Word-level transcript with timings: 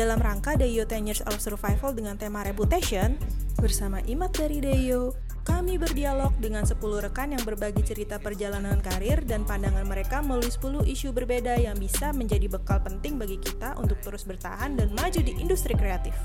Dalam 0.00 0.16
rangka 0.16 0.56
Deyo 0.56 0.88
10 0.88 1.12
Years 1.12 1.20
of 1.28 1.44
Survival 1.44 1.92
dengan 1.92 2.16
tema 2.16 2.40
Reputation, 2.40 3.20
bersama 3.60 4.00
Imat 4.08 4.32
dari 4.32 4.56
Deyo, 4.56 5.12
kami 5.44 5.76
berdialog 5.76 6.32
dengan 6.40 6.64
10 6.64 6.80
rekan 6.80 7.36
yang 7.36 7.44
berbagi 7.44 7.84
cerita 7.84 8.16
perjalanan 8.16 8.80
karir 8.80 9.20
dan 9.28 9.44
pandangan 9.44 9.84
mereka 9.84 10.24
melalui 10.24 10.48
10 10.48 10.88
isu 10.88 11.12
berbeda 11.12 11.52
yang 11.60 11.76
bisa 11.76 12.16
menjadi 12.16 12.48
bekal 12.48 12.80
penting 12.80 13.20
bagi 13.20 13.36
kita 13.44 13.76
untuk 13.76 14.00
terus 14.00 14.24
bertahan 14.24 14.72
dan 14.72 14.88
maju 14.96 15.20
di 15.20 15.36
industri 15.36 15.76
kreatif. 15.76 16.16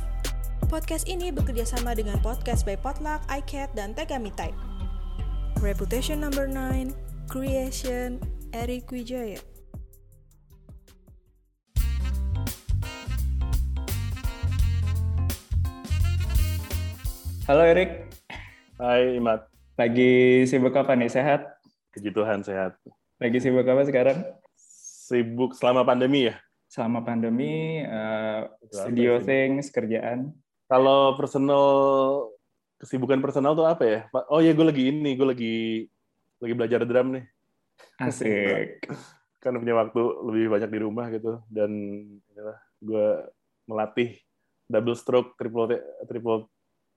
Podcast 0.72 1.12
ini 1.12 1.36
bekerja 1.36 1.68
sama 1.68 1.92
dengan 2.00 2.16
podcast 2.24 2.64
by 2.64 2.80
Potluck, 2.80 3.28
iCat, 3.28 3.76
dan 3.76 3.92
Tegami 3.92 4.32
Type. 4.40 4.56
Reputation 5.60 6.24
number 6.24 6.48
9, 6.48 6.96
Creation, 7.28 8.24
Eric 8.56 8.88
Wijaya. 8.88 9.55
Halo 17.46 17.62
Erik, 17.62 18.10
Hai 18.82 19.22
Imat, 19.22 19.46
lagi 19.78 20.42
sibuk 20.50 20.74
apa 20.74 20.98
nih? 20.98 21.14
Sehat? 21.14 21.46
puji 21.94 22.10
Tuhan 22.10 22.42
sehat. 22.42 22.74
Lagi 23.22 23.38
sibuk 23.38 23.70
apa 23.70 23.86
sekarang? 23.86 24.18
Sibuk 25.06 25.54
selama 25.54 25.86
pandemi 25.86 26.26
ya? 26.26 26.42
Selama 26.74 27.06
pandemi, 27.06 27.86
uh, 27.86 28.50
studio 28.66 29.22
sih? 29.22 29.30
things, 29.30 29.70
kerjaan. 29.70 30.34
Kalau 30.66 31.14
personal, 31.22 31.66
kesibukan 32.82 33.22
personal 33.22 33.54
tuh 33.54 33.70
apa 33.70 33.84
ya? 33.86 34.00
Oh 34.34 34.42
iya 34.42 34.58
gue 34.58 34.66
lagi 34.66 34.90
ini, 34.90 35.14
gue 35.14 35.28
lagi 35.30 35.56
lagi 36.42 36.54
belajar 36.58 36.82
drum 36.82 37.14
nih. 37.14 37.30
Asik. 38.02 38.90
Karena 39.46 39.62
punya 39.62 39.78
waktu 39.86 40.02
lebih 40.34 40.50
banyak 40.50 40.70
di 40.74 40.80
rumah 40.82 41.14
gitu. 41.14 41.46
Dan 41.46 41.70
inilah, 42.26 42.58
gue 42.82 43.08
melatih 43.70 44.18
double 44.66 44.98
stroke, 44.98 45.38
triple 45.38 45.78
triple 46.10 46.50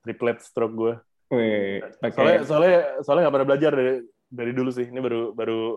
triplet 0.05 0.39
stroke 0.43 0.75
gue. 0.75 0.95
Wih, 1.29 1.85
Soalnya 2.15 2.39
soalnya 2.49 2.77
soalnya 3.05 3.23
nggak 3.29 3.35
pernah 3.37 3.49
belajar 3.49 3.73
dari 3.77 3.93
dari 4.29 4.53
dulu 4.57 4.71
sih. 4.73 4.87
Ini 4.89 5.01
baru 5.01 5.37
baru 5.37 5.77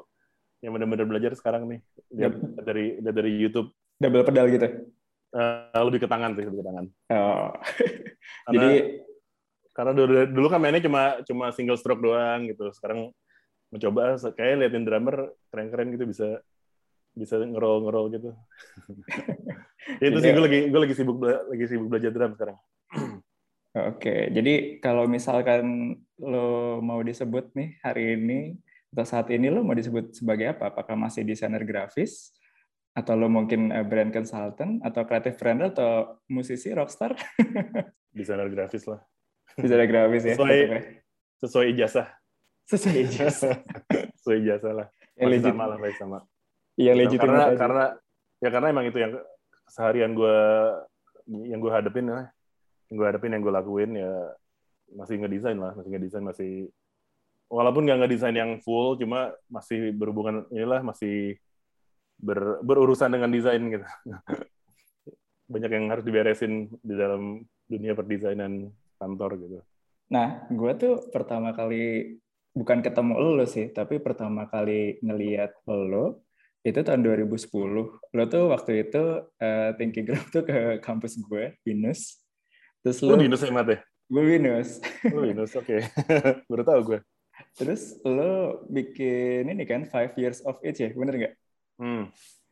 yang 0.62 0.72
benar-benar 0.78 1.08
belajar 1.10 1.32
sekarang 1.36 1.68
nih. 1.68 1.80
Lihat 2.14 2.34
dari 2.64 2.86
lihat 3.02 3.16
dari 3.16 3.32
YouTube. 3.36 3.70
double 4.02 4.26
pedal 4.26 4.50
gitu. 4.50 4.66
Eh, 5.32 5.82
lebih 5.86 6.04
ke 6.04 6.10
tangan 6.10 6.34
sih, 6.34 6.44
lebih 6.44 6.60
ke 6.60 6.66
tangan. 6.66 6.86
Oh. 7.14 7.50
Karena, 8.46 8.52
Jadi 8.52 8.72
karena 9.72 9.92
dulu, 9.96 10.14
dulu 10.28 10.48
kan 10.52 10.60
mainnya 10.60 10.84
cuma 10.84 11.22
cuma 11.24 11.46
single 11.56 11.78
stroke 11.80 12.02
doang 12.04 12.50
gitu. 12.50 12.68
Sekarang 12.76 13.14
mencoba 13.72 14.20
kayak 14.36 14.60
liatin 14.60 14.84
drummer 14.84 15.32
keren-keren 15.48 15.96
gitu 15.96 16.04
bisa 16.10 16.28
bisa 17.16 17.40
ngerol 17.40 17.88
ngerol 17.88 18.06
gitu. 18.12 18.30
Itu 20.04 20.18
sih 20.20 20.32
Jadi- 20.32 20.36
gue 20.36 20.44
lagi 20.44 20.60
gue 20.68 20.80
lagi 20.84 20.96
sibuk 20.96 21.18
lagi 21.24 21.66
sibuk 21.70 21.88
belajar 21.88 22.12
drum 22.12 22.32
sekarang. 22.36 22.58
Oke, 23.72 24.28
jadi 24.36 24.84
kalau 24.84 25.08
misalkan 25.08 25.96
lo 26.20 26.84
mau 26.84 27.00
disebut 27.00 27.56
nih 27.56 27.80
hari 27.80 28.20
ini 28.20 28.60
atau 28.92 29.08
saat 29.08 29.32
ini 29.32 29.48
lo 29.48 29.64
mau 29.64 29.72
disebut 29.72 30.12
sebagai 30.12 30.52
apa? 30.52 30.76
Apakah 30.76 31.00
masih 31.00 31.24
desainer 31.24 31.64
grafis 31.64 32.36
atau 32.92 33.16
lo 33.16 33.32
mungkin 33.32 33.72
eh, 33.72 33.88
brand 33.88 34.12
consultant 34.12 34.84
atau 34.84 35.08
creative 35.08 35.40
brand 35.40 35.72
atau 35.72 36.20
musisi 36.28 36.76
rockstar? 36.76 37.16
Desainer 38.12 38.52
grafis 38.52 38.84
lah. 38.92 39.00
Desainer 39.56 39.88
grafis 39.88 40.24
ya. 40.28 40.36
Sesuai- 40.36 40.68
ya. 40.68 40.80
Sesuai 41.40 41.66
ijazah. 41.72 42.08
Sesuai 42.68 42.96
ijazah. 43.08 43.56
Sesuai 44.20 44.38
ijazah 44.44 44.74
lah. 44.84 44.88
Yang 45.16 45.28
Masih 45.32 45.40
legit. 45.40 45.48
sama 45.48 45.64
lah, 45.64 45.78
masih 45.80 45.98
sama. 46.00 46.20
Iya 46.76 46.92
legit 46.92 47.20
karena 47.24 47.44
karena 47.56 47.84
ya 48.44 48.50
karena 48.52 48.68
emang 48.68 48.86
itu 48.92 49.00
yang 49.00 49.16
seharian 49.72 50.12
gue 50.12 50.38
yang 51.48 51.60
gue 51.64 51.72
hadepin 51.72 52.12
ya 52.12 52.28
yang 52.92 52.96
gue 53.00 53.08
hadepin 53.08 53.32
yang 53.32 53.44
gue 53.44 53.54
lakuin 53.56 53.92
ya 53.96 54.12
masih 54.92 55.16
ngedesain 55.24 55.56
lah 55.56 55.72
masih 55.74 55.90
ngedesain 55.96 56.26
masih 56.28 56.52
walaupun 57.48 57.88
nggak 57.88 58.00
ngedesain 58.04 58.36
yang 58.36 58.60
full 58.60 59.00
cuma 59.00 59.32
masih 59.48 59.96
berhubungan 59.96 60.44
inilah 60.52 60.84
masih 60.84 61.40
ber, 62.20 62.60
berurusan 62.62 63.16
dengan 63.16 63.32
desain 63.32 63.64
gitu 63.64 63.88
banyak 65.52 65.72
yang 65.72 65.88
harus 65.88 66.04
diberesin 66.04 66.68
di 66.84 66.94
dalam 67.00 67.40
dunia 67.72 67.96
perdesainan 67.96 68.68
kantor 69.00 69.40
gitu 69.40 69.60
Nah, 70.12 70.44
gue 70.52 70.72
tuh 70.76 70.94
pertama 71.08 71.56
kali 71.56 72.20
bukan 72.52 72.84
ketemu 72.84 73.16
lo 73.16 73.48
sih, 73.48 73.72
tapi 73.72 74.04
pertama 74.04 74.44
kali 74.52 75.00
ngeliat 75.00 75.56
lo 75.72 76.28
itu 76.68 76.84
tahun 76.84 77.02
2010. 77.02 77.48
Lo 78.12 78.24
tuh 78.28 78.44
waktu 78.52 78.86
itu 78.86 79.04
eh, 79.40 79.72
Thinking 79.80 80.06
Group 80.06 80.28
tuh 80.30 80.44
ke 80.44 80.84
kampus 80.84 81.16
gue, 81.16 81.56
Binus. 81.64 82.21
Terus 82.82 82.98
lu 83.02 83.14
lo, 83.14 83.18
di 83.18 83.26
Inus 83.26 83.44
Hemat 83.44 83.68
ya 83.68 83.80
gue 84.08 84.24
Binus. 84.24 84.70
lu 85.08 85.20
di 85.22 85.32
Inus 85.32 85.52
oke 85.54 85.78
baru 86.50 86.64
tahu 86.64 86.80
gue 86.86 87.00
Terus 87.52 87.98
lo 88.04 88.62
bikin 88.68 89.50
ini 89.50 89.64
kan 89.64 89.86
Five 89.86 90.14
Years 90.14 90.46
of 90.46 90.62
Age 90.62 90.78
ya, 90.80 90.90
bener 90.94 91.16
nggak? 91.16 91.34
hmm. 91.78 92.04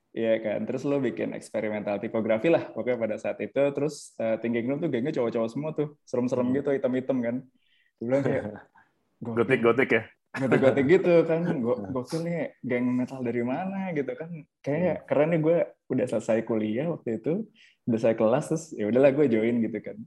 Iya 0.09 0.33
kan. 0.41 0.59
Terus 0.65 0.81
lo 0.81 0.97
bikin 0.97 1.37
eksperimental 1.37 2.01
tipografi 2.01 2.49
lah, 2.49 2.73
pokoknya 2.73 2.97
pada 2.97 3.15
saat 3.21 3.37
itu. 3.37 3.53
Terus 3.69 4.17
eh, 4.17 4.41
Thinking 4.41 4.65
Group 4.65 4.81
tuh 4.81 4.89
gengnya 4.89 5.13
cowok-cowok 5.13 5.49
semua 5.53 5.69
tuh, 5.71 5.93
serem-serem 6.01 6.49
Hmm. 6.49 6.57
gitu, 6.57 6.69
hitam-hitam 6.73 7.17
kan. 7.21 7.35
Gue 8.01 8.05
bilang 8.09 8.23
kayak, 8.25 8.43
"Gokil 9.21 9.37
gotik 9.37 9.59
gotik 9.61 9.89
ya 9.93 10.03
gotik-gotik 10.31 10.85
gitu 10.97 11.13
kan 11.25 11.41
Go- 11.59 11.81
gokil 11.89 12.21
nih 12.21 12.53
geng 12.61 12.85
metal 12.89 13.21
dari 13.21 13.41
mana 13.41 13.89
gitu 13.91 14.13
kan 14.13 14.29
kayak 14.59 15.05
keren 15.05 15.33
nih 15.33 15.41
gue 15.41 15.57
udah 15.87 16.05
selesai 16.05 16.45
kuliah 16.45 16.85
waktu 16.85 17.17
itu 17.17 17.45
udah 17.85 17.97
selesai 17.97 18.13
kelas 18.13 18.45
terus 18.47 18.65
ya 18.73 18.85
udahlah 18.85 19.09
gue 19.09 19.25
join 19.25 19.57
gitu 19.59 19.77
kan 19.81 19.97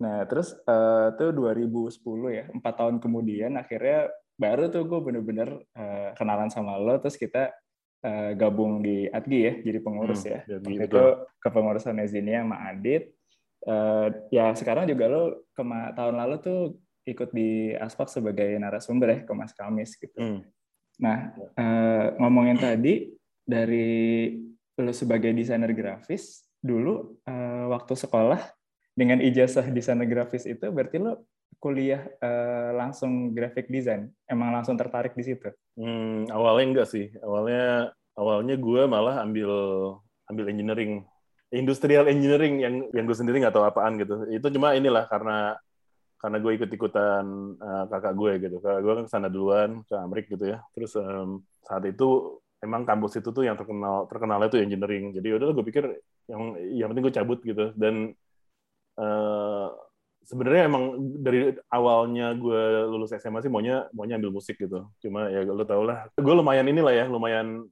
nah 0.00 0.24
terus 0.24 0.56
eh, 0.56 1.08
tuh 1.20 1.30
2010 1.36 2.00
ya 2.32 2.44
empat 2.48 2.74
tahun 2.80 2.96
kemudian 3.04 3.60
akhirnya 3.60 4.08
baru 4.40 4.72
tuh 4.72 4.88
gue 4.88 5.00
bener-bener 5.04 5.60
eh, 5.76 6.10
kenalan 6.16 6.48
sama 6.48 6.80
lo 6.80 6.96
terus 6.96 7.20
kita 7.20 7.52
eh, 8.00 8.32
gabung 8.32 8.80
di 8.80 9.04
Adgi 9.12 9.40
ya 9.44 9.54
jadi 9.60 9.78
pengurus 9.84 10.24
Hmm, 10.24 10.32
ya 10.32 10.40
jadi 10.56 10.64
waktu 10.64 10.84
itu 10.88 11.04
kepengurusan 11.44 11.94
Nezinia 12.00 12.40
sama 12.40 12.56
Adit 12.72 13.20
Eh, 13.60 14.08
ya 14.32 14.56
sekarang 14.56 14.88
juga 14.88 15.04
lo 15.12 15.44
kema 15.52 15.92
tahun 15.92 16.16
lalu 16.16 16.34
tuh 16.40 16.60
ikut 17.04 17.28
di 17.36 17.76
Aspak 17.76 18.08
sebagai 18.08 18.56
narasumber 18.56 19.08
ya 19.12 19.18
ke 19.28 19.32
Mas 19.36 19.52
Kamis 19.52 20.00
gitu. 20.00 20.16
Hmm. 20.16 20.40
Nah 20.96 21.36
eh, 21.36 22.06
ngomongin 22.16 22.56
tadi 22.56 23.12
dari 23.44 24.32
lo 24.80 24.92
sebagai 24.96 25.36
desainer 25.36 25.76
grafis 25.76 26.48
dulu 26.56 27.20
eh, 27.28 27.68
waktu 27.68 27.92
sekolah 28.00 28.40
dengan 28.94 29.22
ijazah 29.22 29.66
desainer 29.70 30.06
grafis 30.06 30.44
itu 30.44 30.66
berarti 30.68 31.00
lo 31.00 31.24
kuliah 31.60 32.08
eh, 32.20 32.70
langsung 32.72 33.36
graphic 33.36 33.68
design 33.68 34.08
emang 34.24 34.50
langsung 34.54 34.80
tertarik 34.80 35.12
di 35.12 35.24
situ. 35.26 35.52
Hmm, 35.76 36.26
awalnya 36.32 36.66
enggak 36.72 36.88
sih. 36.88 37.12
Awalnya 37.20 37.92
awalnya 38.16 38.54
gue 38.56 38.82
malah 38.88 39.20
ambil 39.24 39.52
ambil 40.30 40.44
engineering, 40.48 41.04
industrial 41.52 42.08
engineering 42.08 42.62
yang 42.64 42.74
yang 42.96 43.04
gue 43.04 43.16
sendiri 43.16 43.44
nggak 43.44 43.54
tahu 43.54 43.68
apaan 43.68 44.00
gitu. 44.00 44.24
Itu 44.32 44.48
cuma 44.54 44.72
inilah 44.72 45.04
karena 45.10 45.58
karena 46.20 46.36
gue 46.36 46.52
ikut 46.60 46.70
ikutan 46.72 47.24
kakak 47.92 48.14
gue 48.16 48.32
gitu. 48.48 48.56
Kakak 48.60 48.80
gue 48.80 48.92
kan 48.96 49.04
ke 49.04 49.12
sana 49.12 49.28
duluan 49.28 49.84
ke 49.84 49.94
Amerika 49.96 50.36
gitu 50.36 50.44
ya. 50.56 50.58
Terus 50.72 50.96
em, 50.96 51.44
saat 51.64 51.84
itu 51.84 52.40
emang 52.60 52.84
kampus 52.84 53.20
itu 53.20 53.28
tuh 53.32 53.44
yang 53.44 53.56
terkenal 53.56 54.08
terkenalnya 54.08 54.48
tuh 54.48 54.60
engineering. 54.64 55.12
Jadi 55.12 55.28
udah 55.28 55.52
gue 55.52 55.64
pikir 55.64 55.84
yang 56.28 56.56
yang 56.72 56.88
penting 56.92 57.04
gue 57.04 57.14
cabut 57.20 57.38
gitu 57.44 57.72
dan 57.76 58.16
eh, 59.00 59.68
sebenarnya 60.28 60.62
emang 60.70 60.84
dari 61.18 61.56
awalnya 61.72 62.36
gue 62.36 62.86
lulus 62.86 63.16
SMA 63.16 63.42
sih 63.42 63.50
maunya 63.50 63.88
maunya 63.96 64.20
ambil 64.20 64.30
musik 64.30 64.60
gitu. 64.60 64.86
Cuma 65.02 65.26
ya 65.32 65.42
lo 65.42 65.64
tau 65.66 65.82
lah, 65.82 66.06
gue 66.14 66.34
lumayan 66.36 66.68
inilah 66.68 66.94
ya, 66.94 67.04
lumayan 67.08 67.66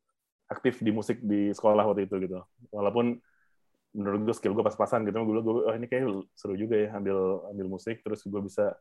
aktif 0.48 0.80
di 0.80 0.90
musik 0.90 1.20
di 1.20 1.52
sekolah 1.52 1.84
waktu 1.84 2.08
itu 2.08 2.16
gitu. 2.24 2.40
Walaupun 2.72 3.20
menurut 3.92 4.20
gue 4.26 4.34
skill 4.36 4.56
gue 4.56 4.64
pas-pasan 4.64 5.04
gitu, 5.04 5.16
gue 5.16 5.40
gue 5.44 5.54
oh, 5.68 5.74
ini 5.76 5.86
kayak 5.88 6.04
seru 6.36 6.56
juga 6.56 6.76
ya 6.76 6.96
ambil 6.96 7.46
ambil 7.52 7.66
musik, 7.78 8.00
terus 8.04 8.24
gue 8.24 8.40
bisa 8.40 8.76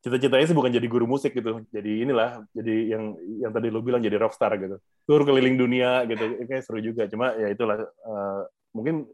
cita-citanya 0.00 0.48
sih 0.48 0.56
bukan 0.56 0.72
jadi 0.72 0.88
guru 0.88 1.04
musik 1.04 1.36
gitu, 1.36 1.60
jadi 1.68 2.08
inilah, 2.08 2.40
jadi 2.56 2.96
yang 2.96 3.20
yang 3.36 3.52
tadi 3.52 3.68
lo 3.68 3.84
bilang 3.84 4.00
jadi 4.00 4.16
rockstar 4.16 4.56
gitu, 4.56 4.80
tur 5.04 5.28
keliling 5.28 5.60
dunia 5.60 6.08
gitu, 6.08 6.40
kayak 6.48 6.64
seru 6.64 6.80
juga. 6.80 7.04
Cuma 7.04 7.36
ya 7.36 7.52
itulah, 7.52 7.84
eh, 7.84 8.42
mungkin 8.72 9.04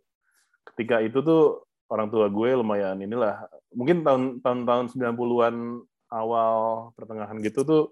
ketika 0.74 1.02
itu 1.02 1.18
tuh 1.26 1.65
orang 1.86 2.08
tua 2.10 2.26
gue 2.26 2.48
lumayan 2.58 2.98
inilah 2.98 3.46
mungkin 3.74 4.02
tahun 4.02 4.42
tahun 4.42 4.60
tahun 4.66 4.84
90-an 4.94 5.56
awal 6.10 6.90
pertengahan 6.94 7.38
gitu 7.42 7.62
tuh 7.66 7.84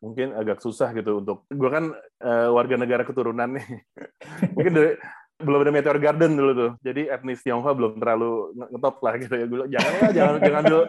mungkin 0.00 0.36
agak 0.36 0.60
susah 0.60 0.92
gitu 0.92 1.24
untuk 1.24 1.48
gue 1.48 1.70
kan 1.72 1.90
eh, 2.20 2.48
warga 2.52 2.76
negara 2.76 3.02
keturunan 3.02 3.56
nih. 3.56 3.66
Mungkin 4.56 4.72
dari 4.76 4.90
belum 5.36 5.68
ada 5.68 5.72
Meteor 5.72 5.98
Garden 6.00 6.32
dulu 6.32 6.52
tuh 6.56 6.70
jadi 6.80 7.12
etnis 7.12 7.44
Tionghoa 7.44 7.76
belum 7.76 8.00
terlalu 8.00 8.56
nge- 8.56 8.70
ngetop 8.76 8.96
lah 9.00 9.14
gitu 9.20 9.34
ya. 9.34 9.44
Gue 9.48 9.58
jangan 9.72 9.92
lah 10.00 10.10
jangan 10.12 10.32
jangan 10.46 10.60
ambil 10.64 10.80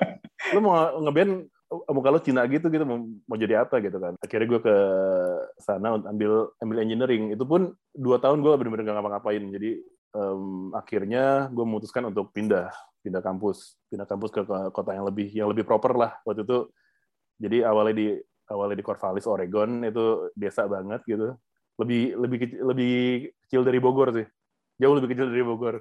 lu 0.53 0.59
mau 0.61 0.75
ngeband 1.07 1.31
muka 1.67 2.09
lu 2.15 2.19
Cina 2.23 2.47
gitu 2.47 2.71
gitu 2.71 2.83
mau, 2.87 3.03
mau 3.03 3.37
jadi 3.39 3.63
apa 3.67 3.79
gitu 3.83 3.97
kan. 3.99 4.13
Akhirnya 4.23 4.47
gue 4.47 4.59
ke 4.63 4.75
sana 5.59 5.99
untuk 5.99 6.07
ambil 6.11 6.31
ambil 6.63 6.77
engineering. 6.83 7.23
Itu 7.35 7.43
pun 7.43 7.75
dua 7.91 8.19
tahun 8.23 8.39
gue 8.43 8.53
bener-bener 8.55 8.87
gak 8.87 8.95
ngapa-ngapain 8.99 9.43
jadi 9.51 9.83
um, 10.17 10.73
akhirnya 10.73 11.47
gue 11.53 11.65
memutuskan 11.65 12.09
untuk 12.09 12.33
pindah 12.33 12.73
pindah 13.05 13.21
kampus 13.21 13.77
pindah 13.87 14.07
kampus 14.09 14.29
ke 14.33 14.41
kota 14.73 14.91
yang 14.91 15.05
lebih 15.05 15.29
yang 15.29 15.47
lebih 15.47 15.63
proper 15.63 15.93
lah. 15.93 16.11
Waktu 16.25 16.43
itu 16.43 16.57
jadi 17.37 17.69
awalnya 17.69 17.95
di 17.95 18.07
awalnya 18.49 18.81
di 18.81 18.85
Corvallis 18.85 19.29
Oregon 19.29 19.85
itu 19.85 20.33
desa 20.33 20.65
banget 20.65 21.05
gitu. 21.05 21.37
Lebih 21.77 22.17
lebih 22.17 22.37
kecil, 22.41 22.59
lebih 22.65 22.95
kecil 23.45 23.61
dari 23.61 23.79
Bogor 23.79 24.09
sih. 24.17 24.27
Jauh 24.81 24.95
lebih 24.97 25.13
kecil 25.13 25.29
dari 25.29 25.45
Bogor. 25.45 25.75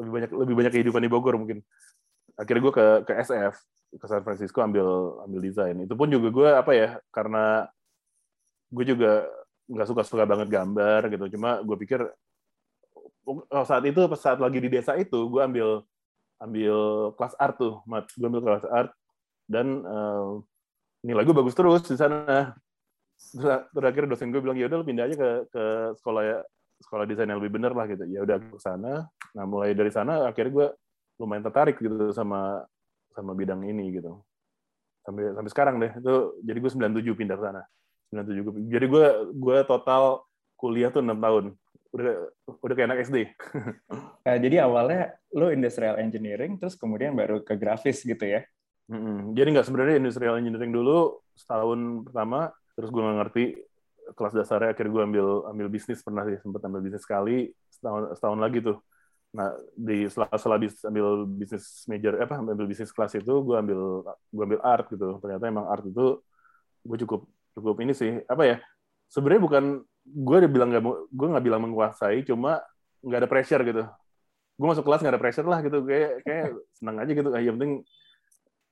Lebih 0.00 0.10
banyak 0.10 0.30
lebih 0.32 0.54
banyak 0.56 0.72
kehidupan 0.72 1.02
di 1.04 1.10
Bogor 1.12 1.34
mungkin. 1.36 1.60
Akhirnya 2.36 2.62
gue 2.64 2.74
ke 2.74 2.86
ke 3.04 3.12
SF 3.20 3.54
ke 3.96 4.06
San 4.08 4.24
Francisco 4.24 4.58
ambil 4.64 5.20
ambil 5.28 5.40
desain. 5.44 5.76
Itu 5.84 5.94
pun 5.94 6.08
juga 6.08 6.28
gue 6.32 6.48
apa 6.56 6.72
ya 6.72 6.88
karena 7.12 7.68
gue 8.72 8.84
juga 8.96 9.28
nggak 9.66 9.86
suka 9.86 10.02
suka 10.02 10.24
banget 10.24 10.48
gambar 10.48 11.12
gitu. 11.12 11.36
Cuma 11.36 11.60
gue 11.60 11.76
pikir 11.84 12.00
saat 13.66 13.82
itu 13.82 14.00
saat 14.14 14.38
lagi 14.38 14.62
di 14.62 14.70
desa 14.70 14.94
itu 14.94 15.26
gue 15.26 15.42
ambil 15.42 15.82
ambil 16.38 16.76
kelas 17.16 17.34
art 17.40 17.56
tuh 17.58 17.82
mat. 17.88 18.06
Gue 18.14 18.26
ambil 18.28 18.42
kelas 18.44 18.66
art 18.68 18.90
dan 19.50 19.82
uh, 19.82 20.40
nilai 21.02 21.26
gue 21.26 21.34
bagus 21.34 21.56
terus 21.56 21.82
di 21.86 21.98
sana. 21.98 22.54
Terakhir 23.72 24.06
dosen 24.06 24.28
gue 24.28 24.40
bilang 24.44 24.58
ya 24.60 24.68
udah 24.68 24.84
pindah 24.84 25.04
aja 25.08 25.16
ke 25.16 25.30
ke 25.48 25.64
sekolah 25.98 26.44
sekolah 26.76 27.04
desain 27.08 27.26
yang 27.26 27.40
lebih 27.40 27.58
bener 27.58 27.72
lah 27.72 27.88
gitu. 27.88 28.04
Ya 28.06 28.22
udah 28.22 28.36
ke 28.38 28.58
sana. 28.60 29.08
Nah 29.34 29.44
mulai 29.48 29.72
dari 29.72 29.90
sana 29.90 30.28
akhirnya 30.28 30.52
gue 30.52 30.68
lumayan 31.16 31.44
tertarik 31.48 31.80
gitu 31.80 32.12
sama 32.12 32.62
sama 33.16 33.32
bidang 33.32 33.64
ini 33.64 33.96
gitu. 33.96 34.20
Sampai 35.02 35.32
sampai 35.32 35.50
sekarang 35.50 35.74
deh 35.80 35.92
itu 35.96 36.14
jadi 36.44 36.58
gue 36.60 36.70
97 36.70 37.16
pindah 37.16 37.36
ke 37.40 37.44
sana. 37.44 37.62
97 38.12 38.70
jadi 38.70 38.86
gue 38.86 39.06
gue 39.34 39.58
total 39.66 40.22
kuliah 40.60 40.92
tuh 40.92 41.02
enam 41.04 41.18
tahun 41.18 41.44
udah 41.96 42.14
udah 42.60 42.74
kayak 42.76 42.88
anak 42.92 43.00
SD 43.08 43.16
uh, 44.28 44.38
jadi 44.44 44.68
awalnya 44.68 45.16
lo 45.32 45.48
industrial 45.48 45.96
engineering 45.96 46.60
terus 46.60 46.76
kemudian 46.76 47.16
baru 47.16 47.40
ke 47.40 47.56
grafis 47.56 48.04
gitu 48.04 48.22
ya? 48.22 48.44
Mm-hmm. 48.86 49.34
jadi 49.34 49.48
nggak 49.50 49.66
sebenarnya 49.66 49.96
industrial 49.98 50.38
engineering 50.38 50.70
dulu 50.70 51.18
setahun 51.34 52.06
pertama 52.06 52.54
terus 52.78 52.94
gue 52.94 53.02
nggak 53.02 53.18
ngerti 53.18 53.44
kelas 54.14 54.34
dasarnya 54.36 54.70
akhirnya 54.70 54.92
gue 54.92 55.02
ambil 55.02 55.26
ambil 55.50 55.66
bisnis 55.66 55.98
pernah 56.04 56.22
sih 56.22 56.38
sempat 56.38 56.62
ambil 56.62 56.84
bisnis 56.84 57.02
sekali 57.02 57.50
setahun 57.72 58.14
setahun 58.14 58.38
lagi 58.38 58.58
tuh. 58.62 58.78
Nah 59.34 59.50
di 59.74 60.06
setelah 60.06 60.30
setelah 60.38 60.58
bis, 60.62 60.74
ambil 60.86 61.26
bisnis 61.26 61.64
major 61.90 62.14
eh, 62.14 62.22
apa 62.22 62.38
ambil 62.38 62.66
bisnis 62.70 62.94
kelas 62.94 63.18
itu 63.18 63.34
gue 63.42 63.56
ambil 63.58 64.06
gue 64.06 64.44
ambil 64.46 64.60
art 64.62 64.86
gitu. 64.92 65.18
Ternyata 65.18 65.44
emang 65.50 65.66
art 65.66 65.82
itu 65.82 66.22
gue 66.86 66.98
cukup 67.02 67.26
cukup 67.58 67.76
ini 67.82 67.92
sih 67.96 68.22
apa 68.30 68.42
ya 68.46 68.56
sebenarnya 69.10 69.42
bukan 69.42 69.64
gue 70.06 70.36
udah 70.38 70.50
bilang 70.50 70.68
nggak 70.70 70.84
gue 71.10 71.26
nggak 71.34 71.44
bilang 71.44 71.62
menguasai 71.66 72.22
cuma 72.22 72.62
nggak 73.02 73.20
ada 73.26 73.30
pressure 73.30 73.62
gitu. 73.66 73.82
Gue 74.56 74.66
masuk 74.70 74.84
kelas 74.86 75.00
nggak 75.02 75.14
ada 75.18 75.22
pressure 75.22 75.46
lah 75.46 75.58
gitu 75.62 75.78
kayak 75.82 76.22
kayak 76.22 76.46
senang 76.78 76.96
aja 77.02 77.10
gitu. 77.12 77.28
Yang 77.34 77.54
penting 77.58 77.72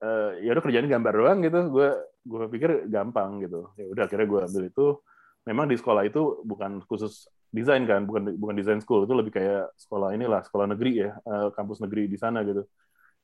uh, 0.03 0.31
ya 0.41 0.51
udah 0.55 0.63
kerjaan 0.63 0.87
gambar 0.87 1.13
doang 1.15 1.39
gitu. 1.43 1.61
Gue 1.71 1.89
gue 2.25 2.45
pikir 2.55 2.71
gampang 2.89 3.43
gitu. 3.43 3.71
Ya 3.79 3.87
udah 3.91 4.03
akhirnya 4.07 4.27
gue 4.27 4.41
ambil 4.47 4.63
itu. 4.71 4.87
Memang 5.45 5.69
di 5.69 5.77
sekolah 5.77 6.09
itu 6.09 6.41
bukan 6.41 6.81
khusus 6.89 7.29
desain 7.53 7.85
kan 7.85 8.09
bukan 8.09 8.35
bukan 8.39 8.55
desain 8.57 8.81
school. 8.81 9.05
Itu 9.05 9.15
lebih 9.15 9.35
kayak 9.35 9.75
sekolah 9.77 10.15
inilah 10.17 10.41
sekolah 10.47 10.67
negeri 10.71 10.93
ya 11.09 11.11
uh, 11.27 11.51
kampus 11.53 11.83
negeri 11.85 12.09
di 12.09 12.17
sana 12.17 12.47
gitu. 12.47 12.65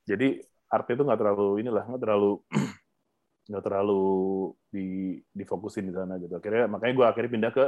Jadi 0.04 0.42
art 0.70 0.86
itu 0.86 1.02
nggak 1.02 1.18
terlalu 1.18 1.66
inilah 1.66 1.84
nggak 1.86 2.02
terlalu 2.02 2.38
nggak 3.50 3.64
terlalu 3.66 4.54
di 4.70 5.18
difokusin 5.34 5.90
di 5.90 5.94
sana 5.94 6.16
gitu. 6.22 6.38
Akhirnya 6.38 6.70
makanya 6.70 6.94
gue 6.94 7.06
akhirnya 7.10 7.30
pindah 7.34 7.50
ke 7.50 7.64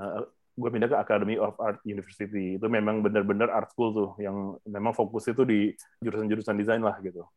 uh, 0.00 0.20
gue 0.58 0.70
pindah 0.72 0.88
ke 0.88 0.96
Academy 0.96 1.36
of 1.36 1.54
Art 1.60 1.84
University. 1.84 2.56
Itu 2.56 2.66
memang 2.72 3.04
benar-benar 3.04 3.52
art 3.52 3.68
school 3.70 3.92
tuh 3.92 4.10
yang 4.16 4.56
memang 4.64 4.96
fokus 4.96 5.28
itu 5.28 5.44
di 5.44 5.76
jurusan-jurusan 6.00 6.56
desain 6.56 6.80
lah 6.80 6.96
gitu. 7.04 7.28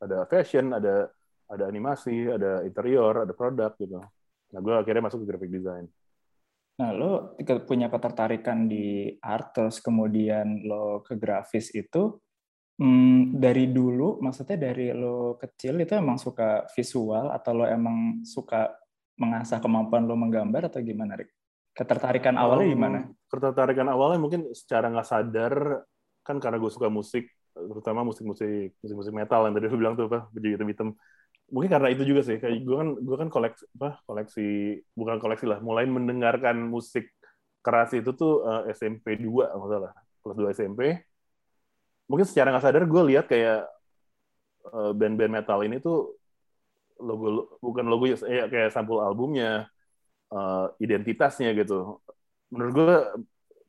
Ada 0.00 0.24
fashion 0.24 0.72
ada 0.72 1.12
ada 1.44 1.64
animasi 1.68 2.32
ada 2.32 2.64
interior 2.64 3.28
ada 3.28 3.36
produk 3.36 3.76
gitu. 3.76 4.00
Nah 4.50 4.58
gue 4.64 4.74
akhirnya 4.74 5.04
masuk 5.04 5.22
ke 5.22 5.26
graphic 5.28 5.52
design. 5.52 5.84
Nah, 6.74 6.90
lo 6.90 7.38
punya 7.70 7.86
ketertarikan 7.86 8.66
di 8.66 9.14
art, 9.22 9.54
terus 9.54 9.78
kemudian 9.78 10.66
lo 10.66 11.06
ke 11.06 11.14
grafis 11.14 11.70
itu 11.70 12.18
hmm, 12.80 13.38
dari 13.38 13.70
dulu, 13.70 14.18
maksudnya 14.22 14.56
dari 14.58 14.90
lo 14.94 15.38
kecil 15.38 15.78
itu 15.82 15.94
emang 15.94 16.16
suka 16.16 16.66
visual 16.72 17.30
atau 17.30 17.52
lo 17.52 17.64
emang 17.66 18.22
suka 18.26 18.72
mengasah 19.18 19.62
kemampuan 19.62 20.06
lo 20.06 20.18
menggambar 20.18 20.70
atau 20.72 20.82
gimana, 20.82 21.18
Rick? 21.18 21.30
Ketertarikan 21.74 22.38
awalnya 22.38 22.66
gimana? 22.70 22.98
Ketertarikan 23.26 23.88
awalnya 23.90 24.18
mungkin 24.22 24.50
secara 24.54 24.90
nggak 24.90 25.08
sadar, 25.08 25.54
kan 26.22 26.38
karena 26.38 26.62
gue 26.62 26.70
suka 26.70 26.86
musik, 26.86 27.26
terutama 27.54 28.02
musik-musik 28.02 28.74
musik-musik 28.82 29.14
metal 29.14 29.46
yang 29.46 29.54
tadi 29.54 29.66
lo 29.70 29.78
bilang 29.78 29.94
tuh 29.94 30.06
apa, 30.10 30.26
baju 30.30 30.48
hitam-hitam 30.50 30.88
mungkin 31.52 31.70
karena 31.70 31.88
itu 31.92 32.02
juga 32.08 32.24
sih 32.24 32.40
kayak 32.40 32.64
gue 32.64 32.76
kan 32.76 32.88
gue 32.96 33.16
kan 33.20 33.28
koleksi 33.28 33.64
apa 33.76 34.00
koleksi 34.08 34.80
bukan 34.96 35.16
koleksi 35.20 35.44
lah 35.44 35.58
mulai 35.60 35.84
mendengarkan 35.84 36.56
musik 36.56 37.12
keras 37.60 37.92
itu 37.92 38.16
tuh 38.16 38.44
uh, 38.44 38.62
SMP 38.72 39.20
2 39.20 39.52
masalah 39.52 39.92
kelas 40.24 40.36
2 40.40 40.56
SMP 40.56 40.80
mungkin 42.08 42.26
secara 42.28 42.52
nggak 42.52 42.64
sadar 42.64 42.84
gue 42.84 43.02
lihat 43.14 43.26
kayak 43.28 43.68
uh, 44.72 44.92
band-band 44.92 45.32
metal 45.32 45.60
ini 45.64 45.80
tuh 45.80 46.16
logo 47.00 47.58
bukan 47.58 47.84
logo 47.90 48.06
ya 48.06 48.46
kayak 48.46 48.70
sampul 48.70 49.02
albumnya 49.02 49.66
uh, 50.30 50.70
identitasnya 50.78 51.52
gitu. 51.58 51.98
Menurut 52.52 52.72
gue 52.72 52.96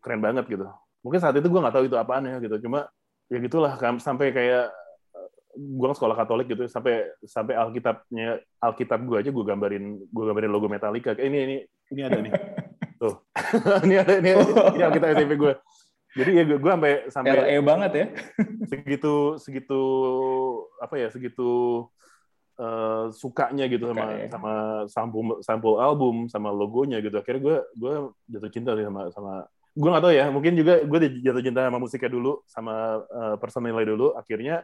keren 0.03 0.21
banget 0.21 0.45
gitu. 0.45 0.67
Mungkin 1.01 1.19
saat 1.21 1.35
itu 1.37 1.47
gue 1.47 1.61
nggak 1.61 1.75
tahu 1.75 1.85
itu 1.89 1.97
apaan 1.97 2.29
ya 2.29 2.37
gitu. 2.37 2.55
Cuma 2.67 2.85
ya 3.31 3.37
gitulah 3.41 3.73
sampai 3.97 4.29
kayak 4.29 4.69
gue 5.55 5.85
kan 5.87 5.95
sekolah 5.95 6.15
Katolik 6.19 6.51
gitu 6.51 6.67
sampai 6.67 7.07
sampai 7.23 7.55
Alkitabnya 7.55 8.43
Alkitab 8.59 8.99
gue 9.07 9.17
aja 9.23 9.31
gue 9.31 9.45
gambarin 9.47 9.83
gue 10.03 10.23
gambarin 10.27 10.51
logo 10.51 10.67
Metallica. 10.69 11.15
Ini 11.15 11.37
ini 11.49 11.55
ini 11.95 12.01
ada 12.03 12.19
nih. 12.19 12.33
Tuh. 13.01 13.11
Ini 13.85 13.95
ada 13.99 14.23
ini, 14.23 14.31
ini 14.31 14.81
Alkitab 14.87 15.19
SMP 15.19 15.35
gue 15.35 15.51
jadi 16.15 16.31
ya 16.31 16.43
gue, 16.47 16.71
sampai 16.71 16.93
sampai 17.11 17.35
LE 17.43 17.59
banget 17.59 17.91
ya. 17.91 18.05
segitu 18.71 19.35
segitu 19.35 19.81
apa 20.79 20.95
ya 20.95 21.07
segitu 21.11 21.83
uh, 22.55 23.11
sukanya 23.11 23.67
gitu 23.67 23.91
sama 23.91 24.03
ya. 24.15 24.27
sama 24.31 24.53
sampul 24.87 25.25
sampul 25.43 25.73
album 25.83 26.31
sama 26.31 26.55
logonya 26.55 27.03
gitu. 27.03 27.19
Akhirnya 27.19 27.41
gue 27.43 27.57
gue 27.75 27.93
jatuh 28.31 28.51
cinta 28.51 28.71
sih 28.79 28.87
sama 28.87 29.11
sama 29.11 29.33
gue 29.75 29.89
gak 29.91 30.03
tau 30.07 30.13
ya. 30.15 30.31
Mungkin 30.31 30.55
juga 30.55 30.79
gue 30.87 30.99
jatuh 31.19 31.43
cinta 31.43 31.67
sama 31.67 31.77
musiknya 31.83 32.11
dulu 32.11 32.39
sama 32.47 33.03
uh, 33.11 33.35
personilnya 33.35 33.83
dulu. 33.83 34.15
Akhirnya 34.15 34.63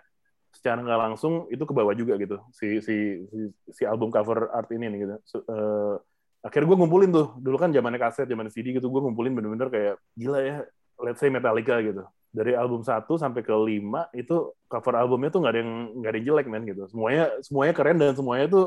secara 0.52 0.84
nggak 0.84 1.00
langsung 1.00 1.48
itu 1.52 1.64
ke 1.64 1.74
bawah 1.76 1.96
juga 1.96 2.16
gitu. 2.16 2.40
Si 2.56 2.80
si 2.80 3.28
si, 3.28 3.40
si 3.72 3.84
album 3.84 4.08
cover 4.08 4.52
art 4.56 4.72
ini 4.72 4.88
nih 4.88 5.00
gitu. 5.04 5.16
So, 5.28 5.38
uh, 5.52 6.00
akhirnya 6.48 6.72
gue 6.72 6.78
ngumpulin 6.80 7.12
tuh. 7.12 7.36
Dulu 7.44 7.60
kan 7.60 7.76
zamannya 7.76 8.00
kaset 8.00 8.24
zamannya 8.32 8.56
CD 8.56 8.72
gitu 8.72 8.88
gue 8.88 9.02
ngumpulin 9.04 9.36
bener-bener 9.36 9.68
kayak 9.68 9.96
gila 10.16 10.40
ya 10.40 10.64
let's 11.04 11.20
say 11.20 11.30
Metallica 11.30 11.82
gitu. 11.82 12.06
Dari 12.32 12.56
album 12.56 12.86
1 12.86 13.04
sampai 13.06 13.42
ke 13.44 13.52
5 13.52 14.16
itu 14.16 14.36
cover 14.72 14.94
albumnya 14.96 15.30
tuh 15.34 15.44
nggak 15.44 15.54
ada 15.54 15.60
yang 15.60 15.72
nggak 16.00 16.10
ada 16.10 16.18
yang 16.18 16.28
jelek 16.32 16.48
men 16.48 16.64
gitu. 16.64 16.84
Semuanya 16.88 17.24
semuanya 17.44 17.74
keren 17.76 17.98
dan 18.00 18.16
semuanya 18.16 18.46
tuh 18.48 18.66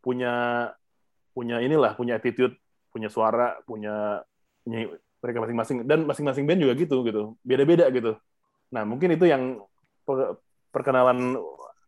punya 0.00 0.32
punya 1.34 1.56
inilah 1.58 1.98
punya 1.98 2.18
attitude 2.18 2.54
punya 2.90 3.10
suara 3.10 3.58
punya 3.66 4.22
punya 4.62 4.94
mereka 5.20 5.38
masing-masing. 5.42 5.76
Dan 5.84 6.06
masing-masing 6.06 6.44
band 6.46 6.60
juga 6.62 6.74
gitu 6.78 6.96
gitu. 7.02 7.22
Beda-beda 7.42 7.90
gitu. 7.90 8.14
Nah 8.70 8.86
mungkin 8.86 9.18
itu 9.18 9.26
yang 9.26 9.58
perkenalan 10.70 11.34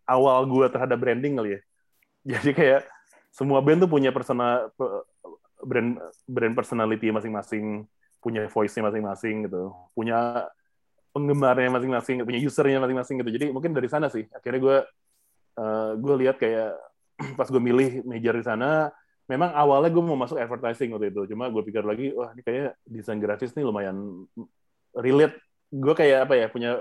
awal 0.06 0.44
gue 0.50 0.66
terhadap 0.68 0.98
branding 0.98 1.38
kali 1.38 1.50
ya. 1.56 1.60
Jadi 2.38 2.50
kayak 2.54 2.82
semua 3.32 3.62
band 3.64 3.86
tuh 3.86 3.90
punya 3.90 4.12
persona 4.12 4.68
brand 5.62 5.96
brand 6.26 6.54
personality 6.58 7.08
masing-masing, 7.08 7.86
punya 8.22 8.46
voice-nya 8.46 8.86
masing-masing 8.86 9.50
gitu, 9.50 9.74
punya 9.92 10.46
penggemarnya 11.12 11.68
masing-masing, 11.68 12.22
punya 12.22 12.40
usernya 12.40 12.78
masing-masing 12.78 13.20
gitu. 13.20 13.30
Jadi 13.34 13.46
mungkin 13.50 13.74
dari 13.74 13.90
sana 13.90 14.06
sih 14.08 14.24
akhirnya 14.30 14.60
gue 14.62 14.76
uh, 15.58 15.92
gue 15.98 16.14
lihat 16.24 16.38
kayak 16.38 16.78
pas 17.38 17.50
gue 17.50 17.60
milih 17.60 18.06
major 18.06 18.38
di 18.38 18.44
sana, 18.46 18.88
memang 19.26 19.52
awalnya 19.52 19.90
gue 19.92 20.04
mau 20.06 20.16
masuk 20.16 20.38
advertising 20.38 20.94
waktu 20.94 21.10
itu, 21.12 21.34
cuma 21.34 21.50
gue 21.50 21.62
pikir 21.66 21.82
lagi, 21.84 22.14
wah 22.14 22.32
ini 22.32 22.42
kayak 22.46 22.78
desain 22.86 23.18
grafis 23.20 23.52
nih 23.58 23.66
lumayan 23.66 24.24
relate. 24.96 25.36
Gue 25.72 25.94
kayak 25.96 26.28
apa 26.28 26.34
ya 26.36 26.46
punya 26.48 26.80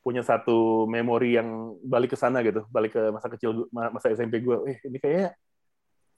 punya 0.00 0.24
satu 0.24 0.88
memori 0.88 1.36
yang 1.36 1.76
balik 1.84 2.16
ke 2.16 2.18
sana 2.18 2.40
gitu, 2.40 2.64
balik 2.72 2.96
ke 2.96 3.02
masa 3.12 3.28
kecil 3.28 3.68
masa 3.70 4.08
SMP 4.16 4.40
gue. 4.40 4.56
Eh, 4.72 4.78
ini 4.88 4.96
kayaknya 4.96 5.36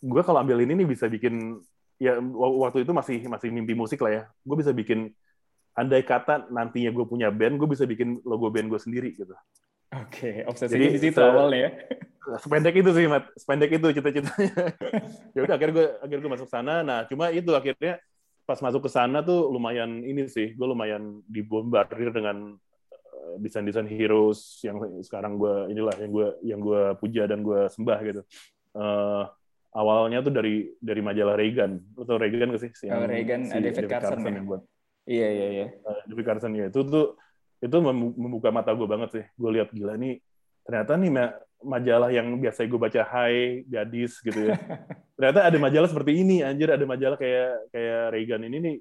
gue 0.02 0.22
kalau 0.22 0.38
ambil 0.42 0.58
ini 0.62 0.82
nih 0.82 0.86
bisa 0.86 1.06
bikin 1.06 1.58
ya 2.02 2.18
waktu 2.18 2.82
itu 2.82 2.90
masih 2.90 3.18
masih 3.30 3.48
mimpi 3.54 3.78
musik 3.78 4.02
lah 4.02 4.10
ya. 4.10 4.22
Gue 4.42 4.58
bisa 4.58 4.74
bikin 4.74 5.14
andai 5.78 6.02
kata 6.02 6.50
nantinya 6.50 6.90
gue 6.90 7.06
punya 7.06 7.30
band, 7.30 7.62
gue 7.62 7.68
bisa 7.70 7.86
bikin 7.86 8.18
logo 8.26 8.50
band 8.50 8.66
gue 8.66 8.80
sendiri 8.82 9.14
gitu. 9.14 9.30
Oke, 9.92 10.08
okay, 10.08 10.48
obsesinya 10.48 10.88
di 10.88 11.00
situ 11.00 11.20
awalnya 11.20 11.68
ya. 11.68 11.70
Sependek 12.42 12.74
itu 12.80 12.90
sih, 12.96 13.04
Mat. 13.10 13.28
Sependek 13.36 13.70
itu 13.76 13.86
cita-citanya. 13.92 14.72
ya 15.36 15.40
udah 15.42 15.54
akhirnya 15.58 15.74
gue 15.74 15.86
akhirnya 16.00 16.22
gue 16.22 16.32
masuk 16.38 16.48
sana. 16.48 16.74
Nah, 16.80 17.04
cuma 17.10 17.28
itu 17.28 17.52
akhirnya 17.52 18.00
pas 18.48 18.58
masuk 18.58 18.88
ke 18.88 18.90
sana 18.90 19.20
tuh 19.20 19.52
lumayan 19.52 20.02
ini 20.02 20.26
sih, 20.26 20.56
gue 20.56 20.66
lumayan 20.66 21.20
dibombardir 21.28 22.08
dengan 22.08 22.56
eh, 22.96 23.34
desain-desain 23.42 23.86
heroes 23.86 24.64
yang 24.64 24.80
sekarang 25.04 25.36
gue 25.36 25.76
inilah 25.76 25.94
yang 26.00 26.10
gue 26.10 26.28
yang 26.40 26.60
gue 26.62 26.82
puja 26.96 27.28
dan 27.28 27.44
gue 27.44 27.68
sembah 27.68 27.98
gitu. 28.06 28.22
Uh, 28.72 29.28
awalnya 29.72 30.20
tuh 30.20 30.32
dari 30.32 30.68
dari 30.78 31.00
majalah 31.00 31.34
Reagan, 31.34 31.80
atau 31.96 32.16
Reagan 32.20 32.52
gak 32.52 32.62
sih? 32.62 32.70
Yang 32.86 33.00
oh, 33.00 33.08
Reagan, 33.08 33.40
si 33.48 33.56
David, 33.56 33.72
David 33.72 33.90
Carson, 33.90 34.10
Carson 34.16 34.32
ya? 34.32 34.36
yang 34.36 34.46
buat. 34.46 34.62
Iya 35.02 35.28
iya 35.28 35.46
iya. 35.50 35.66
Uh, 35.82 36.00
David 36.06 36.24
Carson 36.28 36.52
ya 36.54 36.66
itu 36.70 36.80
tuh 36.86 37.06
itu 37.62 37.76
membuka 38.18 38.48
mata 38.50 38.70
gue 38.74 38.86
banget 38.86 39.10
sih. 39.10 39.24
Gue 39.34 39.50
lihat 39.58 39.72
gila 39.72 39.96
nih 39.96 40.20
ternyata 40.62 40.94
nih 40.94 41.10
majalah 41.62 42.10
yang 42.14 42.26
biasa 42.38 42.66
gue 42.66 42.80
baca 42.80 43.02
Hai, 43.02 43.66
Gadis 43.66 44.18
gitu 44.22 44.50
ya. 44.50 44.58
Ternyata 45.18 45.46
ada 45.46 45.58
majalah 45.58 45.88
seperti 45.90 46.22
ini, 46.22 46.42
anjir 46.42 46.70
ada 46.70 46.82
majalah 46.82 47.18
kayak 47.18 47.70
kayak 47.70 48.02
Reagan 48.14 48.42
ini 48.46 48.58
nih 48.58 48.76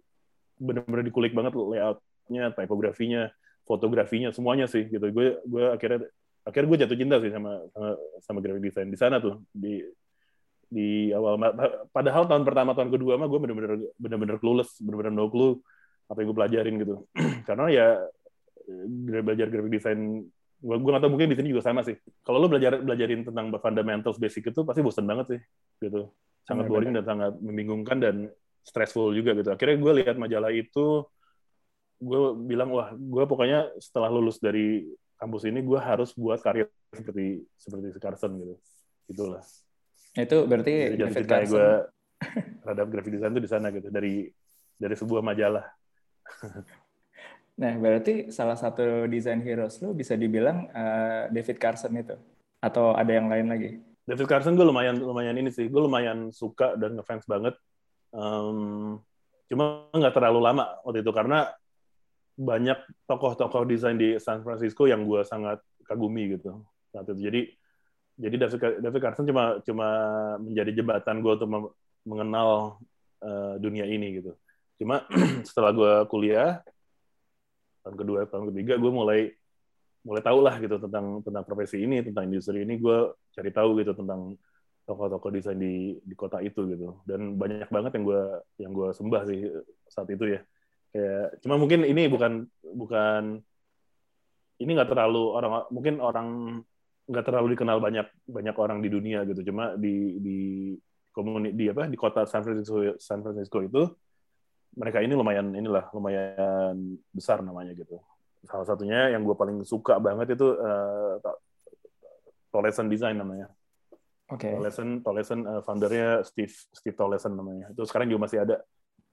bener-bener 0.62 1.06
dikulik 1.06 1.34
banget 1.34 1.54
layoutnya, 1.58 2.54
tipografinya, 2.54 3.30
fotografinya, 3.66 4.30
semuanya 4.34 4.66
sih 4.66 4.90
gitu. 4.90 5.10
Gue 5.14 5.42
gue 5.46 5.64
akhirnya 5.74 6.10
akhirnya 6.42 6.68
gue 6.74 6.80
jatuh 6.86 6.98
cinta 6.98 7.16
sih 7.22 7.30
sama 7.30 7.52
sama, 7.70 7.90
sama 8.26 8.38
graphic 8.42 8.74
design 8.74 8.90
di 8.90 8.98
sana 8.98 9.22
tuh 9.22 9.42
di 9.54 9.86
di 10.72 11.12
awal. 11.12 11.36
Padahal 11.92 12.24
tahun 12.32 12.48
pertama 12.48 12.72
tahun 12.72 12.96
kedua 12.96 13.20
mah 13.20 13.28
gue 13.28 13.40
bener-bener 13.44 13.92
bener-bener 14.00 14.40
clueless 14.40 14.80
bener-bener 14.80 15.12
no 15.12 15.28
clue 15.28 15.60
apa 16.08 16.24
yang 16.24 16.32
gue 16.32 16.38
pelajarin 16.40 16.76
gitu. 16.80 16.96
Karena 17.48 17.68
ya 17.68 17.88
belajar 19.12 19.52
graphic 19.52 19.72
design 19.76 20.24
gue 20.62 20.76
gue 20.78 20.92
nggak 20.94 21.04
tahu 21.04 21.12
mungkin 21.12 21.28
di 21.28 21.38
sini 21.38 21.52
juga 21.52 21.68
sama 21.68 21.84
sih. 21.84 22.00
Kalau 22.24 22.40
lo 22.40 22.48
belajar 22.48 22.80
belajarin 22.80 23.28
tentang 23.28 23.52
fundamentals 23.60 24.16
basic 24.16 24.56
itu 24.56 24.64
pasti 24.64 24.80
bosan 24.80 25.04
banget 25.04 25.26
sih 25.36 25.42
gitu. 25.84 26.08
Sangat 26.48 26.72
boring 26.72 26.96
dan 26.96 27.04
sangat 27.04 27.36
membingungkan 27.44 28.00
dan 28.00 28.16
stressful 28.64 29.12
juga 29.12 29.36
gitu. 29.36 29.52
Akhirnya 29.52 29.76
gue 29.76 29.92
lihat 30.02 30.16
majalah 30.16 30.56
itu 30.56 31.04
gue 32.02 32.22
bilang 32.48 32.72
wah 32.74 32.96
gue 32.96 33.24
pokoknya 33.28 33.76
setelah 33.78 34.10
lulus 34.10 34.42
dari 34.42 34.90
kampus 35.22 35.46
ini 35.46 35.62
gue 35.62 35.78
harus 35.78 36.18
buat 36.18 36.42
karya 36.42 36.66
seperti 36.96 37.44
seperti 37.60 37.88
Carson 38.00 38.32
gitu. 38.40 38.56
Gitulah 39.12 39.44
itu 40.18 40.38
berarti 40.44 40.74
Jadi 40.96 41.02
David 41.08 41.26
Carson 41.28 41.52
gue 41.56 41.70
terhadap 42.62 42.88
graphic 42.92 43.14
design 43.16 43.32
itu 43.34 43.42
di 43.44 43.52
sana 43.52 43.68
gitu 43.72 43.88
dari 43.88 44.28
dari 44.76 44.96
sebuah 44.98 45.22
majalah 45.24 45.66
Nah, 47.62 47.78
berarti 47.78 48.34
salah 48.34 48.58
satu 48.58 49.06
desain 49.06 49.38
heroes 49.44 49.78
lu 49.86 49.94
bisa 49.94 50.18
dibilang 50.18 50.66
uh, 50.74 51.30
David 51.30 51.62
Carson 51.62 51.94
itu 51.94 52.18
atau 52.58 52.98
ada 52.98 53.12
yang 53.14 53.30
lain 53.30 53.48
lagi? 53.52 53.70
David 54.08 54.26
Carson 54.26 54.58
gue 54.58 54.66
lumayan 54.66 54.98
lumayan 54.98 55.38
ini 55.38 55.54
sih, 55.54 55.70
gue 55.70 55.82
lumayan 55.82 56.34
suka 56.34 56.74
dan 56.74 56.98
ngefans 56.98 57.28
banget. 57.30 57.54
Um, 58.10 58.98
cuma 59.46 59.86
nggak 59.94 60.16
terlalu 60.16 60.40
lama 60.42 60.80
waktu 60.82 61.06
itu 61.06 61.12
karena 61.14 61.54
banyak 62.40 62.80
tokoh-tokoh 63.06 63.68
desain 63.70 64.00
di 64.00 64.18
San 64.18 64.42
Francisco 64.42 64.90
yang 64.90 65.06
gue 65.06 65.22
sangat 65.22 65.62
kagumi 65.86 66.40
gitu 66.40 66.66
saat 66.90 67.06
itu. 67.14 67.30
Jadi 67.30 67.42
jadi 68.22 68.36
David, 68.38 68.60
David 68.86 69.02
Carson 69.02 69.26
cuma 69.26 69.58
cuma 69.66 69.88
menjadi 70.38 70.72
jembatan 70.78 71.26
gue 71.26 71.34
untuk 71.42 71.74
mengenal 72.06 72.78
uh, 73.26 73.58
dunia 73.58 73.90
ini 73.90 74.22
gitu. 74.22 74.38
Cuma 74.78 75.10
setelah 75.48 75.74
gue 75.74 75.94
kuliah, 76.06 76.62
tahun 77.82 77.98
kedua 77.98 78.30
tahun 78.30 78.54
ketiga 78.54 78.78
gue 78.78 78.92
mulai 78.94 79.34
mulai 80.06 80.22
tahu 80.22 80.40
lah 80.42 80.58
gitu 80.62 80.78
tentang 80.82 81.22
tentang 81.26 81.44
profesi 81.46 81.82
ini 81.82 82.06
tentang 82.06 82.30
industri 82.30 82.62
ini. 82.62 82.78
Gue 82.78 83.10
cari 83.34 83.50
tahu 83.50 83.82
gitu 83.82 83.98
tentang 83.98 84.38
toko-toko 84.86 85.34
desain 85.34 85.58
di 85.58 85.98
di 86.06 86.14
kota 86.14 86.46
itu 86.46 86.62
gitu. 86.70 87.02
Dan 87.10 87.42
banyak 87.42 87.74
banget 87.74 87.98
yang 87.98 88.06
gue 88.06 88.24
yang 88.62 88.72
gue 88.74 88.90
sembah 88.94 89.22
sih 89.26 89.50
saat 89.90 90.10
itu 90.14 90.38
ya. 90.38 90.42
Kayak 90.94 91.42
cuma 91.42 91.58
mungkin 91.58 91.90
ini 91.90 92.06
bukan 92.06 92.46
bukan 92.62 93.42
ini 94.62 94.72
nggak 94.78 94.94
terlalu 94.94 95.24
orang 95.34 95.66
mungkin 95.74 95.98
orang 95.98 96.28
nggak 97.12 97.26
terlalu 97.28 97.60
dikenal 97.60 97.84
banyak 97.84 98.08
banyak 98.24 98.56
orang 98.56 98.80
di 98.80 98.88
dunia 98.88 99.28
gitu 99.28 99.52
cuma 99.52 99.76
di 99.76 100.18
di 100.24 100.40
komunitas 101.12 101.56
di 101.60 101.66
apa 101.68 101.84
di 101.92 101.98
kota 102.00 102.24
San 102.24 102.42
Francisco 102.48 102.80
San 102.96 103.20
Francisco 103.20 103.60
itu 103.60 103.84
mereka 104.76 105.04
ini 105.04 105.12
lumayan 105.12 105.52
inilah 105.52 105.92
lumayan 105.92 106.96
besar 107.12 107.44
namanya 107.44 107.76
gitu. 107.76 108.00
Salah 108.48 108.64
satunya 108.64 109.12
yang 109.12 109.28
gue 109.28 109.36
paling 109.36 109.62
suka 109.68 110.00
banget 110.00 110.40
itu 110.40 110.48
uh, 110.56 111.20
Toleson 112.50 112.88
Design 112.88 113.20
namanya. 113.20 113.52
Okay. 114.32 114.56
Toleson, 114.56 115.04
Toleson 115.04 115.40
uh, 115.44 115.62
foundernya 115.68 116.24
Steve 116.24 116.56
Steve 116.72 116.96
Toleson 116.96 117.36
namanya. 117.36 117.68
Itu 117.76 117.84
sekarang 117.84 118.08
juga 118.08 118.32
masih 118.32 118.48
ada. 118.48 118.64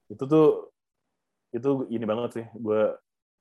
Itu 0.07 0.25
tuh 0.31 0.71
itu 1.51 1.91
ini 1.91 2.07
banget 2.07 2.31
sih. 2.39 2.47
Gue 2.55 2.95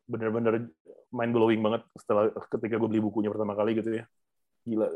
bener-bener 0.10 0.74
mind 1.14 1.34
blowing 1.36 1.62
banget 1.62 1.86
setelah 2.02 2.34
ketika 2.50 2.82
gue 2.82 2.90
beli 2.90 3.02
bukunya 3.04 3.30
pertama 3.30 3.54
kali 3.54 3.78
gitu 3.78 4.02
ya. 4.02 4.06
Gila. 4.68 4.88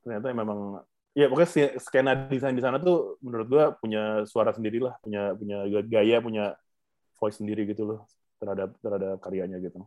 Ternyata 0.00 0.32
memang 0.32 0.80
ya 1.12 1.28
pokoknya 1.28 1.76
skena 1.76 2.12
desain 2.32 2.56
di 2.56 2.64
sana 2.64 2.80
tuh 2.80 3.20
menurut 3.20 3.46
gue 3.50 3.64
punya 3.84 4.24
suara 4.24 4.56
sendiri 4.56 4.80
lah, 4.80 4.96
punya 5.04 5.36
punya 5.36 5.68
gaya, 5.84 6.16
punya 6.24 6.56
voice 7.20 7.36
sendiri 7.36 7.68
gitu 7.68 7.84
loh 7.84 8.00
terhadap 8.40 8.72
terhadap 8.80 9.20
karyanya 9.20 9.60
gitu. 9.60 9.84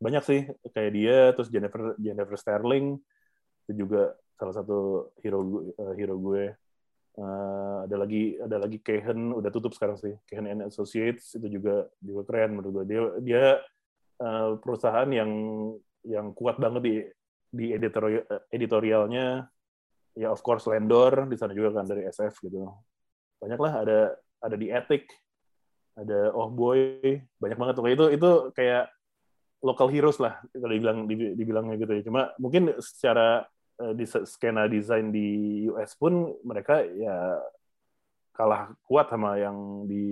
Banyak 0.00 0.22
sih 0.24 0.40
kayak 0.72 0.92
dia, 0.96 1.18
terus 1.36 1.52
Jennifer 1.52 1.92
Jennifer 2.00 2.36
Sterling 2.40 2.96
itu 3.68 3.72
juga 3.84 4.16
salah 4.40 4.54
satu 4.56 5.10
hero 5.20 5.70
uh, 5.76 5.92
hero 5.92 6.16
gue. 6.16 6.56
Uh, 7.14 7.86
ada 7.86 7.94
lagi 7.94 8.34
ada 8.42 8.58
lagi 8.58 8.82
Kehen 8.82 9.30
udah 9.38 9.46
tutup 9.54 9.70
sekarang 9.70 9.94
sih 9.94 10.18
Kehen 10.26 10.50
and 10.50 10.66
Associates 10.66 11.38
itu 11.38 11.46
juga 11.46 11.86
juga 12.02 12.26
keren 12.26 12.58
menurut 12.58 12.82
gue 12.82 12.84
dia 12.90 13.00
dia 13.22 13.44
uh, 14.18 14.58
perusahaan 14.58 15.06
yang 15.06 15.30
yang 16.02 16.34
kuat 16.34 16.58
banget 16.58 16.82
di 16.82 16.94
di 17.54 17.70
editorial 17.70 18.26
editorialnya 18.50 19.46
ya 20.18 20.28
of 20.34 20.42
course 20.42 20.66
Landor 20.66 21.30
di 21.30 21.38
sana 21.38 21.54
juga 21.54 21.78
kan 21.78 21.86
dari 21.86 22.06
SF 22.10 22.42
gitu 22.42 22.66
banyak 23.38 23.60
lah 23.62 23.72
ada 23.86 23.98
ada 24.42 24.56
di 24.58 24.68
Ethic 24.70 25.06
ada 25.94 26.34
Oh 26.34 26.50
Boy, 26.50 27.22
banyak 27.38 27.58
banget 27.58 27.74
tuh. 27.78 27.86
Itu 27.86 28.04
itu 28.10 28.30
kayak 28.54 28.90
local 29.64 29.88
heroes 29.88 30.20
lah 30.20 30.42
kalau 30.52 30.74
dibilang 30.74 30.98
dibilangnya 31.08 31.76
gitu 31.80 31.92
ya. 31.94 32.02
Cuma 32.04 32.22
mungkin 32.36 32.74
secara 32.82 33.46
uh, 33.80 33.94
di 33.94 34.04
skena 34.04 34.66
desain 34.66 35.14
di 35.14 35.64
US 35.70 35.94
pun 35.96 36.34
mereka 36.42 36.82
ya 36.82 37.38
kalah 38.34 38.74
kuat 38.82 39.06
sama 39.06 39.38
yang 39.38 39.86
di 39.86 40.04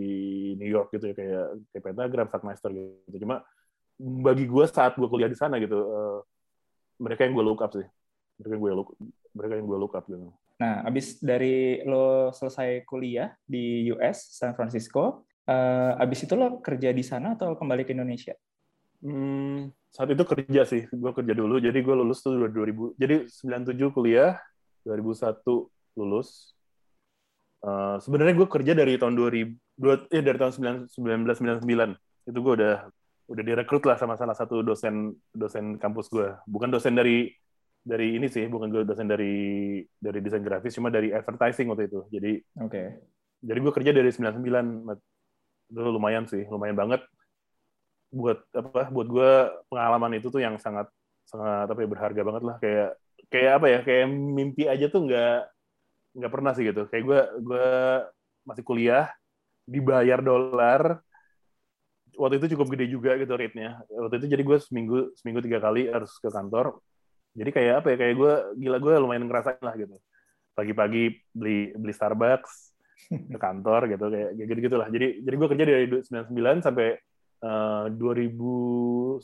New 0.55 0.71
York 0.71 0.95
gitu 0.95 1.11
ya 1.11 1.15
kayak 1.19 1.47
kayak 1.75 1.85
Pentagram, 1.85 2.27
Starkmaster 2.31 2.71
gitu. 2.71 3.19
Cuma 3.27 3.43
bagi 3.99 4.47
gue 4.47 4.65
saat 4.71 4.95
gue 4.95 5.09
kuliah 5.11 5.31
di 5.31 5.39
sana 5.39 5.59
gitu, 5.59 5.79
uh, 5.79 6.19
mereka 7.03 7.27
yang 7.27 7.35
gue 7.35 7.45
look 7.45 7.61
up 7.61 7.75
sih. 7.75 7.87
Mereka 8.39 8.53
yang 8.55 8.63
gue 8.63 8.73
look, 8.79 8.89
mereka 9.35 9.53
yang 9.59 9.67
gue 9.67 9.79
look 9.79 9.95
up 9.99 10.07
gitu. 10.07 10.31
Nah, 10.63 10.87
abis 10.87 11.19
dari 11.19 11.83
lo 11.83 12.31
selesai 12.31 12.87
kuliah 12.87 13.35
di 13.43 13.91
US, 13.91 14.31
San 14.39 14.55
Francisco, 14.55 15.27
uh, 15.51 15.99
abis 15.99 16.31
itu 16.31 16.39
lo 16.39 16.63
kerja 16.63 16.95
di 16.95 17.03
sana 17.03 17.35
atau 17.35 17.59
kembali 17.59 17.83
ke 17.83 17.91
Indonesia? 17.91 18.39
Hmm, 19.03 19.75
saat 19.91 20.15
itu 20.15 20.23
kerja 20.23 20.63
sih, 20.63 20.87
gue 20.87 21.13
kerja 21.13 21.35
dulu. 21.35 21.59
Jadi 21.59 21.83
gue 21.83 21.95
lulus 21.99 22.23
tuh 22.23 22.39
2000. 22.39 22.95
Jadi 22.95 23.27
97 23.27 23.91
kuliah, 23.91 24.39
2001 24.87 25.43
lulus. 25.99 26.55
Uh, 27.63 27.99
Sebenarnya 27.99 28.35
gue 28.39 28.47
kerja 28.47 28.73
dari 28.79 28.95
tahun 28.95 29.19
2000, 29.19 29.59
dua, 29.75 30.07
eh 30.15 30.23
dari 30.23 30.39
tahun 30.39 30.87
1999. 30.87 32.31
Itu 32.31 32.39
gue 32.39 32.53
udah 32.63 32.87
udah 33.29 33.43
direkrut 33.43 33.85
lah 33.87 33.97
sama 33.99 34.19
salah 34.19 34.35
satu 34.35 34.65
dosen 34.65 35.15
dosen 35.33 35.77
kampus 35.79 36.11
gue. 36.11 36.29
Bukan 36.49 36.71
dosen 36.73 36.97
dari 36.97 37.31
dari 37.83 38.15
ini 38.15 38.31
sih, 38.31 38.47
bukan 38.47 38.71
gue 38.71 38.83
dosen 38.87 39.11
dari 39.11 39.79
dari 39.99 40.19
desain 40.23 40.43
grafis, 40.43 40.75
cuma 40.79 40.91
dari 40.91 41.11
advertising 41.11 41.71
waktu 41.71 41.91
itu. 41.91 42.01
Jadi 42.11 42.33
oke. 42.63 42.71
Okay. 42.71 42.87
Jadi 43.43 43.59
gue 43.59 43.73
kerja 43.75 43.91
dari 43.91 44.11
99 44.15 44.39
itu 45.73 45.81
lumayan 45.81 46.29
sih 46.29 46.45
lumayan 46.53 46.77
banget 46.77 47.01
buat 48.13 48.45
apa 48.53 48.93
buat 48.93 49.09
gue 49.09 49.31
pengalaman 49.73 50.21
itu 50.21 50.29
tuh 50.29 50.45
yang 50.45 50.61
sangat 50.61 50.85
sangat 51.25 51.65
apa 51.65 51.81
ya 51.81 51.89
berharga 51.89 52.23
banget 52.29 52.43
lah 52.45 52.57
kayak 52.61 52.91
kayak 53.33 53.53
apa 53.57 53.67
ya 53.73 53.79
kayak 53.81 54.07
mimpi 54.13 54.69
aja 54.69 54.87
tuh 54.93 55.09
nggak 55.09 55.49
nggak 56.21 56.33
pernah 56.33 56.53
sih 56.53 56.69
gitu 56.69 56.85
kayak 56.93 57.05
gue 57.09 57.21
gue 57.41 57.69
masih 58.45 58.65
kuliah 58.69 59.09
dibayar 59.65 60.21
dolar 60.21 61.01
waktu 62.17 62.35
itu 62.41 62.47
cukup 62.57 62.67
gede 62.77 62.87
juga 62.93 63.17
gitu 63.17 63.33
rate-nya. 63.35 63.81
Waktu 63.89 64.15
itu 64.23 64.27
jadi 64.33 64.43
gue 64.43 64.59
seminggu 64.61 64.99
seminggu 65.17 65.41
tiga 65.45 65.59
kali 65.63 65.89
harus 65.89 66.13
ke 66.21 66.29
kantor. 66.29 66.79
Jadi 67.33 67.51
kayak 67.53 67.75
apa 67.85 67.89
ya 67.93 67.97
kayak 67.97 68.15
gue 68.17 68.33
gila 68.61 68.79
gue 68.81 68.93
lumayan 69.01 69.25
ngerasain 69.29 69.63
lah 69.65 69.75
gitu. 69.77 69.97
Pagi-pagi 70.53 71.17
beli 71.33 71.73
beli 71.73 71.93
Starbucks 71.97 72.77
ke 73.09 73.39
kantor 73.47 73.89
gitu 73.91 74.05
kayak 74.13 74.31
gitu 74.37 74.61
gitulah 74.63 74.87
jadi 74.87 75.27
jadi 75.27 75.35
gue 75.35 75.49
kerja 75.51 75.65
dari 75.67 75.87
99 75.91 76.63
sampai 76.63 76.89
uh, 77.43 77.91
2001 77.91 79.19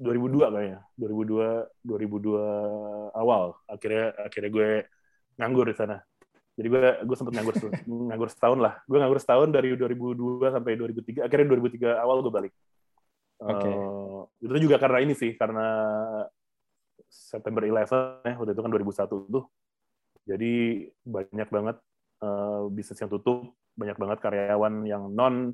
2002 0.00 0.54
kayaknya. 0.54 0.80
2002 0.98 1.86
2002 1.86 3.14
awal. 3.14 3.54
Akhirnya 3.70 4.10
akhirnya 4.18 4.50
gue 4.50 4.70
nganggur 5.38 5.66
di 5.70 5.76
sana 5.76 5.98
Jadi 6.54 6.66
gue 6.70 6.82
gue 7.02 7.16
sempet 7.18 7.32
nganggur 7.34 7.56
nganggur 8.08 8.30
setahun 8.30 8.58
lah. 8.62 8.78
Gue 8.86 8.98
nganggur 9.02 9.20
setahun 9.20 9.48
dari 9.50 9.74
2002 9.74 10.54
sampai 10.54 10.78
2003. 10.78 11.26
Akhirnya 11.26 11.46
2003 11.50 11.98
awal 11.98 12.22
gue 12.22 12.32
balik. 12.32 12.52
Oke. 13.42 13.58
Okay. 13.58 13.74
Uh, 13.74 14.22
itu 14.38 14.70
juga 14.70 14.78
karena 14.78 14.98
ini 15.02 15.14
sih, 15.18 15.34
karena 15.34 15.66
September 17.10 17.66
11 17.66 18.22
ya, 18.22 18.34
waktu 18.38 18.52
itu 18.54 18.62
kan 18.62 18.70
2001 18.70 19.34
tuh. 19.34 19.44
Jadi 20.24 20.52
banyak 21.04 21.48
banget 21.50 21.76
uh, 22.22 22.70
bisnis 22.70 23.02
yang 23.02 23.10
tutup, 23.10 23.52
banyak 23.74 23.98
banget 23.98 24.18
karyawan 24.22 24.86
yang 24.86 25.10
non 25.10 25.52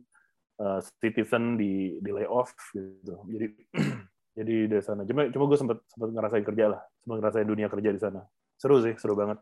uh, 0.60 0.80
citizen 1.00 1.56
di 1.56 1.98
di 2.04 2.10
layoff 2.12 2.52
gitu. 2.76 3.24
Jadi 3.24 3.46
jadi 4.38 4.56
dari 4.68 4.84
sana. 4.84 5.08
Cuma 5.08 5.26
cuma 5.32 5.44
gue 5.48 5.58
sempat 5.58 5.78
sempat 5.88 6.08
ngerasain 6.12 6.44
kerja 6.44 6.64
lah, 6.76 6.80
sempat 7.00 7.16
ngerasain 7.24 7.48
dunia 7.48 7.72
kerja 7.72 7.90
di 7.90 8.00
sana. 8.00 8.20
Seru 8.60 8.84
sih, 8.84 8.92
seru 9.00 9.16
banget 9.16 9.40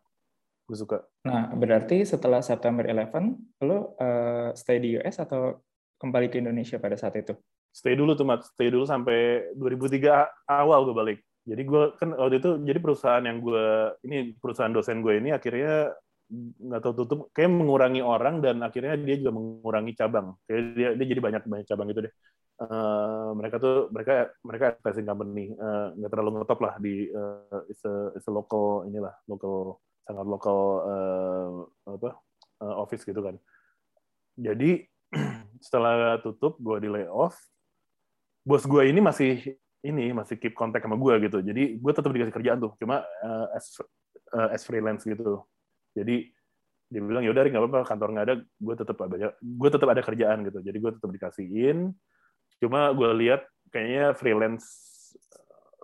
gue 0.68 0.76
suka. 0.76 1.00
Nah, 1.24 1.48
berarti 1.56 2.04
setelah 2.04 2.44
September 2.44 2.84
11, 2.84 3.64
lo 3.64 3.96
uh, 3.96 4.52
stay 4.52 4.76
di 4.76 5.00
US 5.00 5.16
atau 5.16 5.64
kembali 5.96 6.28
ke 6.28 6.44
Indonesia 6.44 6.76
pada 6.76 6.92
saat 7.00 7.16
itu? 7.16 7.32
Stay 7.72 7.96
dulu 7.96 8.12
tuh, 8.12 8.28
Mat. 8.28 8.44
Stay 8.44 8.68
dulu 8.68 8.84
sampai 8.84 9.48
2003 9.56 10.28
awal 10.44 10.84
gue 10.84 10.94
balik. 10.94 11.18
Jadi 11.48 11.62
gue 11.64 11.82
kan 11.96 12.12
waktu 12.12 12.36
itu, 12.44 12.50
jadi 12.60 12.78
perusahaan 12.84 13.24
yang 13.24 13.40
gue, 13.40 13.64
ini 14.04 14.36
perusahaan 14.36 14.68
dosen 14.68 15.00
gue 15.00 15.16
ini 15.16 15.32
akhirnya 15.32 15.96
nggak 16.60 16.80
tahu 16.84 16.94
tutup, 17.00 17.18
kayak 17.32 17.48
mengurangi 17.48 18.04
orang 18.04 18.44
dan 18.44 18.60
akhirnya 18.60 19.00
dia 19.00 19.16
juga 19.16 19.32
mengurangi 19.32 19.96
cabang. 19.96 20.36
Kayak 20.44 20.62
dia, 20.76 20.88
dia 21.00 21.06
jadi 21.16 21.20
banyak 21.24 21.42
banyak 21.48 21.64
cabang 21.64 21.88
gitu 21.88 22.04
deh. 22.04 22.14
Uh, 22.58 23.32
mereka 23.38 23.56
tuh 23.62 23.86
mereka 23.94 24.34
mereka 24.42 24.64
advertising 24.74 25.06
company 25.06 25.54
uh, 25.62 25.94
nggak 25.94 26.10
terlalu 26.10 26.42
ngetop 26.42 26.58
lah 26.58 26.74
di 26.82 27.06
uh, 27.06 27.62
it's 27.70 27.86
a, 27.86 28.10
it's 28.18 28.26
a 28.26 28.34
local 28.34 28.82
inilah 28.82 29.14
local 29.30 29.78
sangat 30.08 30.24
lokal 30.24 30.58
uh, 30.88 31.48
apa 31.84 32.16
uh, 32.64 32.74
office 32.80 33.04
gitu 33.04 33.20
kan. 33.20 33.36
Jadi 34.40 34.88
setelah 35.64 36.16
tutup 36.24 36.56
gue 36.56 36.80
di 36.80 36.88
layoff, 36.88 37.36
bos 38.40 38.64
gue 38.64 38.88
ini 38.88 39.04
masih 39.04 39.60
ini 39.84 40.10
masih 40.16 40.40
keep 40.40 40.56
kontak 40.56 40.80
sama 40.80 40.96
gue 40.96 41.28
gitu. 41.28 41.44
Jadi 41.44 41.76
gue 41.76 41.92
tetap 41.92 42.08
dikasih 42.08 42.34
kerjaan 42.34 42.58
tuh, 42.58 42.72
cuma 42.80 43.04
uh, 43.04 43.46
as 43.52 43.76
uh, 44.32 44.48
as 44.48 44.64
freelance 44.64 45.04
gitu. 45.04 45.44
Jadi 45.92 46.32
dia 46.88 47.04
bilang 47.04 47.20
ya 47.20 47.36
udah 47.36 47.44
nggak 47.44 47.62
apa-apa 47.68 47.80
kantor 47.84 48.08
nggak 48.16 48.26
ada, 48.32 48.36
gue 48.40 48.74
tetap 48.80 48.96
ada 49.04 49.36
gue 49.36 49.68
tetap 49.68 49.88
ada 49.92 50.00
kerjaan 50.00 50.38
gitu. 50.48 50.58
Jadi 50.64 50.78
gue 50.80 50.92
tetap 50.96 51.10
dikasihin. 51.12 51.78
Cuma 52.58 52.90
gue 52.96 53.10
lihat 53.28 53.44
kayaknya 53.68 54.16
freelance 54.16 54.66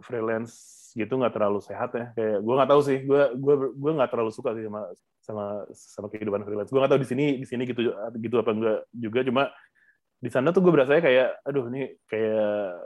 freelance 0.01 0.84
gitu 0.95 1.19
nggak 1.19 1.35
terlalu 1.35 1.59
sehat 1.59 1.91
ya. 1.93 2.15
Kayak 2.15 2.39
gue 2.47 2.55
nggak 2.55 2.71
tahu 2.71 2.81
sih 2.87 2.99
gue 3.03 3.23
gue 3.35 3.55
gue 3.75 3.93
nggak 3.99 4.11
terlalu 4.15 4.31
suka 4.31 4.55
sih 4.55 4.65
sama 4.65 4.81
sama 5.21 5.45
sama 5.75 6.07
kehidupan 6.09 6.47
freelance. 6.47 6.71
Gue 6.71 6.81
nggak 6.81 6.93
tahu 6.95 7.03
di 7.03 7.09
sini 7.11 7.27
di 7.43 7.47
sini 7.47 7.63
gitu 7.67 7.91
gitu 8.23 8.37
apa 8.39 8.51
enggak 8.55 8.79
juga. 8.95 9.21
Cuma 9.27 9.43
di 10.23 10.31
sana 10.31 10.55
tuh 10.55 10.63
gue 10.63 10.73
berasa 10.73 11.03
kayak 11.03 11.43
aduh 11.43 11.67
ini 11.69 11.99
kayak 12.07 12.79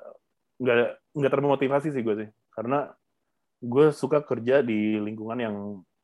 nggak 0.59 0.77
nggak 1.15 1.33
termotivasi 1.37 1.89
sih 1.93 2.03
gue 2.03 2.15
sih. 2.25 2.29
Karena 2.51 2.89
gue 3.61 3.87
suka 3.93 4.25
kerja 4.25 4.65
di 4.65 4.97
lingkungan 4.97 5.39
yang 5.39 5.57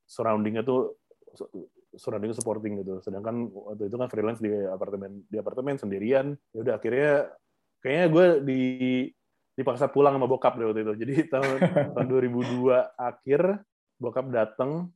surroundingnya 0.04 0.60
tuh 0.60 1.00
surrounding 1.96 2.36
supporting 2.36 2.84
gitu. 2.84 3.00
Sedangkan 3.00 3.48
waktu 3.48 3.88
itu 3.88 3.96
kan 3.96 4.08
freelance 4.12 4.44
di 4.44 4.52
apartemen 4.68 5.24
di 5.24 5.36
apartemen 5.40 5.80
sendirian. 5.80 6.36
Ya 6.52 6.58
udah 6.60 6.74
akhirnya 6.76 7.32
kayaknya 7.80 8.06
gue 8.12 8.26
di 8.44 8.62
dipaksa 9.54 9.86
pulang 9.86 10.18
sama 10.18 10.26
bokap 10.26 10.58
deh 10.58 10.66
waktu 10.66 10.82
itu. 10.82 10.92
Jadi 11.06 11.14
tahun, 11.32 11.58
tahun 11.94 12.06
2002 12.10 12.74
akhir 12.98 13.40
bokap 13.98 14.26
datang 14.34 14.90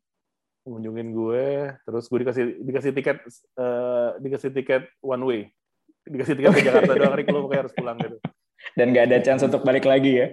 mengunjungin 0.66 1.08
gue, 1.16 1.46
terus 1.88 2.04
gue 2.12 2.18
dikasih 2.26 2.44
dikasih 2.60 2.92
tiket 2.92 3.18
uh, 3.56 4.20
dikasih 4.20 4.52
tiket 4.52 4.84
one 5.00 5.24
way, 5.24 5.40
dikasih 6.04 6.36
tiket 6.36 6.52
ke 6.52 6.66
Jakarta 6.68 6.92
doang, 6.92 7.16
Rik, 7.16 7.32
lo 7.32 7.48
pokoknya 7.48 7.62
harus 7.64 7.74
pulang 7.74 7.96
gitu. 8.04 8.18
Dan 8.76 8.92
gak 8.92 9.08
ada 9.08 9.18
chance 9.24 9.46
untuk 9.46 9.64
balik 9.64 9.88
lagi 9.88 10.20
ya? 10.20 10.28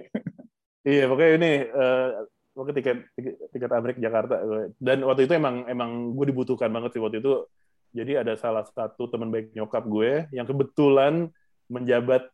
iya, 0.84 1.08
pokoknya 1.08 1.30
ini 1.40 1.52
uh, 1.72 2.28
pokoknya 2.52 2.74
tiket 2.84 2.98
tiket, 3.16 3.34
tiket 3.48 3.70
Amerika 3.72 4.00
Jakarta. 4.02 4.34
Dan 4.76 5.08
waktu 5.08 5.24
itu 5.24 5.32
emang 5.40 5.64
emang 5.72 6.12
gue 6.12 6.26
dibutuhkan 6.28 6.68
banget 6.68 6.98
sih 6.98 7.00
waktu 7.00 7.24
itu. 7.24 7.48
Jadi 7.96 8.12
ada 8.20 8.36
salah 8.36 8.66
satu 8.68 9.08
teman 9.08 9.32
baik 9.32 9.56
nyokap 9.56 9.88
gue 9.88 10.28
yang 10.36 10.44
kebetulan 10.44 11.32
menjabat 11.72 12.28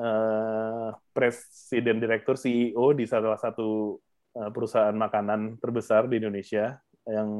uh, 0.00 0.90
presiden 1.12 2.00
direktur 2.00 2.36
CEO 2.36 2.92
di 2.92 3.04
salah 3.08 3.38
satu 3.38 3.98
uh, 4.36 4.50
perusahaan 4.52 4.94
makanan 4.94 5.60
terbesar 5.60 6.08
di 6.08 6.20
Indonesia 6.20 6.76
yang 7.06 7.30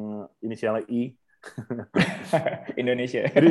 inisialnya 0.40 0.84
I. 0.88 1.12
Indonesia. 2.82 3.22
jadi, 3.36 3.50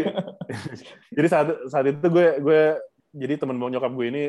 jadi 1.15 1.28
saat 1.32 1.48
saat 1.72 1.86
itu 1.88 2.08
gue 2.12 2.28
gue 2.44 2.62
jadi 3.15 3.39
teman 3.39 3.56
nyokap 3.56 3.91
gue 3.96 4.08
ini 4.12 4.24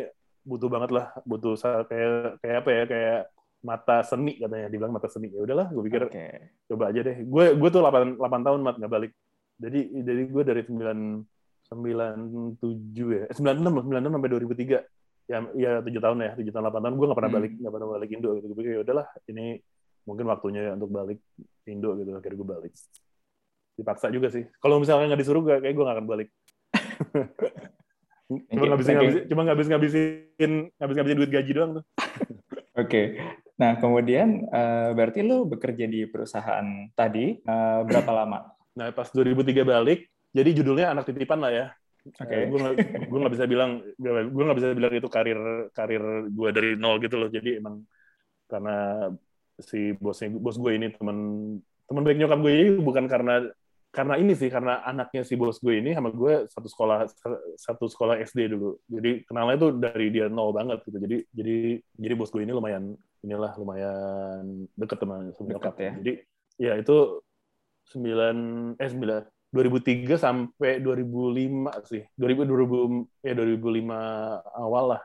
butuh 0.47 0.71
banget 0.71 0.95
lah, 0.95 1.11
butuh 1.27 1.59
kayak 1.91 2.39
kayak 2.39 2.57
apa 2.63 2.71
ya 2.71 2.83
kayak 2.87 3.21
mata 3.67 4.07
seni 4.07 4.39
katanya 4.39 4.71
dibilang 4.71 4.95
mata 4.95 5.11
seni 5.11 5.33
ya 5.35 5.43
udahlah 5.43 5.67
gue 5.75 5.83
pikir 5.91 6.03
okay. 6.07 6.55
coba 6.71 6.95
aja 6.95 7.03
deh 7.03 7.27
gue 7.27 7.45
gue 7.59 7.69
tuh 7.75 7.83
8, 7.83 8.15
8 8.15 8.47
tahun 8.47 8.61
mat 8.63 8.77
nggak 8.79 8.93
balik 8.93 9.13
jadi 9.59 9.81
jadi 10.07 10.23
gue 10.31 10.43
dari 10.47 10.63
9 10.63 11.36
97 11.67 12.63
ya, 13.11 13.25
eh, 13.27 13.35
96 13.35 13.91
96 13.91 14.15
sampai 14.15 14.31
2003 14.31 14.79
ya 15.27 15.43
ya 15.59 15.73
tujuh 15.83 15.99
tahun 15.99 16.19
ya 16.23 16.31
tujuh 16.39 16.53
tahun 16.55 16.65
delapan 16.71 16.81
tahun. 16.87 16.95
Gue 16.95 17.07
nggak 17.11 17.19
pernah 17.19 17.33
hmm. 17.33 17.39
balik 17.43 17.53
nggak 17.53 17.67
hmm. 17.67 17.75
pernah 17.75 17.89
balik 17.99 18.11
Indo 18.15 18.31
gitu. 18.39 18.47
Gue 18.55 18.65
ya 18.65 18.81
udahlah 18.87 19.07
ini 19.27 19.47
mungkin 20.07 20.25
waktunya 20.31 20.61
ya 20.71 20.73
untuk 20.79 20.91
balik 20.95 21.19
Indo 21.67 21.91
gitu. 21.99 22.11
Akhirnya 22.15 22.39
gue 22.39 22.49
balik. 22.49 22.73
Dipaksa 23.77 24.07
juga 24.15 24.29
sih. 24.31 24.47
Kalau 24.63 24.79
misalnya 24.79 25.13
nggak 25.13 25.21
disuruh 25.21 25.43
gue 25.43 25.59
kayak 25.59 25.75
gue 25.75 25.85
nggak 25.85 25.97
akan 25.99 26.09
balik. 26.09 26.29
Cuma 28.27 28.65
nggak 28.67 28.81
bisa 28.83 28.91
ngabisin 28.91 29.23
cuma 29.31 29.41
nggak 29.47 29.59
bisa 29.63 29.69
ngabisin 29.71 30.51
ngabis 30.83 30.95
ngabisin 30.99 31.19
duit 31.23 31.31
gaji 31.31 31.51
doang 31.55 31.71
tuh. 31.79 31.85
Oke. 32.83 32.91
Okay. 32.91 33.07
nah 33.57 33.79
kemudian 33.81 34.45
uh, 34.53 34.93
berarti 34.93 35.25
lo 35.25 35.49
bekerja 35.49 35.89
di 35.89 36.05
perusahaan 36.11 36.67
tadi 36.93 37.39
uh, 37.47 37.87
berapa 37.87 38.11
lama? 38.13 38.53
Nah 38.77 38.93
pas 38.93 39.09
2003 39.09 39.63
balik 39.63 40.11
jadi 40.37 40.51
judulnya 40.53 40.93
anak 40.93 41.09
titipan 41.09 41.41
lah 41.41 41.53
ya. 41.53 41.67
Oke. 42.07 42.23
Okay. 42.23 42.43
gue 42.53 42.59
gue 43.09 43.19
nggak 43.19 43.35
bisa 43.35 43.47
bilang 43.49 43.81
gue 43.97 44.45
nggak 44.45 44.59
bisa 44.61 44.69
bilang 44.77 44.93
itu 44.93 45.09
karir 45.09 45.41
karir 45.73 46.29
gue 46.29 46.49
dari 46.53 46.71
nol 46.77 47.01
gitu 47.01 47.17
loh. 47.17 47.33
Jadi 47.33 47.59
emang 47.59 47.83
karena 48.47 49.09
si 49.59 49.97
bosnya 49.97 50.29
bos 50.37 50.61
gue 50.61 50.73
ini 50.77 50.93
teman 50.93 51.19
teman 51.89 52.03
baik 52.05 52.19
nyokap 52.21 52.39
gue 52.45 52.53
ini 52.53 52.71
bukan 52.79 53.09
karena 53.09 53.49
karena 53.89 54.21
ini 54.21 54.37
sih 54.37 54.53
karena 54.53 54.85
anaknya 54.85 55.25
si 55.25 55.35
bos 55.41 55.57
gue 55.57 55.81
ini 55.81 55.97
sama 55.97 56.13
gue 56.13 56.45
satu 56.53 56.69
sekolah 56.69 57.09
satu 57.57 57.89
sekolah 57.89 58.21
SD 58.21 58.53
dulu 58.53 58.77
jadi 58.85 59.25
kenalnya 59.25 59.57
itu 59.57 59.69
dari 59.81 60.07
dia 60.13 60.29
nol 60.29 60.53
banget 60.53 60.85
gitu 60.85 61.01
jadi 61.01 61.17
jadi 61.33 61.57
jadi 61.97 62.15
bos 62.15 62.29
gue 62.29 62.45
ini 62.45 62.53
lumayan 62.53 62.93
inilah 63.25 63.57
lumayan 63.57 64.69
deket 64.77 65.01
sama, 65.01 65.17
sama 65.33 65.49
nyokap 65.57 65.75
ya 65.81 65.93
jadi 66.05 66.13
ya 66.61 66.73
itu 66.77 67.25
sembilan 67.89 68.37
eh 68.77 68.91
sembilan 68.93 69.23
2003 69.57 70.21
sampai 70.21 70.79
2005 70.85 71.89
sih. 71.89 72.03
2000 72.15 72.45
2000 72.45 73.27
ya 73.27 73.33
2005 73.33 74.61
awal 74.61 74.85
lah. 74.97 75.03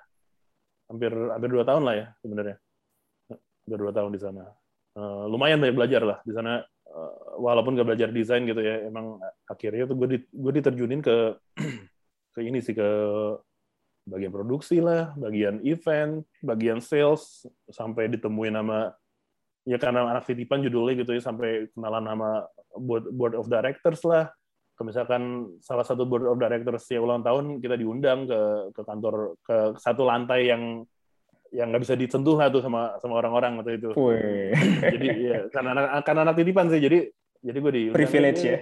Hampir 0.91 1.11
hampir 1.15 1.49
dua 1.49 1.63
tahun 1.63 1.83
lah 1.87 1.95
ya 1.95 2.07
sebenarnya. 2.19 2.57
Hampir 3.31 3.79
dua 3.79 3.93
tahun 3.95 4.11
di 4.11 4.19
sana. 4.19 4.43
Uh, 4.91 5.23
lumayan 5.31 5.63
banyak 5.63 5.75
belajar 5.79 6.01
lah 6.03 6.19
di 6.27 6.35
sana. 6.35 6.59
Uh, 6.91 7.39
walaupun 7.39 7.79
gak 7.79 7.87
belajar 7.87 8.11
desain 8.11 8.43
gitu 8.43 8.59
ya, 8.59 8.83
emang 8.83 9.15
akhirnya 9.47 9.87
tuh 9.87 9.95
gue 9.95 10.07
di, 10.11 10.17
gue 10.27 10.51
diterjunin 10.59 10.99
ke 10.99 11.39
ke 12.35 12.39
ini 12.43 12.59
sih 12.59 12.75
ke 12.75 12.89
bagian 14.03 14.35
produksi 14.35 14.83
lah, 14.83 15.15
bagian 15.15 15.63
event, 15.63 16.27
bagian 16.43 16.83
sales, 16.83 17.47
sampai 17.71 18.11
ditemuin 18.11 18.59
nama 18.59 18.91
ya 19.63 19.77
karena 19.77 20.09
anak 20.09 20.25
titipan 20.25 20.65
judulnya 20.65 21.05
gitu 21.05 21.13
ya 21.13 21.21
sampai 21.21 21.69
kenalan 21.71 22.01
nama 22.01 22.29
board, 22.73 23.13
board 23.13 23.33
of 23.37 23.45
directors 23.45 24.01
lah 24.01 24.33
misalkan 24.81 25.53
salah 25.63 25.85
satu 25.85 26.03
board 26.05 26.27
of 26.27 26.37
directors 26.37 26.85
ya 26.89 26.99
ulang 27.01 27.21
tahun 27.21 27.59
kita 27.61 27.79
diundang 27.79 28.25
ke 28.29 28.39
ke 28.75 28.81
kantor 28.81 29.39
ke 29.41 29.77
satu 29.79 30.05
lantai 30.05 30.49
yang 30.49 30.83
yang 31.51 31.67
nggak 31.67 31.83
bisa 31.83 31.99
disentuh 31.99 32.39
lah 32.39 32.47
tuh 32.47 32.63
sama 32.63 32.95
sama 33.03 33.19
orang-orang 33.19 33.59
waktu 33.59 33.75
itu. 33.77 33.91
jadi 34.95 35.07
ya 35.19 35.39
karena 35.51 35.69
anak 35.75 35.85
karena 36.07 36.21
anak 36.23 36.35
titipan 36.39 36.71
sih 36.71 36.79
jadi 36.79 37.11
jadi 37.43 37.57
gue 37.57 37.73
di 37.73 37.83
privilege 37.91 38.41
ya. 38.45 38.57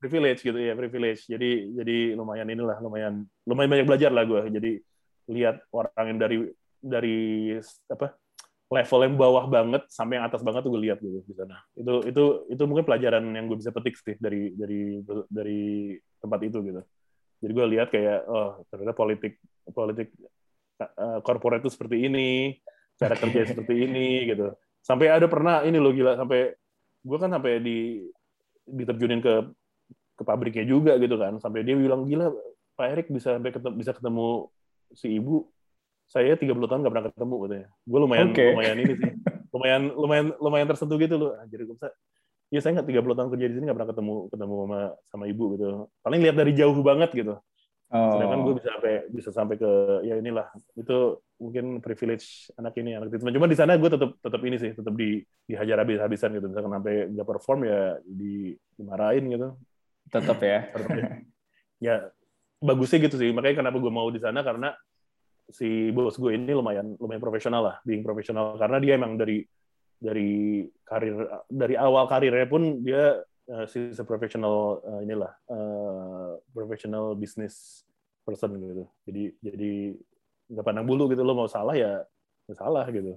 Privilege 0.00 0.40
gitu 0.44 0.58
ya 0.60 0.72
privilege. 0.76 1.28
Jadi 1.28 1.74
jadi 1.76 1.96
lumayan 2.16 2.48
inilah 2.48 2.80
lumayan 2.80 3.24
lumayan 3.44 3.70
banyak 3.72 3.86
belajar 3.88 4.10
lah 4.12 4.24
gue. 4.24 4.40
Jadi 4.48 4.70
lihat 5.32 5.64
orang 5.72 6.04
yang 6.14 6.18
dari 6.20 6.36
dari 6.80 7.18
apa 7.88 8.12
level 8.74 9.00
yang 9.06 9.14
bawah 9.14 9.44
banget 9.46 9.82
sampai 9.86 10.18
yang 10.18 10.26
atas 10.26 10.42
banget 10.42 10.66
tuh 10.66 10.72
gue 10.74 10.82
lihat 10.90 10.98
gitu 10.98 11.22
di 11.22 11.34
sana. 11.38 11.62
Itu 11.78 12.02
itu 12.02 12.24
itu 12.50 12.62
mungkin 12.66 12.82
pelajaran 12.82 13.22
yang 13.30 13.46
gue 13.46 13.58
bisa 13.62 13.70
petik 13.70 13.94
sih 13.94 14.18
dari 14.18 14.50
dari 14.58 14.98
dari 15.30 15.94
tempat 16.18 16.40
itu 16.42 16.58
gitu. 16.66 16.82
Jadi 17.38 17.52
gue 17.54 17.66
lihat 17.78 17.88
kayak 17.94 18.18
oh 18.26 18.66
ternyata 18.68 18.92
politik 18.96 19.38
politik 19.70 20.10
uh, 20.82 21.22
corporate 21.22 21.62
itu 21.62 21.70
seperti 21.70 22.10
ini, 22.10 22.58
cara 22.98 23.14
kerja 23.14 23.54
seperti 23.54 23.74
ini 23.86 24.34
gitu. 24.34 24.50
Sampai 24.82 25.14
ada 25.14 25.30
pernah 25.30 25.62
ini 25.62 25.78
lo 25.78 25.94
gila 25.94 26.18
sampai 26.18 26.52
gue 27.04 27.18
kan 27.20 27.30
sampai 27.30 27.62
di 27.62 28.02
diterjunin 28.64 29.20
ke 29.20 29.34
ke 30.14 30.22
pabriknya 30.24 30.64
juga 30.64 30.96
gitu 30.96 31.20
kan 31.20 31.36
sampai 31.36 31.66
dia 31.66 31.76
bilang 31.76 32.06
gila 32.08 32.32
Pak 32.74 32.86
Erik 32.90 33.06
bisa 33.10 33.36
sampai 33.36 33.52
ketemu, 33.54 33.74
bisa 33.76 33.92
ketemu 33.94 34.48
si 34.94 35.18
ibu 35.18 35.46
saya 36.14 36.38
30 36.38 36.46
tahun 36.70 36.80
nggak 36.86 36.94
pernah 36.94 37.06
ketemu 37.10 37.34
katanya. 37.42 37.68
Gue 37.82 37.98
lumayan 37.98 38.26
Oke. 38.30 38.46
lumayan 38.54 38.78
ini 38.78 38.94
sih. 38.94 39.12
Lumayan 39.54 39.82
lumayan 39.94 40.26
lumayan 40.42 40.66
tersentuh 40.66 40.98
gitu 40.98 41.14
loh. 41.14 41.30
Anjir 41.38 41.62
gue 41.62 41.74
bisa 41.78 41.86
ya 42.50 42.58
saya 42.58 42.74
nggak 42.78 42.90
30 42.90 43.18
tahun 43.18 43.28
kerja 43.34 43.46
di 43.50 43.54
sini 43.54 43.64
nggak 43.70 43.78
pernah 43.78 43.90
ketemu 43.94 44.14
ketemu 44.30 44.54
sama 44.54 44.80
sama 45.10 45.24
ibu 45.26 45.44
gitu. 45.58 45.66
Paling 46.02 46.20
lihat 46.22 46.36
dari 46.38 46.52
jauh 46.54 46.74
banget 46.82 47.10
gitu. 47.14 47.34
Oh. 47.94 48.18
sedangkan 48.18 48.40
gue 48.42 48.54
bisa 48.58 48.68
sampai 48.74 48.92
bisa 49.06 49.30
sampai 49.30 49.54
ke 49.58 49.70
ya 50.06 50.18
inilah. 50.18 50.50
Itu 50.74 51.22
mungkin 51.38 51.78
privilege 51.78 52.50
anak 52.58 52.74
ini 52.78 52.98
anak 52.98 53.14
itu 53.14 53.22
cuma 53.22 53.46
di 53.46 53.58
sana 53.58 53.78
gue 53.78 53.90
tetap 53.90 54.18
tetap 54.18 54.40
ini 54.42 54.56
sih 54.58 54.70
tetap 54.74 54.94
di 54.98 55.22
dihajar 55.46 55.82
habis 55.82 56.02
habisan 56.02 56.34
gitu. 56.34 56.46
Misalkan 56.50 56.74
sampai 56.74 56.94
nggak 57.14 57.26
perform 57.26 57.66
ya 57.66 57.98
di 58.02 58.54
dimarahin 58.74 59.30
gitu. 59.30 59.48
Tetap 60.10 60.38
ya. 60.42 60.58
Tetep 60.74 60.90
ya. 60.98 61.06
ya 61.78 61.94
bagusnya 62.58 62.98
gitu 63.06 63.14
sih. 63.18 63.30
Makanya 63.30 63.62
kenapa 63.62 63.78
gue 63.78 63.92
mau 63.94 64.10
di 64.10 64.18
sana 64.18 64.42
karena 64.42 64.74
si 65.50 65.92
bos 65.92 66.16
gue 66.16 66.32
ini 66.36 66.52
lumayan 66.56 66.96
lumayan 66.96 67.20
profesional 67.20 67.62
lah 67.64 67.76
being 67.84 68.00
profesional 68.00 68.56
karena 68.56 68.78
dia 68.80 68.92
emang 68.96 69.20
dari 69.20 69.44
dari 70.00 70.64
karir 70.84 71.44
dari 71.48 71.74
awal 71.76 72.08
karirnya 72.08 72.48
pun 72.48 72.80
dia 72.80 73.20
uh, 73.52 73.66
si 73.68 73.92
profesional 74.04 74.80
uh, 74.80 75.00
inilah 75.04 75.32
uh, 75.52 76.40
professional 76.52 77.12
business 77.16 77.84
person 78.24 78.56
gitu 78.56 78.84
jadi 79.04 79.24
jadi 79.44 79.72
nggak 80.52 80.64
pandang 80.64 80.88
bulu 80.88 81.08
gitu 81.12 81.24
lo 81.24 81.36
mau 81.36 81.48
salah 81.48 81.76
ya, 81.76 82.04
ya 82.48 82.54
salah 82.56 82.84
gitu 82.88 83.16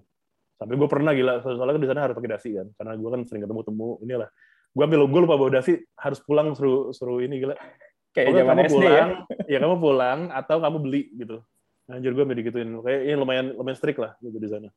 sampai 0.57 0.75
gue 0.75 0.89
pernah 0.89 1.11
gila 1.13 1.43
soalnya 1.43 1.75
kan 1.75 1.83
di 1.83 1.89
sana 1.89 2.01
harus 2.07 2.15
pakai 2.17 2.31
dasi 2.33 2.49
kan 2.55 2.67
karena 2.75 2.93
gue 2.97 3.09
kan 3.13 3.21
sering 3.27 3.43
ketemu 3.45 3.61
temu 3.63 3.89
inilah 4.03 4.29
gue 4.73 4.83
ambil 4.83 5.01
gue 5.05 5.19
lupa 5.23 5.35
bawa 5.39 5.51
dasi 5.59 5.79
harus 5.95 6.19
pulang 6.23 6.55
suruh 6.57 6.91
suruh 6.91 7.23
ini 7.23 7.39
gila 7.39 7.55
Kayak 8.17 8.49
kamu 8.49 8.61
SD 8.65 8.73
pulang, 8.73 8.89
ya. 8.89 9.05
ya. 9.45 9.57
kamu 9.61 9.75
pulang 9.77 10.19
atau 10.33 10.57
kamu 10.57 10.77
beli 10.81 11.01
gitu. 11.13 11.37
Anjir 11.87 12.11
gue 12.11 12.23
sampai 12.23 12.37
digituin. 12.39 12.69
Kayak 12.83 13.01
ini 13.07 13.15
lumayan 13.15 13.45
lumayan 13.55 13.77
strict 13.79 13.99
lah 13.99 14.11
gitu 14.19 14.37
di 14.37 14.49
sana. 14.51 14.69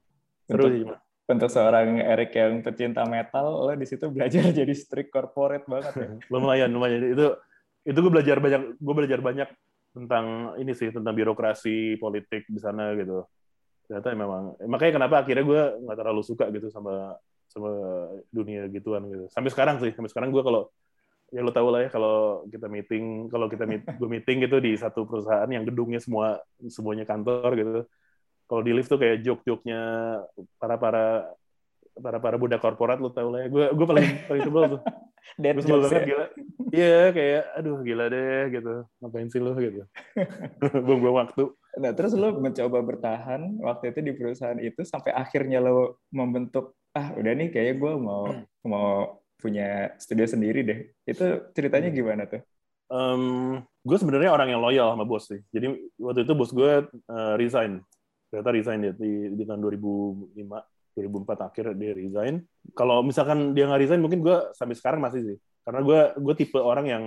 Seru 0.47 0.71
sih 0.71 0.81
cuma. 0.87 0.97
Untuk 1.31 1.47
seorang 1.47 2.03
Erik 2.03 2.35
yang 2.35 2.59
pecinta 2.59 3.07
metal, 3.07 3.71
lo 3.71 3.71
di 3.75 3.87
situ 3.87 4.11
belajar 4.11 4.51
jadi 4.63 4.75
strict 4.75 5.15
corporate 5.15 5.67
banget 5.67 5.95
ya. 5.95 6.09
Lumayan 6.33 6.71
lumayan 6.71 7.15
itu 7.15 7.27
itu 7.87 7.99
gue 7.99 8.13
belajar 8.13 8.39
banyak 8.39 8.79
gue 8.79 8.95
belajar 8.95 9.21
banyak 9.23 9.49
tentang 9.91 10.55
ini 10.63 10.71
sih 10.75 10.95
tentang 10.95 11.15
birokrasi 11.15 11.99
politik 11.99 12.47
di 12.47 12.61
sana 12.63 12.95
gitu. 12.95 13.27
Ternyata 13.91 14.15
memang 14.15 14.43
makanya 14.71 15.03
kenapa 15.03 15.27
akhirnya 15.27 15.45
gue 15.47 15.63
nggak 15.83 15.99
terlalu 15.99 16.23
suka 16.23 16.47
gitu 16.55 16.71
sama 16.71 17.19
sama 17.51 17.71
dunia 18.31 18.71
gituan 18.71 19.03
gitu. 19.11 19.27
Sampai 19.35 19.51
sekarang 19.51 19.83
sih, 19.83 19.91
sampai 19.91 20.11
sekarang 20.11 20.31
gue 20.31 20.43
kalau 20.47 20.71
ya 21.31 21.41
lo 21.47 21.55
tau 21.55 21.71
lah 21.71 21.87
ya 21.87 21.91
kalau 21.91 22.45
kita 22.51 22.67
meeting 22.67 23.31
kalau 23.31 23.47
kita 23.47 23.65
meet, 23.65 23.83
gue 24.01 24.09
meeting 24.11 24.45
gitu 24.45 24.59
di 24.59 24.75
satu 24.75 25.07
perusahaan 25.07 25.47
yang 25.47 25.63
gedungnya 25.63 26.03
semua 26.03 26.43
semuanya 26.67 27.07
kantor 27.07 27.51
gitu. 27.57 27.81
Kalau 28.51 28.63
di 28.67 28.75
lift 28.75 28.91
tuh 28.91 28.99
kayak 28.99 29.23
joke-joke-nya 29.23 29.81
para 30.59 30.75
para 30.75 31.05
para 32.01 32.19
para 32.19 32.37
budak 32.39 32.59
korporat 32.59 32.99
lo 32.99 33.15
tau 33.15 33.31
lah 33.31 33.47
ya. 33.47 33.49
Gue 33.49 33.65
gue 33.71 33.87
paling 33.87 34.07
paling 34.27 34.43
sebel 34.43 34.63
tuh. 34.77 34.81
Dead 35.41 35.55
gue 35.55 35.63
sebel 35.63 35.81
banget 35.87 36.03
ya. 36.03 36.07
gila. 36.11 36.27
Iya 36.71 37.03
kayak 37.15 37.43
aduh 37.63 37.79
gila 37.87 38.05
deh 38.11 38.43
gitu. 38.51 38.75
Ngapain 38.99 39.29
sih 39.31 39.39
lo 39.39 39.55
gitu. 39.55 39.83
Buang-buang 40.87 41.17
waktu. 41.27 41.45
Nah, 41.79 41.95
terus 41.95 42.19
lo 42.19 42.35
mencoba 42.35 42.83
bertahan 42.83 43.63
waktu 43.63 43.95
itu 43.95 44.01
di 44.03 44.13
perusahaan 44.19 44.59
itu 44.59 44.83
sampai 44.83 45.15
akhirnya 45.15 45.63
lo 45.63 46.03
membentuk 46.11 46.75
ah 46.91 47.15
udah 47.15 47.33
nih 47.39 47.55
kayaknya 47.55 47.75
gue 47.79 47.93
mau 48.03 48.27
mau 48.67 49.23
punya 49.41 49.97
studio 49.97 50.29
sendiri 50.29 50.61
deh. 50.63 50.79
Itu 51.09 51.51
ceritanya 51.57 51.89
gimana 51.89 52.29
tuh? 52.29 52.45
Em, 52.91 53.23
gue 53.87 53.97
sebenarnya 53.97 54.35
orang 54.35 54.51
yang 54.51 54.61
loyal 54.61 54.93
sama 54.93 55.07
bos 55.07 55.25
sih. 55.31 55.41
Jadi 55.55 55.95
waktu 55.97 56.27
itu 56.27 56.33
bos 56.37 56.51
gue 56.53 56.85
eh, 56.93 57.35
resign. 57.41 57.81
Ternyata 58.29 58.51
resign 58.55 58.79
dia 58.85 58.93
di, 58.95 59.35
di 59.35 59.43
tahun 59.47 59.63
2005, 59.63 60.37
2004 60.99 61.49
akhir 61.49 61.65
dia 61.79 61.93
resign. 61.95 62.35
Kalau 62.75 63.03
misalkan 63.03 63.55
dia 63.55 63.67
nggak 63.71 63.81
resign, 63.83 64.03
mungkin 64.03 64.21
gue 64.21 64.37
sampai 64.55 64.75
sekarang 64.75 65.01
masih 65.01 65.23
sih. 65.23 65.39
Karena 65.63 65.81
gue 65.87 66.01
gue 66.19 66.35
tipe 66.35 66.59
orang 66.59 66.87
yang 66.87 67.05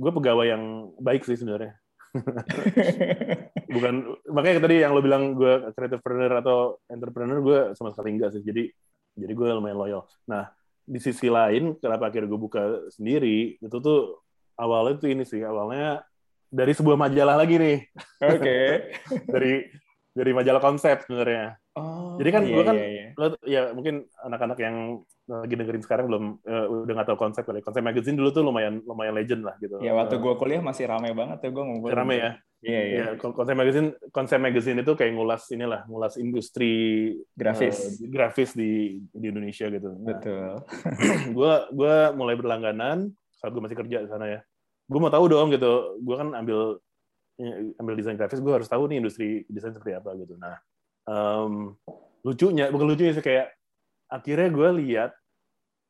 gue 0.00 0.12
pegawai 0.12 0.46
yang 0.48 0.92
baik 0.96 1.28
sih 1.28 1.36
sebenarnya. 1.36 1.76
Bukan 3.74 3.94
makanya 4.28 4.68
tadi 4.68 4.84
yang 4.84 4.92
lo 4.92 5.00
bilang 5.00 5.32
gue 5.36 5.72
creativepreneur 5.72 6.32
atau 6.44 6.80
entrepreneur 6.88 7.38
gue 7.40 7.58
sama 7.76 7.92
sekali 7.92 8.16
enggak 8.16 8.32
sih. 8.36 8.42
Jadi 8.44 8.68
jadi 9.12 9.32
gue 9.32 9.48
lumayan 9.52 9.76
loyal. 9.76 10.02
Nah 10.28 10.48
di 10.84 10.98
sisi 10.98 11.26
lain 11.26 11.76
kenapa 11.76 12.08
akhirnya 12.08 12.26
gue 12.26 12.40
buka 12.40 12.62
sendiri 12.88 13.56
itu 13.56 13.76
tuh 13.78 14.18
awalnya 14.54 14.94
tuh 14.96 15.08
ini 15.08 15.22
sih 15.22 15.40
awalnya 15.40 16.02
dari 16.46 16.70
sebuah 16.70 16.96
majalah 16.96 17.36
lagi 17.36 17.56
nih 17.56 17.78
Oke. 18.20 18.58
dari 19.34 19.64
dari 20.12 20.30
majalah 20.30 20.60
konsep 20.60 21.02
sebenarnya 21.02 21.56
Oh. 21.72 22.20
Jadi 22.20 22.28
kan 22.28 22.42
iya, 22.44 22.52
gua 22.52 22.64
kan- 22.68 22.76
iya, 22.76 22.84
iya. 22.86 23.06
lo 23.16 23.26
ya 23.48 23.62
mungkin 23.72 24.04
anak-anak 24.20 24.60
yang 24.60 24.76
lagi 25.24 25.56
dengerin 25.56 25.80
sekarang 25.80 26.04
belum 26.04 26.24
eh, 26.44 26.66
udah 26.68 26.92
nggak 26.92 27.08
tahu 27.08 27.16
konsep 27.16 27.48
kali 27.48 27.64
konsep 27.64 27.80
magazine 27.80 28.12
dulu 28.12 28.28
tuh 28.28 28.44
lumayan 28.44 28.84
lumayan 28.84 29.16
legend 29.16 29.40
lah 29.40 29.56
gitu 29.56 29.80
Ya 29.80 29.96
waktu 29.96 30.12
Eh, 30.12 30.20
gue 30.20 30.34
kuliah 30.36 30.60
masih 30.60 30.84
rame 30.84 31.16
banget 31.16 31.40
tuh 31.40 31.48
gue 31.48 31.64
ngumpul. 31.64 31.88
rame 31.88 32.20
ya 32.20 32.30
Iya 32.62 32.80
iya. 32.86 33.04
ya 33.10 33.18
konsep 33.18 33.58
magazine 33.58 33.90
konsep 34.14 34.38
magazine 34.38 34.86
itu 34.86 34.94
kayak 34.94 35.18
ngulas 35.18 35.50
inilah 35.50 35.82
ngulas 35.90 36.14
industri 36.14 37.10
Grafis. 37.34 37.98
eh, 37.98 38.06
grafis 38.06 38.54
di 38.54 39.02
di 39.10 39.26
Indonesia 39.28 39.66
gitu 39.66 39.90
Nah, 39.98 40.06
Betul. 40.14 40.62
gue 41.36 41.52
gue 41.74 41.94
mulai 42.14 42.38
berlangganan 42.38 43.10
saat 43.34 43.50
gue 43.50 43.58
masih 43.58 43.74
kerja 43.74 44.06
di 44.06 44.08
sana 44.08 44.30
ya 44.30 44.40
gue 44.86 45.00
mau 45.02 45.10
tahu 45.10 45.26
dong 45.26 45.50
gitu 45.50 45.98
gue 45.98 46.14
kan 46.14 46.30
ambil 46.38 46.78
ambil 47.82 47.94
desain 47.98 48.14
grafis 48.14 48.38
gue 48.38 48.52
harus 48.54 48.70
tahu 48.70 48.86
nih 48.86 49.02
industri 49.02 49.42
desain 49.50 49.74
seperti 49.74 49.98
apa 49.98 50.14
gitu 50.14 50.38
nah 50.38 50.54
em, 51.10 51.74
lucunya 52.22 52.70
bukan 52.70 52.86
lucunya 52.86 53.10
sih 53.10 53.24
kayak 53.24 53.50
akhirnya 54.06 54.54
gue 54.54 54.68
lihat 54.86 55.10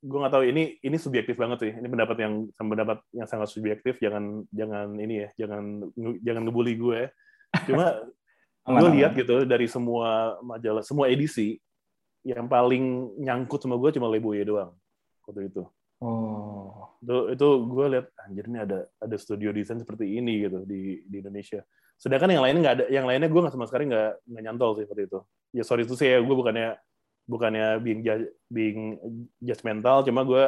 gue 0.03 0.19
nggak 0.19 0.35
tahu 0.35 0.45
ini 0.51 0.83
ini 0.83 0.97
subjektif 0.99 1.39
banget 1.39 1.59
sih. 1.63 1.73
Ini 1.79 1.87
pendapat 1.87 2.17
yang 2.19 2.51
pendapat 2.59 2.99
yang 3.15 3.29
sangat 3.31 3.55
subjektif. 3.55 4.03
Jangan 4.03 4.43
jangan 4.51 4.99
ini 4.99 5.27
ya 5.27 5.29
jangan 5.47 5.87
jangan 6.21 6.43
ngebully 6.43 6.75
gue 6.75 6.97
ya. 7.07 7.09
cuma 7.71 7.87
gue 8.83 8.89
lihat 8.99 9.15
gitu 9.15 9.47
dari 9.47 9.71
semua 9.71 10.39
majalah 10.43 10.83
semua 10.83 11.07
edisi 11.07 11.63
yang 12.27 12.47
paling 12.47 13.15
nyangkut 13.19 13.63
sama 13.63 13.79
gue 13.79 13.91
cuma 13.95 14.11
Leboye 14.11 14.43
doang 14.43 14.75
waktu 15.27 15.51
itu. 15.51 15.63
Oh. 16.03 16.99
itu 17.03 17.35
itu 17.35 17.47
gue 17.67 17.87
lihat 17.95 18.07
anjir 18.27 18.47
ini 18.51 18.59
ada 18.59 18.91
ada 18.99 19.17
studio 19.19 19.55
desain 19.55 19.79
seperti 19.79 20.19
ini 20.19 20.47
gitu 20.51 20.67
di 20.67 21.07
di 21.07 21.17
Indonesia. 21.23 21.63
Sedangkan 21.95 22.35
yang 22.35 22.43
lainnya 22.43 22.61
nggak 22.63 22.77
ada 22.79 22.85
yang 22.91 23.07
lainnya 23.07 23.31
gue 23.31 23.41
nggak 23.43 23.55
sama 23.55 23.71
sekali 23.71 23.87
nggak 23.87 24.27
nggak 24.27 24.43
nyantol 24.43 24.75
sih 24.75 24.83
seperti 24.87 25.07
itu. 25.07 25.19
Ya 25.55 25.63
sorry 25.63 25.87
itu 25.87 25.95
sih 25.95 26.11
ya 26.11 26.19
gue 26.19 26.35
bukannya 26.35 26.75
bukannya 27.33 27.81
being 27.81 28.05
ju- 28.05 28.33
being 28.53 29.01
judgmental 29.41 30.05
cuma 30.05 30.21
gue 30.23 30.45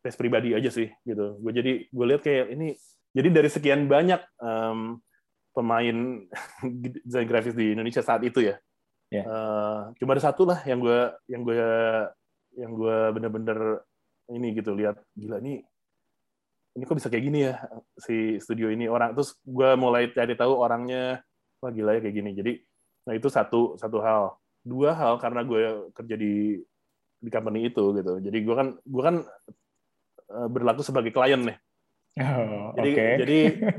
tes 0.00 0.16
pribadi 0.16 0.56
aja 0.56 0.72
sih 0.72 0.88
gitu. 1.04 1.36
Gue 1.38 1.52
jadi 1.52 1.72
gue 1.86 2.06
lihat 2.08 2.22
kayak 2.24 2.46
ini 2.56 2.72
jadi 3.12 3.28
dari 3.28 3.48
sekian 3.52 3.84
banyak 3.86 4.18
em, 4.40 4.96
pemain 5.52 5.96
desain 7.04 7.28
grafis 7.28 7.52
di 7.52 7.76
Indonesia 7.76 8.00
saat 8.00 8.24
itu 8.24 8.40
ya 8.40 8.56
Ya. 9.12 9.28
eh, 9.28 9.80
cuma 10.00 10.16
ada 10.16 10.24
satu 10.24 10.48
lah 10.48 10.64
yang 10.64 10.80
gue 10.80 11.00
yang 11.28 11.44
gue 11.44 11.60
yang 12.56 12.72
gue 12.72 12.96
bener-bener 13.12 13.84
ini 14.32 14.56
gitu 14.56 14.72
lihat 14.72 14.96
gila 15.12 15.36
nih 15.36 15.60
ini 16.72 16.82
kok 16.88 16.96
bisa 16.96 17.12
kayak 17.12 17.24
gini 17.28 17.38
ya 17.44 17.60
si 18.00 18.40
studio 18.40 18.72
ini. 18.72 18.88
Orang 18.88 19.12
terus 19.12 19.36
gue 19.44 19.70
mulai 19.76 20.08
cari 20.08 20.32
tahu 20.32 20.56
orangnya 20.56 21.20
wah 21.60 21.68
gila 21.68 21.92
ya 21.92 22.00
kayak 22.00 22.16
gini. 22.16 22.30
Jadi 22.32 22.52
nah 23.04 23.12
itu 23.12 23.28
satu 23.28 23.76
satu 23.76 24.00
hal 24.00 24.32
dua 24.62 24.94
hal 24.94 25.18
karena 25.18 25.42
gue 25.42 25.90
kerja 25.94 26.14
di 26.14 26.62
di 27.22 27.30
company 27.30 27.70
itu 27.70 27.84
gitu. 27.98 28.12
Jadi 28.18 28.38
gue 28.42 28.54
kan 28.54 28.68
gue 28.78 29.02
kan 29.02 29.16
eh, 30.30 30.48
berlaku 30.50 30.82
sebagai 30.82 31.14
klien 31.14 31.42
nih. 31.42 31.58
Oh, 32.12 32.76
jadi 32.76 32.90
Oke. 32.92 33.08
jadi 33.24 33.38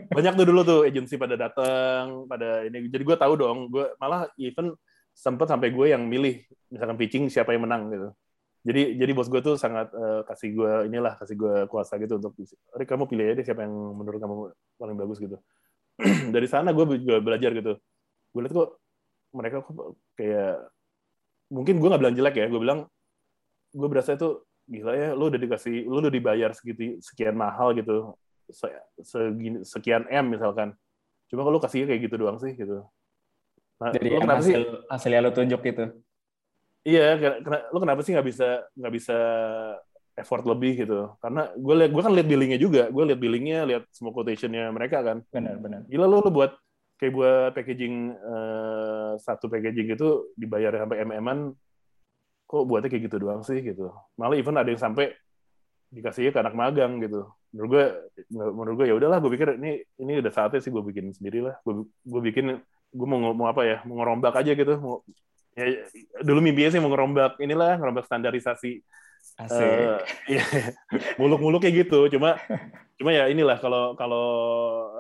banyak 0.10 0.34
tuh 0.34 0.46
dulu 0.50 0.62
tuh 0.66 0.80
agensi 0.90 1.22
pada 1.22 1.38
datang 1.38 2.26
pada 2.26 2.66
ini. 2.66 2.90
Jadi 2.90 3.04
gue 3.06 3.18
tahu 3.20 3.34
dong 3.38 3.70
gue 3.70 3.94
malah 4.02 4.26
even 4.42 4.74
sempet 5.14 5.46
sampai 5.46 5.70
gue 5.70 5.94
yang 5.94 6.10
milih 6.10 6.42
misalkan 6.74 6.98
pitching 6.98 7.30
siapa 7.30 7.54
yang 7.54 7.70
menang 7.70 7.94
gitu. 7.94 8.10
Jadi 8.64 8.96
jadi 8.98 9.12
bos 9.12 9.30
gue 9.30 9.44
tuh 9.44 9.60
sangat 9.60 9.92
eh, 9.94 10.22
kasih 10.26 10.50
gue 10.56 10.72
inilah 10.90 11.14
kasih 11.22 11.36
gue 11.38 11.56
kuasa 11.70 12.00
gitu 12.02 12.18
untuk 12.18 12.34
Rick 12.74 12.90
kamu 12.90 13.06
pilih 13.06 13.24
aja 13.28 13.36
deh 13.38 13.46
siapa 13.46 13.68
yang 13.68 13.76
menurut 13.76 14.18
kamu 14.18 14.36
paling 14.82 14.98
bagus 14.98 15.22
gitu. 15.22 15.38
Dari 16.36 16.48
sana 16.50 16.74
gue 16.74 16.86
juga 16.98 17.22
belajar 17.22 17.54
gitu. 17.54 17.78
Gue 18.34 18.42
lihat 18.42 18.54
kok 18.56 18.82
mereka 19.34 19.66
kok 19.66 19.98
kayak 20.16 20.70
mungkin 21.50 21.82
gue 21.82 21.90
nggak 21.90 22.02
bilang 22.02 22.16
jelek 22.16 22.36
ya 22.40 22.46
gue 22.48 22.62
bilang 22.62 22.80
gue 23.74 23.88
berasa 23.90 24.14
itu 24.14 24.42
gila 24.64 24.94
ya 24.96 25.10
lu 25.18 25.28
udah 25.28 25.40
dikasih 25.42 25.84
lu 25.90 26.00
udah 26.00 26.14
dibayar 26.14 26.50
segitu 26.56 27.02
sekian 27.04 27.36
mahal 27.36 27.76
gitu 27.76 28.16
se- 28.54 28.86
segini, 29.02 29.64
sekian 29.66 30.06
m 30.08 30.26
misalkan. 30.30 30.76
Cuma 31.32 31.42
kalau 31.44 31.58
kasih 31.58 31.90
kayak 31.90 32.02
gitu 32.06 32.16
doang 32.22 32.38
sih 32.38 32.54
gitu. 32.54 32.86
Nah, 33.82 33.92
Jadi 33.92 34.08
yang 34.14 34.24
kenapa 34.24 34.44
sih 34.46 34.54
hasil 34.56 34.64
hasilnya 34.88 35.20
lo 35.26 35.32
tunjuk 35.34 35.62
gitu. 35.66 35.84
iya 36.84 37.16
kena- 37.18 37.66
lu 37.72 37.78
kenapa 37.80 38.04
sih 38.04 38.12
nggak 38.12 38.28
bisa 38.28 38.48
nggak 38.76 38.94
bisa 38.94 39.18
effort 40.14 40.44
lebih 40.46 40.86
gitu? 40.86 41.12
Karena 41.20 41.50
gue 41.56 41.74
liat 41.74 41.92
gue 41.92 42.04
kan 42.04 42.14
lihat 42.14 42.28
billingnya 42.30 42.60
juga 42.62 42.84
gue 42.92 43.04
lihat 43.10 43.20
billingnya 43.20 43.60
lihat 43.66 43.84
semua 43.90 44.14
quotationnya 44.14 44.70
mereka 44.70 45.02
kan. 45.02 45.18
Benar 45.32 45.58
benar. 45.60 45.82
Gila 45.90 46.06
lo 46.06 46.22
lo 46.22 46.30
buat 46.32 46.54
kayak 47.04 47.14
buat 47.20 47.52
packaging 47.52 48.16
uh, 48.16 49.20
satu 49.20 49.52
packaging 49.52 49.92
itu 49.92 50.32
dibayar 50.40 50.72
sampai 50.80 51.04
mm-an 51.04 51.52
kok 52.48 52.64
buatnya 52.64 52.88
kayak 52.88 53.12
gitu 53.12 53.20
doang 53.20 53.44
sih 53.44 53.60
gitu. 53.60 53.92
Malah 54.16 54.40
even 54.40 54.56
ada 54.56 54.72
yang 54.72 54.80
sampai 54.80 55.12
dikasihnya 55.92 56.32
ke 56.32 56.40
anak 56.40 56.56
magang 56.56 57.04
gitu. 57.04 57.28
Menurut 57.52 57.70
gue 57.70 57.86
menurut 58.32 58.76
gue 58.80 58.86
ya 58.88 58.96
udahlah 58.96 59.20
gue 59.20 59.32
pikir 59.36 59.60
ini 59.60 59.84
ini 60.00 60.24
udah 60.24 60.32
saatnya 60.32 60.64
sih 60.64 60.72
gue 60.72 60.80
bikin 60.80 61.12
sendiri 61.12 61.44
lah. 61.44 61.60
Gue 61.68 61.84
gue 61.92 62.22
bikin 62.24 62.56
gue 62.96 63.08
mau 63.10 63.36
mau 63.36 63.52
apa 63.52 63.68
ya 63.68 63.78
mau 63.84 64.00
ngerombak 64.00 64.40
aja 64.40 64.56
gitu. 64.56 64.74
Mau 64.80 65.04
ya 65.60 65.84
dulu 66.24 66.40
mimpinya 66.40 66.72
sih 66.72 66.80
mau 66.80 66.88
ngerombak 66.88 67.36
inilah 67.44 67.76
ngerombak 67.76 68.08
standarisasi 68.08 68.80
Asik. 69.40 69.66
Uh, 69.66 70.00
iya, 70.30 70.46
muluk-muluk 71.18 71.64
kayak 71.64 71.88
gitu. 71.88 72.06
Cuma, 72.14 72.38
cuma 73.00 73.10
ya 73.10 73.26
inilah 73.32 73.58
kalau 73.58 73.98
kalau 73.98 74.26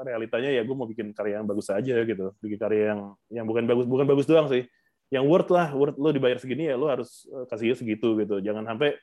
realitanya 0.01 0.49
ya 0.49 0.65
gue 0.65 0.75
mau 0.75 0.89
bikin 0.89 1.13
karya 1.13 1.39
yang 1.41 1.47
bagus 1.47 1.69
aja 1.69 2.01
gitu. 2.01 2.33
Bikin 2.41 2.57
karya 2.57 2.95
yang 2.95 3.01
yang 3.29 3.45
bukan 3.45 3.69
bagus 3.69 3.85
bukan 3.85 4.05
bagus 4.09 4.25
doang 4.25 4.49
sih. 4.49 4.65
Yang 5.13 5.25
worth 5.29 5.51
lah, 5.53 5.69
worth 5.77 5.97
lo 6.01 6.09
dibayar 6.09 6.41
segini 6.41 6.71
ya 6.71 6.75
lo 6.79 6.89
harus 6.89 7.29
eh, 7.29 7.45
kasihnya 7.45 7.77
segitu 7.77 8.17
gitu. 8.17 8.41
Jangan 8.41 8.65
sampai 8.65 8.97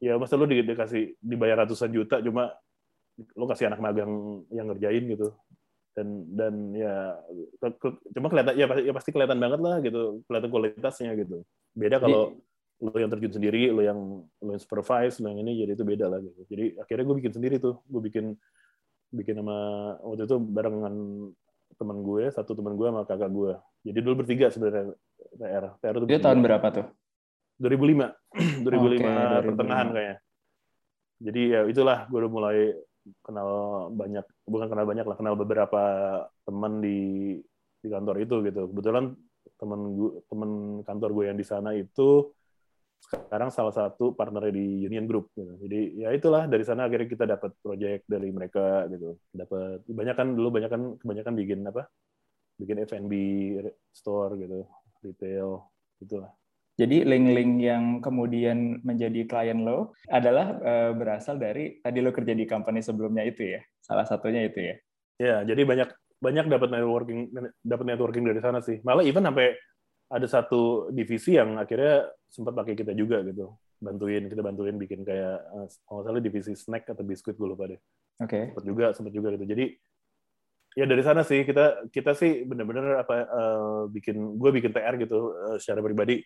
ya 0.00 0.16
masa 0.16 0.40
lo 0.40 0.48
di, 0.48 0.64
dikasih 0.64 1.16
dibayar 1.20 1.64
ratusan 1.64 1.90
juta 1.92 2.18
cuma 2.24 2.52
lo 3.38 3.44
kasih 3.46 3.70
anak 3.70 3.80
magang 3.80 4.42
yang 4.50 4.66
ngerjain 4.72 5.04
gitu 5.06 5.30
dan 5.94 6.08
dan 6.34 6.54
ya 6.74 7.14
cuma 8.10 8.26
kelihatan 8.26 8.54
ya, 8.58 8.66
ya 8.82 8.92
pasti 8.92 9.14
kelihatan 9.14 9.38
banget 9.38 9.60
lah 9.62 9.78
gitu 9.78 10.26
kelihatan 10.26 10.50
kualitasnya 10.50 11.14
gitu 11.14 11.46
beda 11.78 12.02
kalau 12.02 12.34
lo 12.84 12.92
yang 13.00 13.08
terjun 13.08 13.32
sendiri, 13.32 13.72
lo 13.72 13.80
yang 13.80 13.98
lo 14.28 14.50
yang 14.52 14.60
supervise, 14.60 15.16
lo 15.24 15.32
yang 15.32 15.40
ini 15.40 15.64
jadi 15.64 15.72
itu 15.72 15.84
beda 15.88 16.06
lah 16.12 16.20
gitu. 16.20 16.40
Jadi 16.52 16.76
akhirnya 16.76 17.04
gue 17.08 17.16
bikin 17.24 17.32
sendiri 17.32 17.56
tuh, 17.56 17.80
gue 17.88 18.00
bikin 18.04 18.36
bikin 19.14 19.40
sama 19.40 19.56
waktu 20.04 20.28
itu 20.28 20.36
barengan 20.36 20.94
teman 21.80 21.98
gue, 22.04 22.28
satu 22.28 22.52
teman 22.52 22.76
gue 22.76 22.86
sama 22.86 23.02
kakak 23.08 23.30
gue. 23.32 23.52
Jadi 23.88 23.98
dulu 24.04 24.14
bertiga 24.22 24.52
sebenarnya 24.52 24.92
TR. 25.40 25.64
TR 25.80 25.94
itu 26.04 26.20
tahun 26.20 26.40
berapa 26.44 26.66
tuh? 26.68 26.86
2005, 27.62 28.66
2005 28.66 28.66
okay, 28.66 29.42
pertengahan 29.46 29.88
kayaknya. 29.94 30.16
Jadi 31.24 31.40
ya 31.54 31.60
itulah 31.70 31.98
gue 32.10 32.18
udah 32.20 32.32
mulai 32.32 32.58
kenal 33.22 33.48
banyak, 33.94 34.24
bukan 34.44 34.66
kenal 34.68 34.86
banyak 34.86 35.06
lah, 35.06 35.16
kenal 35.16 35.34
beberapa 35.38 35.82
teman 36.44 36.82
di 36.84 36.98
di 37.80 37.88
kantor 37.88 38.16
itu 38.20 38.34
gitu. 38.44 38.68
Kebetulan 38.72 39.14
teman 39.60 39.80
gue, 39.94 40.12
teman 40.26 40.50
kantor 40.82 41.10
gue 41.14 41.24
yang 41.30 41.38
di 41.38 41.46
sana 41.46 41.72
itu 41.76 42.32
sekarang 43.04 43.52
salah 43.52 43.74
satu 43.74 44.16
partner 44.16 44.48
di 44.48 44.88
Union 44.88 45.04
Group. 45.04 45.30
Gitu. 45.36 45.52
Jadi 45.68 45.80
ya 46.00 46.08
itulah 46.16 46.48
dari 46.48 46.64
sana 46.64 46.88
akhirnya 46.88 47.08
kita 47.08 47.24
dapat 47.28 47.50
proyek 47.60 48.08
dari 48.08 48.28
mereka 48.32 48.88
gitu. 48.88 49.20
Dapat 49.30 49.84
banyak 49.84 50.16
kan 50.16 50.28
dulu 50.32 50.48
banyak 50.48 50.70
kan 50.72 50.82
kebanyakan 50.96 51.34
bikin 51.36 51.60
apa? 51.68 51.86
Bikin 52.56 52.86
F&B 52.86 53.12
store 53.90 54.38
gitu, 54.38 54.62
retail 55.02 55.68
itulah. 56.00 56.30
Jadi 56.74 57.06
link-link 57.06 57.52
yang 57.62 57.84
kemudian 58.02 58.82
menjadi 58.82 59.30
klien 59.30 59.62
lo 59.62 59.94
adalah 60.10 60.58
uh, 60.58 60.90
berasal 60.90 61.38
dari 61.38 61.78
tadi 61.78 62.02
lo 62.02 62.10
kerja 62.10 62.34
di 62.34 62.50
company 62.50 62.82
sebelumnya 62.82 63.22
itu 63.22 63.54
ya. 63.54 63.60
Salah 63.78 64.02
satunya 64.02 64.42
itu 64.42 64.58
ya. 64.58 64.74
Ya, 65.14 65.36
jadi 65.46 65.62
banyak 65.62 65.88
banyak 66.18 66.46
dapat 66.50 66.68
networking 66.74 67.30
dapat 67.62 67.84
networking 67.86 68.26
dari 68.26 68.42
sana 68.42 68.58
sih. 68.58 68.82
Malah 68.82 69.06
even 69.06 69.22
sampai 69.22 69.54
ada 70.12 70.26
satu 70.28 70.92
divisi 70.92 71.36
yang 71.36 71.56
akhirnya 71.56 72.08
sempat 72.28 72.52
pakai 72.52 72.74
kita 72.76 72.92
juga 72.92 73.24
gitu 73.24 73.54
bantuin 73.84 74.24
kita 74.32 74.40
bantuin 74.40 74.76
bikin 74.80 75.04
kayak 75.04 75.44
uh, 75.52 75.68
kalau 75.84 76.00
salah 76.00 76.22
divisi 76.24 76.56
snack 76.56 76.88
atau 76.88 77.04
biskuit 77.04 77.36
gue 77.36 77.48
lupa 77.48 77.68
deh. 77.68 77.80
Oke. 78.24 78.30
Okay. 78.30 78.44
sempat 78.48 78.64
juga 78.64 78.86
sempat 78.96 79.12
juga 79.12 79.28
gitu. 79.36 79.44
Jadi 79.44 79.64
ya 80.74 80.84
dari 80.88 81.02
sana 81.04 81.22
sih 81.22 81.44
kita 81.44 81.90
kita 81.92 82.16
sih 82.16 82.48
bener-bener 82.48 83.04
apa 83.04 83.14
uh, 83.28 83.82
bikin 83.92 84.40
gue 84.40 84.50
bikin 84.56 84.72
TR 84.72 84.94
gitu 84.96 85.36
uh, 85.36 85.56
secara 85.60 85.84
pribadi. 85.84 86.24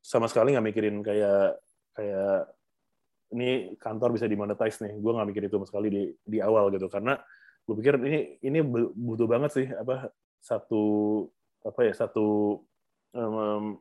Sama 0.00 0.30
sekali 0.30 0.54
nggak 0.54 0.66
mikirin 0.70 0.96
kayak 1.02 1.58
kayak 1.92 2.48
ini 3.34 3.74
kantor 3.76 4.14
bisa 4.14 4.30
dimonetize 4.30 4.78
nih. 4.86 4.94
Gue 5.02 5.12
nggak 5.12 5.28
mikir 5.34 5.42
itu 5.50 5.56
sama 5.58 5.66
sekali 5.68 5.88
di 5.90 6.02
di 6.22 6.38
awal 6.38 6.70
gitu. 6.72 6.86
Karena 6.86 7.18
gue 7.66 7.74
pikir 7.74 7.98
ini 8.00 8.20
ini 8.46 8.58
butuh 8.94 9.26
banget 9.26 9.50
sih 9.52 9.66
apa 9.68 10.08
satu 10.40 10.82
apa 11.60 11.80
ya 11.84 11.92
satu 11.92 12.56
um, 13.16 13.78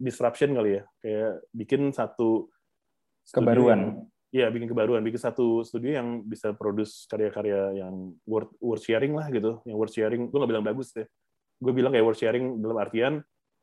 disruption 0.00 0.56
kali 0.56 0.80
ya. 0.80 0.82
Kayak 1.00 1.32
bikin 1.54 1.90
satu 1.94 2.50
kebaruan. 3.30 4.06
ya 4.30 4.46
bikin 4.46 4.70
kebaruan. 4.70 5.02
Bikin 5.02 5.20
satu 5.20 5.66
studio 5.66 5.98
yang 5.98 6.22
bisa 6.22 6.54
produce 6.54 7.06
karya-karya 7.10 7.82
yang 7.86 8.14
worth 8.26 8.54
worth 8.62 8.84
sharing 8.86 9.14
lah 9.14 9.26
gitu. 9.30 9.62
Yang 9.66 9.76
worth 9.78 9.94
sharing. 9.94 10.22
Gue 10.30 10.38
nggak 10.38 10.50
bilang 10.50 10.66
bagus 10.66 10.94
deh 10.94 11.06
gue 11.60 11.72
bilang 11.76 11.92
kayak 11.92 12.04
worth 12.08 12.20
sharing 12.20 12.56
dalam 12.58 12.80
artian 12.80 13.14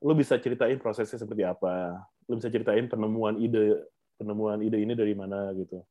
lo 0.06 0.14
bisa 0.14 0.38
ceritain 0.38 0.78
prosesnya 0.78 1.18
seperti 1.18 1.42
apa. 1.42 1.98
Lo 2.30 2.38
bisa 2.38 2.54
ceritain 2.54 2.86
penemuan 2.86 3.42
ide 3.42 3.90
penemuan 4.14 4.62
ide 4.62 4.78
ini 4.78 4.94
dari 4.94 5.18
mana 5.18 5.50
gitu. 5.58 5.82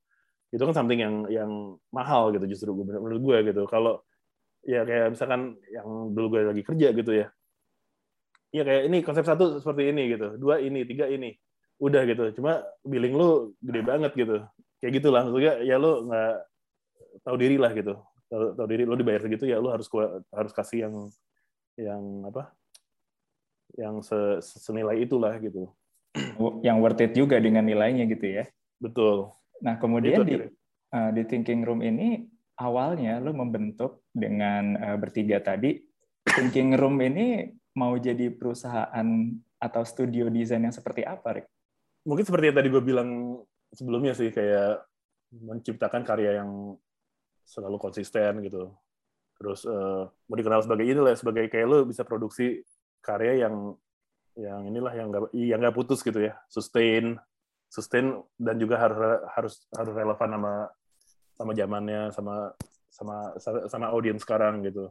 Itu 0.54 0.62
kan 0.62 0.74
something 0.78 1.02
yang 1.02 1.14
yang 1.26 1.50
mahal 1.90 2.30
gitu 2.30 2.46
justru 2.46 2.70
menurut 2.70 3.18
gue 3.18 3.38
gitu. 3.50 3.66
Kalau 3.66 4.06
ya 4.62 4.86
kayak 4.86 5.18
misalkan 5.18 5.58
yang 5.74 6.14
dulu 6.14 6.38
gue 6.38 6.40
lagi 6.54 6.62
kerja 6.62 6.94
gitu 6.94 7.12
ya 7.14 7.26
Iya 8.54 8.62
kayak 8.62 8.82
ini 8.86 8.98
konsep 9.02 9.24
satu 9.26 9.58
seperti 9.58 9.90
ini 9.90 10.14
gitu, 10.14 10.38
dua 10.38 10.62
ini, 10.62 10.86
tiga 10.86 11.10
ini, 11.10 11.34
udah 11.82 12.02
gitu. 12.06 12.40
Cuma 12.40 12.62
billing 12.86 13.14
lu 13.14 13.52
gede 13.58 13.82
banget 13.82 14.12
gitu, 14.14 14.42
kayak 14.78 14.92
gitulah. 15.02 15.26
Maksudnya 15.26 15.60
ya 15.66 15.76
lu 15.76 16.06
nggak 16.06 16.34
tahu 17.26 17.36
diri 17.36 17.56
lah 17.58 17.74
gitu, 17.74 17.98
tahu, 18.30 18.54
tahu 18.54 18.66
diri 18.70 18.84
lu 18.86 18.94
dibayar 18.94 19.26
segitu 19.26 19.50
ya 19.50 19.58
lu 19.58 19.68
harus 19.68 19.90
harus 20.30 20.52
kasih 20.54 20.86
yang 20.86 20.94
yang 21.76 22.02
apa, 22.28 22.54
yang 23.76 24.00
senilai 24.40 25.02
itulah 25.02 25.36
gitu. 25.42 25.68
Yang 26.64 26.76
worth 26.80 27.02
it 27.04 27.12
juga 27.12 27.36
dengan 27.36 27.68
nilainya 27.68 28.08
gitu 28.08 28.40
ya. 28.40 28.48
Betul. 28.80 29.36
Nah 29.60 29.76
kemudian 29.76 30.24
di 30.24 30.40
uh, 30.96 31.10
di 31.12 31.22
thinking 31.28 31.60
room 31.60 31.84
ini 31.84 32.24
awalnya 32.56 33.20
lu 33.20 33.36
membentuk 33.36 34.00
dengan 34.16 34.80
uh, 34.80 34.96
bertiga 34.96 35.44
tadi 35.44 35.76
thinking 36.24 36.72
room 36.72 36.96
ini 37.04 37.52
mau 37.76 37.92
jadi 38.00 38.32
perusahaan 38.32 39.06
atau 39.60 39.82
studio 39.84 40.32
desain 40.32 40.64
yang 40.64 40.72
seperti 40.72 41.04
apa, 41.04 41.36
Rick? 41.36 41.46
Mungkin 42.08 42.24
seperti 42.24 42.44
yang 42.50 42.56
tadi 42.56 42.68
gue 42.72 42.82
bilang 42.82 43.10
sebelumnya 43.70 44.16
sih, 44.16 44.32
kayak 44.32 44.80
menciptakan 45.36 46.02
karya 46.02 46.40
yang 46.40 46.74
selalu 47.44 47.76
konsisten 47.76 48.40
gitu. 48.40 48.72
Terus 49.36 49.68
uh, 49.68 50.08
mau 50.08 50.36
dikenal 50.40 50.64
sebagai 50.64 50.88
ini 50.88 50.96
lah, 50.96 51.12
sebagai 51.12 51.52
kayak 51.52 51.66
lo 51.68 51.84
bisa 51.84 52.02
produksi 52.08 52.64
karya 53.04 53.46
yang 53.46 53.76
yang 54.36 54.64
inilah 54.64 54.92
yang 54.96 55.08
nggak 55.12 55.22
yang 55.36 55.60
nggak 55.60 55.76
putus 55.76 56.00
gitu 56.00 56.32
ya, 56.32 56.36
sustain, 56.48 57.20
sustain 57.68 58.16
dan 58.40 58.56
juga 58.56 58.80
harus 58.80 59.00
harus 59.36 59.54
harus 59.76 59.92
relevan 59.92 60.30
sama 60.32 60.54
sama 61.36 61.52
zamannya, 61.52 62.02
sama 62.16 62.34
sama 62.88 63.16
sama 63.68 63.86
audiens 63.92 64.24
sekarang 64.24 64.64
gitu 64.64 64.88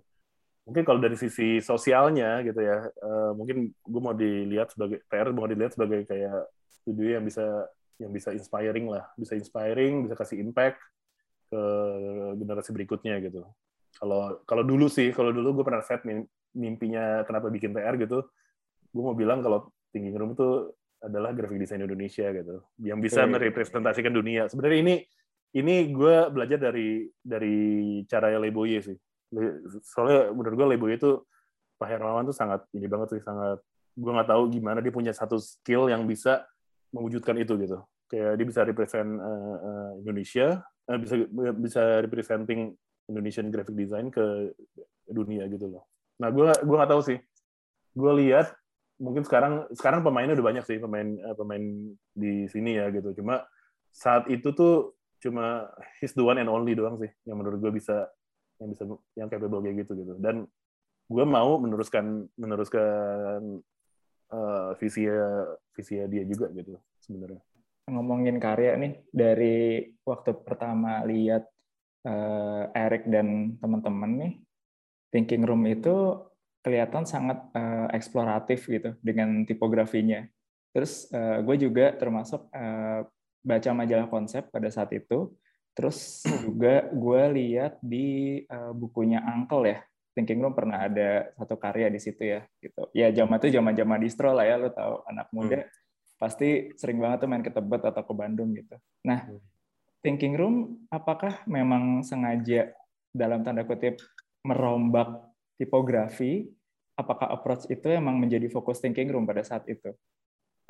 mungkin 0.66 0.82
kalau 0.82 0.98
dari 0.98 1.14
sisi 1.14 1.62
sosialnya 1.62 2.42
gitu 2.42 2.58
ya 2.58 2.90
uh, 3.06 3.32
mungkin 3.38 3.70
gue 3.70 4.02
mau 4.02 4.18
dilihat 4.18 4.74
sebagai 4.74 5.06
PR 5.06 5.30
mau 5.30 5.46
dilihat 5.46 5.78
sebagai 5.78 6.10
kayak 6.10 6.50
studio 6.86 7.18
yang 7.18 7.26
bisa 7.26 7.46
yang 7.98 8.12
bisa 8.12 8.30
inspiring 8.36 8.86
lah. 8.92 9.10
Bisa 9.18 9.34
inspiring 9.34 10.06
bisa 10.06 10.16
kasih 10.18 10.38
impact 10.44 10.78
ke 11.50 11.62
generasi 12.38 12.70
berikutnya 12.76 13.18
gitu. 13.24 13.42
Kalau 13.96 14.44
kalau 14.44 14.64
dulu 14.66 14.86
sih 14.92 15.10
kalau 15.16 15.32
dulu 15.32 15.62
gue 15.62 15.66
pernah 15.66 15.82
set 15.82 16.04
mimpinya 16.56 17.24
kenapa 17.24 17.48
bikin 17.52 17.74
PR 17.74 17.96
gitu 18.00 18.26
gue 18.96 19.04
mau 19.04 19.16
bilang 19.16 19.44
kalau 19.44 19.68
Thinking 19.92 20.16
Room 20.16 20.40
itu 20.40 20.72
adalah 21.04 21.36
graphic 21.36 21.60
design 21.60 21.84
Indonesia 21.84 22.32
gitu. 22.32 22.64
Yang 22.80 23.00
bisa 23.12 23.22
okay. 23.28 23.32
merepresentasikan 23.32 24.14
dunia. 24.14 24.48
Sebenarnya 24.48 24.80
ini 24.82 24.96
ini 25.56 25.76
gue 25.92 26.16
belajar 26.32 26.60
dari 26.60 27.08
dari 27.20 27.58
cara 28.08 28.32
Leboye 28.36 28.80
sih 28.84 28.96
soalnya 29.84 30.32
menurut 30.32 30.56
gue 30.56 30.68
Lebo 30.76 30.86
itu 30.92 31.12
Pak 31.76 31.88
Hermawan 31.92 32.24
tuh 32.28 32.36
sangat 32.36 32.64
ini 32.72 32.88
banget 32.88 33.20
sih 33.20 33.22
sangat 33.24 33.60
gue 33.96 34.12
nggak 34.12 34.30
tahu 34.30 34.44
gimana 34.52 34.84
dia 34.84 34.92
punya 34.92 35.12
satu 35.16 35.40
skill 35.40 35.88
yang 35.88 36.04
bisa 36.04 36.44
mewujudkan 36.92 37.36
itu 37.40 37.56
gitu. 37.60 37.80
Kayak 38.06 38.38
dia 38.38 38.46
bisa 38.46 38.62
represent 38.62 39.10
uh, 39.18 39.58
uh, 39.58 39.92
Indonesia 40.04 40.62
uh, 40.92 41.00
bisa 41.00 41.14
bisa 41.58 41.82
representing 42.04 42.76
Indonesian 43.10 43.50
graphic 43.50 43.76
design 43.76 44.12
ke 44.12 44.54
dunia 45.10 45.48
gitu 45.50 45.72
loh. 45.72 45.84
Nah 46.22 46.30
gue 46.32 46.50
gue 46.52 46.76
nggak 46.76 46.92
tahu 46.92 47.02
sih. 47.04 47.18
Gue 47.96 48.12
lihat 48.24 48.52
mungkin 48.96 49.28
sekarang 49.28 49.68
sekarang 49.76 50.04
pemainnya 50.04 50.40
udah 50.40 50.48
banyak 50.56 50.64
sih 50.64 50.78
pemain 50.80 51.08
uh, 51.28 51.36
pemain 51.36 51.64
di 52.16 52.48
sini 52.52 52.80
ya 52.80 52.92
gitu. 52.92 53.16
Cuma 53.20 53.44
saat 53.96 54.28
itu 54.28 54.52
tuh 54.52 54.96
cuma 55.24 55.72
his 56.04 56.12
the 56.14 56.24
one 56.24 56.38
and 56.38 56.52
only 56.52 56.76
doang 56.76 57.00
sih 57.00 57.10
yang 57.24 57.40
menurut 57.40 57.58
gue 57.64 57.72
bisa 57.74 58.06
yang 58.62 58.70
bisa 58.72 58.84
yang 59.18 59.28
capable 59.28 59.62
kayak 59.64 59.86
gitu 59.86 59.92
gitu 60.00 60.14
dan 60.20 60.48
gue 61.06 61.26
mau 61.26 61.62
meneruskan 61.62 62.26
meneruskan 62.40 63.62
uh, 64.34 64.72
visi 64.82 65.06
visi 65.76 65.94
dia 66.10 66.24
juga 66.26 66.50
gitu 66.56 66.80
sebenarnya 67.04 67.42
ngomongin 67.86 68.42
karya 68.42 68.74
nih 68.80 69.06
dari 69.14 69.86
waktu 70.02 70.34
pertama 70.42 71.06
lihat 71.06 71.46
uh, 72.10 72.74
Eric 72.74 73.06
dan 73.06 73.60
teman-teman 73.62 74.12
nih 74.18 74.34
thinking 75.14 75.46
room 75.46 75.64
itu 75.70 76.20
kelihatan 76.66 77.06
sangat 77.06 77.46
uh, 77.54 77.86
eksploratif 77.94 78.66
gitu 78.66 78.98
dengan 79.06 79.46
tipografinya. 79.46 80.26
Terus 80.74 81.06
uh, 81.14 81.46
gue 81.46 81.62
juga 81.62 81.94
termasuk 81.94 82.50
uh, 82.50 83.06
baca 83.46 83.70
majalah 83.78 84.10
konsep 84.10 84.50
pada 84.50 84.74
saat 84.74 84.90
itu. 84.98 85.30
Terus 85.76 86.24
juga 86.24 86.88
gue 86.88 87.22
lihat 87.36 87.84
di 87.84 88.40
uh, 88.48 88.72
bukunya 88.72 89.20
Uncle 89.20 89.68
ya, 89.68 89.84
Thinking 90.16 90.40
Room 90.40 90.56
pernah 90.56 90.88
ada 90.88 91.36
satu 91.36 91.60
karya 91.60 91.92
di 91.92 92.00
situ 92.00 92.24
ya 92.24 92.48
gitu. 92.64 92.88
Ya 92.96 93.12
zaman 93.12 93.36
itu 93.44 93.52
zaman-zaman 93.52 94.00
distro 94.00 94.32
lah 94.32 94.48
ya, 94.48 94.56
lo 94.56 94.72
tahu 94.72 95.04
anak 95.12 95.28
muda 95.36 95.60
hmm. 95.68 95.70
pasti 96.16 96.72
sering 96.80 97.04
banget 97.04 97.28
tuh 97.28 97.30
main 97.30 97.44
ke 97.44 97.52
Tebet 97.52 97.84
atau 97.84 98.04
ke 98.08 98.14
Bandung 98.16 98.56
gitu. 98.56 98.80
Nah, 99.04 99.28
hmm. 99.28 99.44
Thinking 100.00 100.40
Room 100.40 100.88
apakah 100.88 101.44
memang 101.44 102.08
sengaja 102.08 102.72
dalam 103.12 103.44
tanda 103.44 103.68
kutip 103.68 104.00
merombak 104.48 105.12
tipografi? 105.60 106.48
Apakah 106.96 107.28
approach 107.36 107.68
itu 107.68 107.92
emang 107.92 108.16
menjadi 108.16 108.48
fokus 108.48 108.80
Thinking 108.80 109.12
Room 109.12 109.28
pada 109.28 109.44
saat 109.44 109.68
itu? 109.68 109.92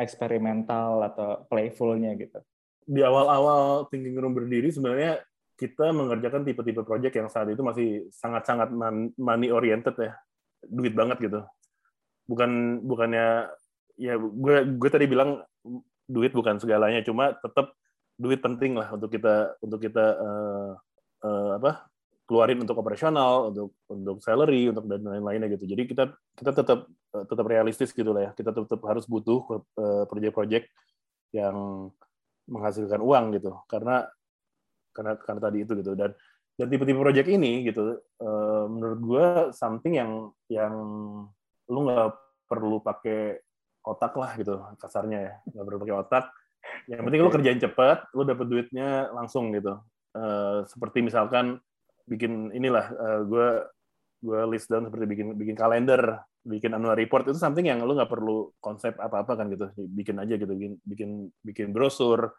Eksperimental 0.01 1.05
atau 1.13 1.45
playfulnya 1.45 2.17
gitu? 2.17 2.41
Di 2.85 3.01
awal-awal 3.01 3.89
Thinking 3.89 4.17
Room 4.17 4.37
berdiri 4.37 4.69
sebenarnya 4.69 5.21
kita 5.55 5.89
mengerjakan 5.95 6.43
tipe-tipe 6.43 6.83
project 6.83 7.15
yang 7.15 7.29
saat 7.31 7.47
itu 7.49 7.63
masih 7.63 8.11
sangat-sangat 8.11 8.69
money 9.15 9.49
oriented 9.49 9.95
ya. 9.97 10.13
Duit 10.61 10.93
banget 10.93 11.17
gitu. 11.23 11.41
Bukan 12.29 12.81
bukannya 12.85 13.49
ya 13.95 14.19
gue 14.19 14.55
gue 14.75 14.89
tadi 14.91 15.07
bilang 15.07 15.39
duit 16.05 16.35
bukan 16.35 16.59
segalanya 16.59 16.99
cuma 17.01 17.31
tetap 17.39 17.73
duit 18.19 18.43
penting 18.43 18.75
lah 18.75 18.91
untuk 18.91 19.07
kita 19.11 19.55
untuk 19.63 19.79
kita 19.79 20.05
uh, 20.19 20.71
uh, 21.23 21.51
apa 21.57 21.87
keluarin 22.25 22.59
untuk 22.59 22.75
operasional 22.79 23.53
untuk 23.53 23.75
untuk 23.87 24.17
salary 24.19 24.69
untuk 24.69 24.89
dan 24.89 25.05
lain-lainnya 25.05 25.45
gitu. 25.53 25.69
Jadi 25.69 25.83
kita 25.85 26.03
kita 26.33 26.51
tetap 26.57 26.89
eh, 26.89 27.25
tetap 27.29 27.45
realistis 27.45 27.93
gitu 27.93 28.09
lah 28.09 28.29
ya. 28.29 28.31
Kita 28.33 28.49
tetap 28.49 28.81
harus 28.81 29.05
butuh 29.05 29.45
project-project 30.09 30.65
yang 31.37 31.53
menghasilkan 32.49 33.01
uang 33.01 33.35
gitu. 33.37 33.55
Karena 33.69 34.05
karena 34.95 35.19
karena 35.19 35.41
tadi 35.41 35.57
itu 35.63 35.73
gitu. 35.77 35.93
Dan 35.93 36.11
dan 36.55 36.67
tipe-tipe 36.71 36.95
project 36.95 37.27
ini 37.27 37.67
gitu 37.67 37.99
uh, 38.23 38.65
menurut 38.71 38.99
gue 39.03 39.27
something 39.51 39.91
yang 39.91 40.31
yang 40.47 40.73
lu 41.67 41.79
nggak 41.83 42.15
perlu 42.47 42.79
pakai 42.79 43.43
otak 43.83 44.15
lah 44.15 44.31
gitu 44.39 44.61
kasarnya 44.79 45.19
ya. 45.19 45.33
Nggak 45.51 45.65
perlu 45.65 45.79
pakai 45.83 45.95
otak. 45.95 46.25
Yang 46.89 47.01
penting 47.05 47.21
lu 47.21 47.31
kerjain 47.33 47.59
cepat 47.61 48.09
lu 48.15 48.23
dapet 48.25 48.47
duitnya 48.47 49.11
langsung 49.13 49.53
gitu. 49.53 49.77
Uh, 50.15 50.63
seperti 50.71 51.03
misalkan 51.03 51.59
bikin 52.05 52.53
inilah 52.53 52.85
uh, 52.95 53.05
eh, 53.05 53.21
gue 53.25 53.47
gue 54.25 54.39
list 54.49 54.69
down 54.69 54.87
seperti 54.87 55.05
bikin 55.09 55.27
bikin 55.37 55.57
kalender 55.57 56.21
bikin 56.45 56.77
annual 56.77 56.93
report 56.93 57.25
itu 57.25 57.41
something 57.41 57.65
yang 57.65 57.81
lu 57.81 57.97
nggak 57.97 58.07
perlu 58.07 58.53
konsep 58.61 58.93
apa 59.01 59.25
apa 59.25 59.33
kan 59.33 59.49
gitu. 59.49 59.67
Bikin 59.75 60.21
aja 60.21 60.37
gitu 60.37 60.53
bikin 60.53 60.77
bikin 60.85 61.09
bikin 61.41 61.67
brosur. 61.73 62.31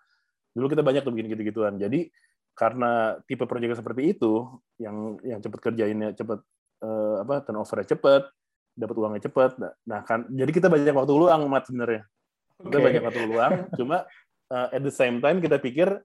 Dulu 0.54 0.66
kita 0.70 0.86
banyak 0.86 1.02
tuh 1.02 1.12
bikin 1.12 1.28
gitu-gituan. 1.34 1.76
Jadi 1.76 2.08
karena 2.56 3.20
tipe 3.28 3.44
proyek 3.44 3.76
seperti 3.76 4.16
itu 4.16 4.48
yang 4.80 5.20
yang 5.20 5.44
cepat 5.44 5.60
kerjainnya 5.60 6.16
cepat 6.16 6.40
uh, 6.80 7.20
apa 7.20 7.44
turnovernya 7.44 7.92
cepat 7.92 8.32
dapat 8.72 8.96
uangnya 8.96 9.22
cepat 9.28 9.60
nah 9.84 10.00
kan 10.04 10.24
jadi 10.32 10.48
kita 10.48 10.72
banyak 10.72 10.96
waktu 10.96 11.12
luang 11.12 11.42
mat 11.52 11.68
sebenarnya. 11.68 12.08
Kita 12.56 12.80
banyak 12.80 13.02
waktu 13.04 13.22
luang 13.28 13.52
cuma 13.76 14.08
uh, 14.48 14.68
at 14.72 14.80
the 14.80 14.94
same 14.94 15.20
time 15.20 15.44
kita 15.44 15.60
pikir 15.60 16.00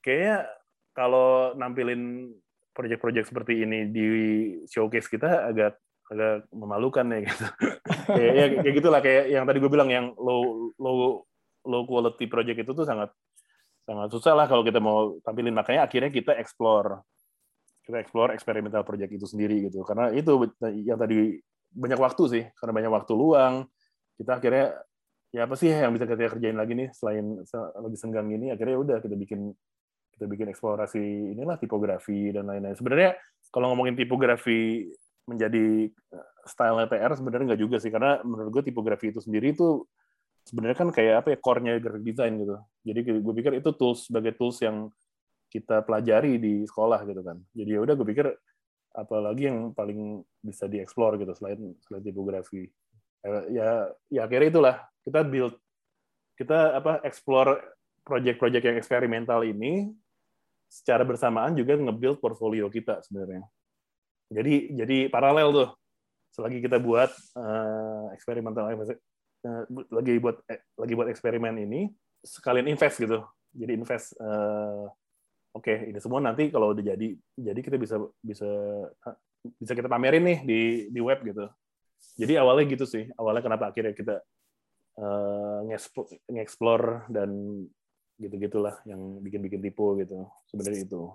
kayaknya 0.00 0.48
kalau 0.96 1.52
nampilin 1.54 2.32
proyek-proyek 2.72 3.28
seperti 3.28 3.66
ini 3.66 3.90
di 3.90 4.06
showcase 4.70 5.10
kita 5.10 5.50
agak 5.50 5.76
agak 6.08 6.48
memalukan 6.52 7.04
ya 7.12 7.18
gitu. 7.28 7.46
Kayak 8.08 8.32
ya, 8.32 8.46
kayak 8.64 8.74
gitulah 8.80 9.00
kayak 9.04 9.24
yang 9.28 9.44
tadi 9.44 9.58
gue 9.60 9.68
bilang 9.68 9.92
yang 9.92 10.16
low 10.16 10.72
low 10.80 11.28
low 11.68 11.82
quality 11.84 12.24
project 12.24 12.64
itu 12.64 12.72
tuh 12.72 12.88
sangat 12.88 13.12
sangat 13.84 14.08
susah 14.08 14.32
lah 14.32 14.48
kalau 14.48 14.64
kita 14.64 14.80
mau 14.80 15.20
tampilin. 15.20 15.52
Makanya 15.52 15.84
akhirnya 15.84 16.08
kita 16.08 16.32
explore 16.40 17.04
kita 17.84 18.00
explore 18.00 18.32
eksperimental 18.32 18.80
project 18.84 19.12
itu 19.12 19.28
sendiri 19.28 19.68
gitu. 19.68 19.84
Karena 19.84 20.08
itu 20.12 20.32
yang 20.84 20.96
tadi 20.96 21.36
banyak 21.68 22.00
waktu 22.00 22.22
sih 22.32 22.44
karena 22.56 22.72
banyak 22.72 22.92
waktu 22.96 23.12
luang. 23.12 23.68
Kita 24.16 24.40
akhirnya 24.40 24.72
ya 25.28 25.44
apa 25.44 25.54
sih 25.60 25.68
yang 25.68 25.92
bisa 25.92 26.08
kita 26.08 26.32
kerjain 26.32 26.56
lagi 26.56 26.72
nih 26.72 26.88
selain 26.96 27.44
lagi 27.76 27.96
senggang 28.00 28.32
ini 28.32 28.48
akhirnya 28.48 28.76
ya 28.76 28.80
udah 28.80 28.96
kita 29.04 29.12
bikin 29.12 29.52
kita 30.16 30.24
bikin 30.24 30.48
eksplorasi 30.48 31.36
inilah 31.36 31.60
tipografi 31.60 32.32
dan 32.32 32.48
lain-lain. 32.48 32.76
Sebenarnya 32.76 33.20
kalau 33.52 33.72
ngomongin 33.72 33.96
tipografi 33.96 34.88
menjadi 35.28 35.92
eh, 35.92 36.28
style 36.48 36.88
TR 36.88 37.12
sebenarnya 37.12 37.54
nggak 37.54 37.62
juga 37.62 37.76
sih 37.76 37.92
karena 37.92 38.24
menurut 38.24 38.50
gue 38.58 38.72
tipografi 38.72 39.12
itu 39.12 39.20
sendiri 39.20 39.52
itu 39.52 39.84
sebenarnya 40.48 40.76
kan 40.80 40.88
kayak 40.88 41.14
apa 41.24 41.28
ya 41.36 41.38
core-nya 41.38 41.72
graphic 41.76 42.04
design 42.08 42.40
gitu. 42.40 42.56
Jadi 42.88 42.98
gue 43.20 43.34
pikir 43.36 43.52
itu 43.60 43.70
tools 43.76 44.08
sebagai 44.08 44.32
tools 44.32 44.56
yang 44.64 44.88
kita 45.52 45.84
pelajari 45.84 46.40
di 46.40 46.64
sekolah 46.64 47.04
gitu 47.04 47.20
kan. 47.20 47.36
Jadi 47.52 47.70
ya 47.76 47.80
udah 47.84 47.94
gue 47.94 48.06
pikir 48.08 48.26
apalagi 48.96 49.52
yang 49.52 49.76
paling 49.76 50.24
bisa 50.40 50.64
dieksplor 50.64 51.20
gitu 51.20 51.36
selain 51.36 51.76
selain 51.84 52.00
tipografi. 52.00 52.64
Ya, 53.20 53.30
ya 53.52 53.68
ya 54.08 54.20
akhirnya 54.24 54.48
itulah 54.48 54.76
kita 55.04 55.20
build 55.28 55.54
kita 56.40 56.80
apa 56.80 57.04
explore 57.04 57.60
project-project 58.06 58.64
yang 58.64 58.76
eksperimental 58.80 59.44
ini 59.44 59.92
secara 60.68 61.04
bersamaan 61.04 61.52
juga 61.56 61.76
nge-build 61.76 62.24
portfolio 62.24 62.72
kita 62.72 63.04
sebenarnya. 63.04 63.44
Jadi 64.28 64.76
jadi 64.76 64.96
paralel 65.08 65.48
tuh. 65.52 65.68
Selagi 66.32 66.62
kita 66.62 66.78
buat 66.78 67.10
uh, 67.34 68.14
eksperimental 68.14 68.68
Eh, 69.38 69.62
lagi 69.94 70.18
buat 70.18 70.42
eh, 70.50 70.66
lagi 70.74 70.92
buat 70.98 71.06
eksperimen 71.14 71.54
ini 71.62 71.86
sekalian 72.26 72.66
invest 72.66 72.98
gitu. 72.98 73.22
Jadi 73.54 73.70
invest 73.78 74.18
uh, 74.18 74.90
oke 75.54 75.62
okay, 75.62 75.94
ini 75.94 75.98
semua 76.02 76.18
nanti 76.18 76.50
kalau 76.50 76.74
udah 76.74 76.82
jadi 76.82 77.14
jadi 77.38 77.60
kita 77.62 77.78
bisa 77.78 78.02
bisa 78.18 78.50
bisa 79.62 79.72
kita 79.78 79.86
pamerin 79.86 80.26
nih 80.26 80.38
di 80.42 80.60
di 80.90 81.00
web 81.00 81.22
gitu. 81.22 81.46
Jadi 82.18 82.34
awalnya 82.34 82.66
gitu 82.66 82.82
sih. 82.82 83.06
Awalnya 83.14 83.42
kenapa 83.46 83.70
akhirnya 83.70 83.94
kita 83.94 84.16
uh, 84.98 85.62
nge-explore 86.34 87.06
dan 87.06 87.30
gitu 88.18 88.34
gitulah 88.42 88.74
yang 88.90 89.22
bikin 89.22 89.38
bikin 89.38 89.62
tipu 89.62 89.94
gitu. 90.02 90.26
Sebenarnya 90.50 90.82
itu 90.82 91.14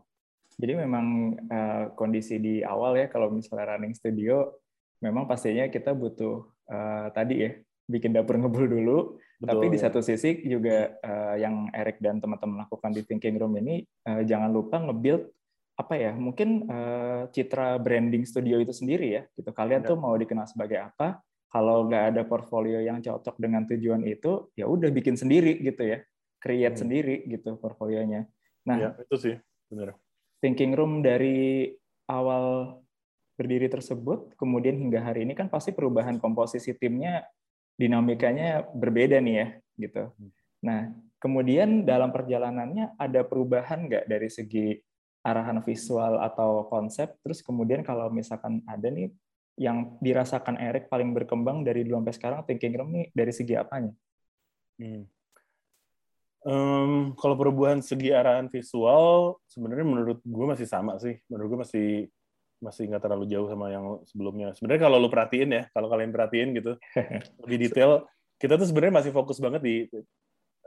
jadi 0.59 0.73
memang 0.79 1.37
uh, 1.49 1.83
kondisi 1.97 2.37
di 2.37 2.61
awal 2.61 2.97
ya 2.97 3.07
kalau 3.09 3.33
misalnya 3.33 3.75
running 3.75 3.95
studio 3.97 4.49
memang 5.03 5.27
pastinya 5.27 5.67
kita 5.67 5.91
butuh 5.91 6.47
uh, 6.71 7.07
tadi 7.11 7.35
ya 7.43 7.51
bikin 7.87 8.15
dapur 8.15 8.39
ngebul 8.39 8.65
dulu. 8.71 8.97
Betul. 9.43 9.49
Tapi 9.59 9.65
di 9.75 9.77
satu 9.81 9.99
sisi 9.99 10.39
juga 10.47 10.95
uh, 11.03 11.35
yang 11.35 11.67
Eric 11.75 11.99
dan 11.99 12.23
teman-teman 12.23 12.63
lakukan 12.63 12.95
di 12.95 13.03
Thinking 13.03 13.35
Room 13.35 13.59
ini 13.59 13.83
uh, 14.07 14.23
jangan 14.23 14.47
lupa 14.55 14.79
nge-build 14.79 15.27
apa 15.73 15.93
ya 15.97 16.13
mungkin 16.13 16.69
uh, 16.69 17.25
citra 17.33 17.81
branding 17.81 18.29
studio 18.29 18.61
itu 18.61 18.69
sendiri 18.69 19.07
ya 19.09 19.21
gitu 19.33 19.49
kalian 19.49 19.81
ya. 19.81 19.89
tuh 19.89 19.97
mau 19.97 20.13
dikenal 20.13 20.45
sebagai 20.45 20.77
apa 20.77 21.17
kalau 21.49 21.89
nggak 21.89 22.13
ada 22.13 22.21
portfolio 22.29 22.77
yang 22.77 23.01
cocok 23.01 23.41
dengan 23.41 23.65
tujuan 23.65 24.05
itu 24.05 24.53
ya 24.53 24.69
udah 24.69 24.93
bikin 24.93 25.17
sendiri 25.17 25.57
gitu 25.65 25.81
ya 25.81 26.05
create 26.37 26.77
hmm. 26.77 26.81
sendiri 26.85 27.15
gitu 27.25 27.57
portfolionya 27.57 28.29
nah 28.69 28.77
ya, 28.77 28.89
itu 29.01 29.15
sih 29.17 29.35
benar 29.65 29.97
thinking 30.43 30.75
room 30.75 30.99
dari 30.99 31.71
awal 32.11 32.77
berdiri 33.39 33.71
tersebut 33.71 34.35
kemudian 34.35 34.75
hingga 34.75 34.99
hari 34.99 35.23
ini 35.23 35.33
kan 35.33 35.47
pasti 35.47 35.71
perubahan 35.71 36.19
komposisi 36.19 36.75
timnya 36.75 37.23
dinamikanya 37.79 38.67
berbeda 38.75 39.17
nih 39.23 39.35
ya 39.39 39.47
gitu. 39.79 40.03
Hmm. 40.13 40.31
Nah, 40.63 40.81
kemudian 41.17 41.87
dalam 41.87 42.13
perjalanannya 42.13 42.99
ada 42.99 43.21
perubahan 43.25 43.89
nggak 43.89 44.05
dari 44.05 44.29
segi 44.29 44.77
arahan 45.25 45.63
visual 45.65 46.21
atau 46.21 46.67
konsep? 46.69 47.15
Terus 47.25 47.41
kemudian 47.41 47.81
kalau 47.81 48.11
misalkan 48.13 48.61
ada 48.69 48.87
nih 48.91 49.09
yang 49.57 49.97
dirasakan 50.01 50.57
Eric 50.57 50.89
paling 50.89 51.13
berkembang 51.13 51.61
dari 51.61 51.85
dulu 51.85 52.01
sampai 52.01 52.15
sekarang 52.15 52.39
thinking 52.45 52.73
room 52.77 52.89
nih 52.93 53.07
dari 53.15 53.33
segi 53.33 53.55
apanya? 53.57 53.93
Hmm. 54.77 55.05
Um, 56.43 57.15
kalau 57.15 57.39
perubahan 57.39 57.79
segi 57.79 58.11
arahan 58.11 58.51
visual 58.51 59.39
sebenarnya 59.47 59.87
menurut 59.87 60.19
gue 60.19 60.45
masih 60.47 60.67
sama 60.67 60.99
sih. 60.99 61.15
Menurut 61.31 61.47
gue 61.47 61.59
masih 61.63 61.87
masih 62.63 62.87
nggak 62.87 63.03
terlalu 63.03 63.27
jauh 63.27 63.47
sama 63.51 63.71
yang 63.71 63.85
sebelumnya. 64.07 64.55
Sebenarnya 64.55 64.81
kalau 64.87 64.97
lu 64.99 65.11
perhatiin 65.11 65.49
ya, 65.51 65.63
kalau 65.75 65.91
kalian 65.91 66.11
perhatiin 66.15 66.49
gitu, 66.55 66.79
lebih 67.43 67.57
detail, 67.67 68.07
kita 68.39 68.55
tuh 68.55 68.67
sebenarnya 68.67 69.03
masih 69.03 69.11
fokus 69.11 69.39
banget 69.43 69.61
di 69.63 69.75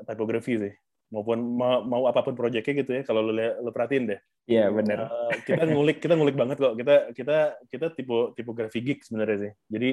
typography 0.05 0.61
sih. 0.61 0.75
Maupun 1.09 1.39
mau, 1.41 1.81
mau 1.87 2.03
apa 2.11 2.21
pun 2.21 2.37
proyeknya 2.37 2.85
gitu 2.85 2.91
ya, 3.01 3.03
kalau 3.05 3.25
lu, 3.25 3.33
lu 3.33 3.71
perhatiin 3.73 4.13
deh. 4.13 4.21
Iya, 4.47 4.71
benar. 4.71 5.09
Uh, 5.09 5.33
kita 5.43 5.65
ngulik, 5.65 5.99
kita 5.99 6.15
ngulik 6.15 6.37
banget 6.37 6.57
kok. 6.61 6.75
Kita 6.77 6.95
kita 7.17 7.37
kita 7.67 7.87
tipe 7.97 8.17
tipografi 8.37 8.79
geek 8.85 9.03
sebenarnya 9.03 9.39
sih. 9.49 9.53
Jadi 9.73 9.91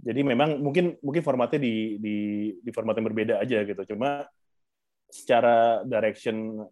jadi 0.00 0.20
memang 0.24 0.64
mungkin 0.64 0.96
mungkin 1.04 1.22
formatnya 1.22 1.60
di 1.60 2.00
di 2.00 2.16
di 2.60 2.70
format 2.72 2.96
yang 2.98 3.06
berbeda 3.12 3.34
aja 3.40 3.62
gitu. 3.64 3.82
Cuma 3.94 4.24
secara 5.10 5.82
direction 5.84 6.64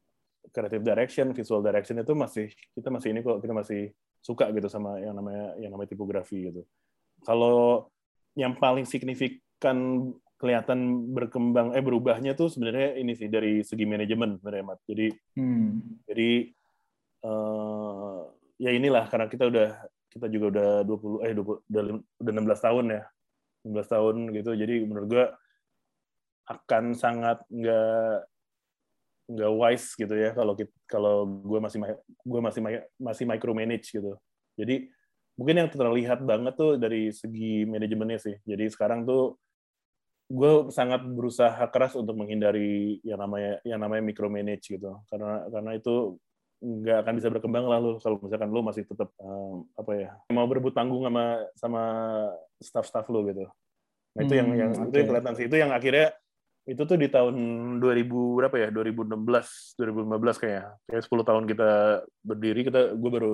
creative 0.51 0.85
direction, 0.85 1.27
visual 1.37 1.61
direction 1.61 2.01
itu 2.01 2.13
masih 2.17 2.47
kita 2.73 2.89
masih 2.89 3.09
ini 3.13 3.21
kok 3.21 3.39
kita 3.45 3.55
masih 3.55 3.93
suka 4.25 4.51
gitu 4.51 4.67
sama 4.67 4.99
yang 4.99 5.15
namanya 5.15 5.55
yang 5.61 5.71
namanya 5.73 5.95
tipografi 5.95 6.51
gitu. 6.51 6.63
Kalau 7.23 7.91
yang 8.39 8.55
paling 8.57 8.87
signifikan 8.87 10.11
kelihatan 10.39 11.11
berkembang 11.11 11.75
eh 11.75 11.83
berubahnya 11.83 12.39
tuh 12.39 12.47
sebenarnya 12.47 12.95
ini 12.95 13.13
sih 13.19 13.27
dari 13.27 13.67
segi 13.67 13.83
manajemen 13.83 14.39
sebenarnya 14.39 14.65
Mat. 14.65 14.79
Jadi 14.87 15.11
hmm. 15.35 15.71
jadi 16.07 16.31
uh, 17.27 18.23
ya 18.63 18.71
inilah 18.71 19.11
karena 19.11 19.27
kita 19.27 19.51
udah 19.51 19.69
kita 20.09 20.27
juga 20.31 20.47
udah 20.55 20.71
20 20.87 21.27
eh 21.27 21.33
20, 21.35 21.71
udah, 21.71 21.83
udah 22.23 22.33
16 22.33 22.67
tahun 22.67 22.85
ya. 22.95 23.03
16 23.67 23.95
tahun 23.95 24.17
gitu. 24.39 24.51
Jadi 24.55 24.75
menurut 24.87 25.09
gua 25.11 25.27
akan 26.49 26.97
sangat 26.97 27.45
nggak 27.53 28.25
nggak 29.29 29.53
wise 29.53 29.93
gitu 29.93 30.15
ya 30.17 30.33
kalau 30.33 30.57
kalau 30.89 31.29
gue 31.29 31.61
masih 31.61 31.79
gue 32.25 32.41
masih 32.41 32.61
masih 32.97 33.25
micromanage 33.29 33.93
gitu. 33.93 34.17
Jadi 34.57 34.89
mungkin 35.37 35.61
yang 35.65 35.69
terlihat 35.69 36.25
banget 36.25 36.57
tuh 36.57 36.81
dari 36.81 37.13
segi 37.13 37.69
manajemennya 37.69 38.19
sih. 38.19 38.37
Jadi 38.49 38.65
sekarang 38.73 39.05
tuh 39.05 39.37
gue 40.29 40.73
sangat 40.73 41.05
berusaha 41.05 41.61
keras 41.73 41.97
untuk 41.97 42.17
menghindari 42.17 43.01
yang 43.05 43.21
namanya 43.21 43.61
yang 43.69 43.81
namanya 43.81 44.01
micromanage 44.01 44.73
gitu. 44.73 44.97
Karena 45.13 45.45
karena 45.53 45.77
itu 45.77 46.17
nggak 46.59 46.99
akan 47.05 47.15
bisa 47.21 47.29
berkembang 47.29 47.69
lah 47.69 47.79
lu. 47.85 48.01
Kalau 48.01 48.17
misalkan 48.25 48.49
lu 48.49 48.65
masih 48.65 48.89
tetap 48.89 49.13
um, 49.21 49.69
apa 49.77 49.93
ya 49.93 50.11
mau 50.33 50.49
berebut 50.49 50.73
panggung 50.73 51.05
sama 51.05 51.45
sama 51.53 51.83
staff-staff 52.65 53.07
lu 53.13 53.29
gitu. 53.29 53.45
Nah 54.17 54.21
itu 54.25 54.35
hmm, 54.35 54.41
yang 54.41 54.49
yang 54.57 54.73
okay. 54.73 54.89
itu 54.89 54.97
yang 54.97 55.09
kelihatan 55.13 55.35
sih. 55.37 55.45
Itu 55.47 55.57
yang 55.61 55.71
akhirnya 55.71 56.09
itu 56.69 56.83
tuh 56.85 57.01
di 57.01 57.09
tahun 57.09 57.37
2000 57.81 58.13
berapa 58.13 58.57
ya? 58.61 58.69
2016 58.69 59.81
2015 59.81 60.37
kayaknya. 60.37 60.65
Kayak 60.85 61.03
10 61.09 61.29
tahun 61.33 61.45
kita 61.49 61.71
berdiri 62.21 62.61
kita 62.69 62.81
gue 62.93 63.11
baru 63.11 63.33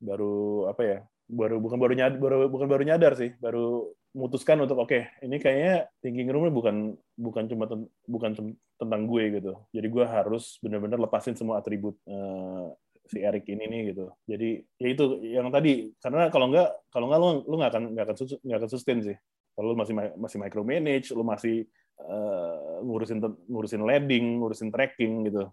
baru 0.00 0.36
apa 0.72 0.82
ya? 0.82 0.98
Baru 1.28 1.60
bukan 1.60 1.76
baru 1.76 1.92
nyadar 1.92 2.16
baru 2.16 2.48
bukan 2.48 2.66
baru 2.66 2.82
nyadar 2.88 3.12
sih. 3.12 3.36
Baru 3.36 3.92
memutuskan 4.16 4.56
untuk 4.64 4.80
oke 4.80 4.88
okay, 4.88 5.12
ini 5.20 5.36
kayaknya 5.36 5.92
thinking 6.00 6.32
room 6.32 6.48
bukan 6.48 6.96
bukan 7.20 7.44
cuma 7.52 7.68
ten, 7.68 7.84
bukan 8.08 8.32
tentang 8.80 9.02
gue 9.04 9.24
gitu. 9.36 9.52
Jadi 9.76 9.86
gue 9.92 10.04
harus 10.08 10.56
benar-benar 10.64 10.96
lepasin 10.96 11.36
semua 11.36 11.60
atribut 11.60 12.00
uh, 12.08 12.72
si 13.04 13.20
Eric 13.20 13.44
ini 13.52 13.68
nih 13.68 13.80
gitu. 13.92 14.08
Jadi 14.24 14.64
ya 14.80 14.88
itu 14.88 15.04
yang 15.28 15.52
tadi. 15.52 15.92
Karena 16.00 16.32
kalau 16.32 16.48
nggak 16.48 16.88
kalau 16.88 17.06
nggak 17.12 17.20
lu 17.20 17.28
lu 17.44 17.54
nggak 17.60 17.70
akan 17.76 17.84
nggak 17.92 18.04
akan 18.08 18.16
nggak 18.40 18.58
akan 18.64 18.70
sustain 18.72 18.98
sih. 19.04 19.16
Kalau 19.52 19.72
lu 19.72 19.76
masih 19.76 19.94
masih 20.16 20.38
micromanage 20.40 21.12
lu 21.12 21.20
masih 21.20 21.68
uh, 22.00 22.80
ngurusin 22.84 23.18
ngurusin 23.48 23.82
leading, 23.84 24.40
ngurusin 24.40 24.68
tracking 24.68 25.26
gitu. 25.28 25.48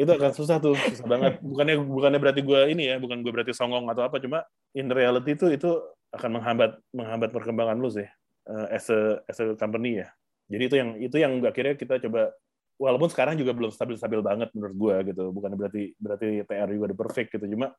itu, 0.00 0.10
akan 0.10 0.32
susah 0.32 0.56
tuh, 0.56 0.72
susah 0.76 1.06
banget. 1.06 1.32
Bukannya 1.44 1.76
bukannya 1.84 2.18
berarti 2.20 2.40
gue 2.40 2.60
ini 2.72 2.88
ya, 2.88 2.96
bukan 2.96 3.20
gue 3.20 3.32
berarti 3.32 3.52
songong 3.52 3.88
atau 3.92 4.08
apa, 4.08 4.16
cuma 4.20 4.44
in 4.72 4.88
reality 4.88 5.36
itu 5.36 5.52
itu 5.52 5.70
akan 6.10 6.40
menghambat 6.40 6.80
menghambat 6.90 7.30
perkembangan 7.30 7.78
lu 7.78 7.86
sih 7.86 8.08
uh, 8.50 8.66
as 8.72 8.90
a 8.90 9.22
as 9.28 9.38
a 9.38 9.54
company 9.54 10.02
ya. 10.02 10.08
Jadi 10.50 10.62
itu 10.66 10.76
yang 10.80 10.90
itu 10.98 11.16
yang 11.20 11.32
akhirnya 11.46 11.74
kita 11.78 12.02
coba 12.02 12.34
walaupun 12.80 13.12
sekarang 13.12 13.38
juga 13.38 13.52
belum 13.54 13.70
stabil-stabil 13.70 14.20
banget 14.24 14.48
menurut 14.56 14.76
gue 14.76 14.96
gitu. 15.14 15.24
Bukan 15.30 15.54
berarti 15.54 15.94
berarti 16.00 16.42
TR 16.42 16.68
juga 16.72 16.84
udah 16.90 16.98
perfect 16.98 17.28
gitu, 17.36 17.46
cuma 17.54 17.70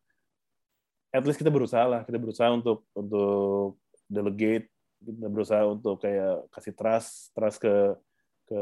at 1.12 1.24
least 1.28 1.42
kita 1.42 1.52
berusaha 1.52 1.84
lah, 1.84 2.02
kita 2.08 2.16
berusaha 2.16 2.48
untuk 2.54 2.88
untuk 2.96 3.82
delegate 4.08 4.72
kita 5.02 5.28
berusaha 5.28 5.64
untuk 5.66 5.98
kayak 6.02 6.48
kasih 6.54 6.74
trust 6.78 7.34
trust 7.34 7.58
ke 7.58 7.76
ke 8.46 8.62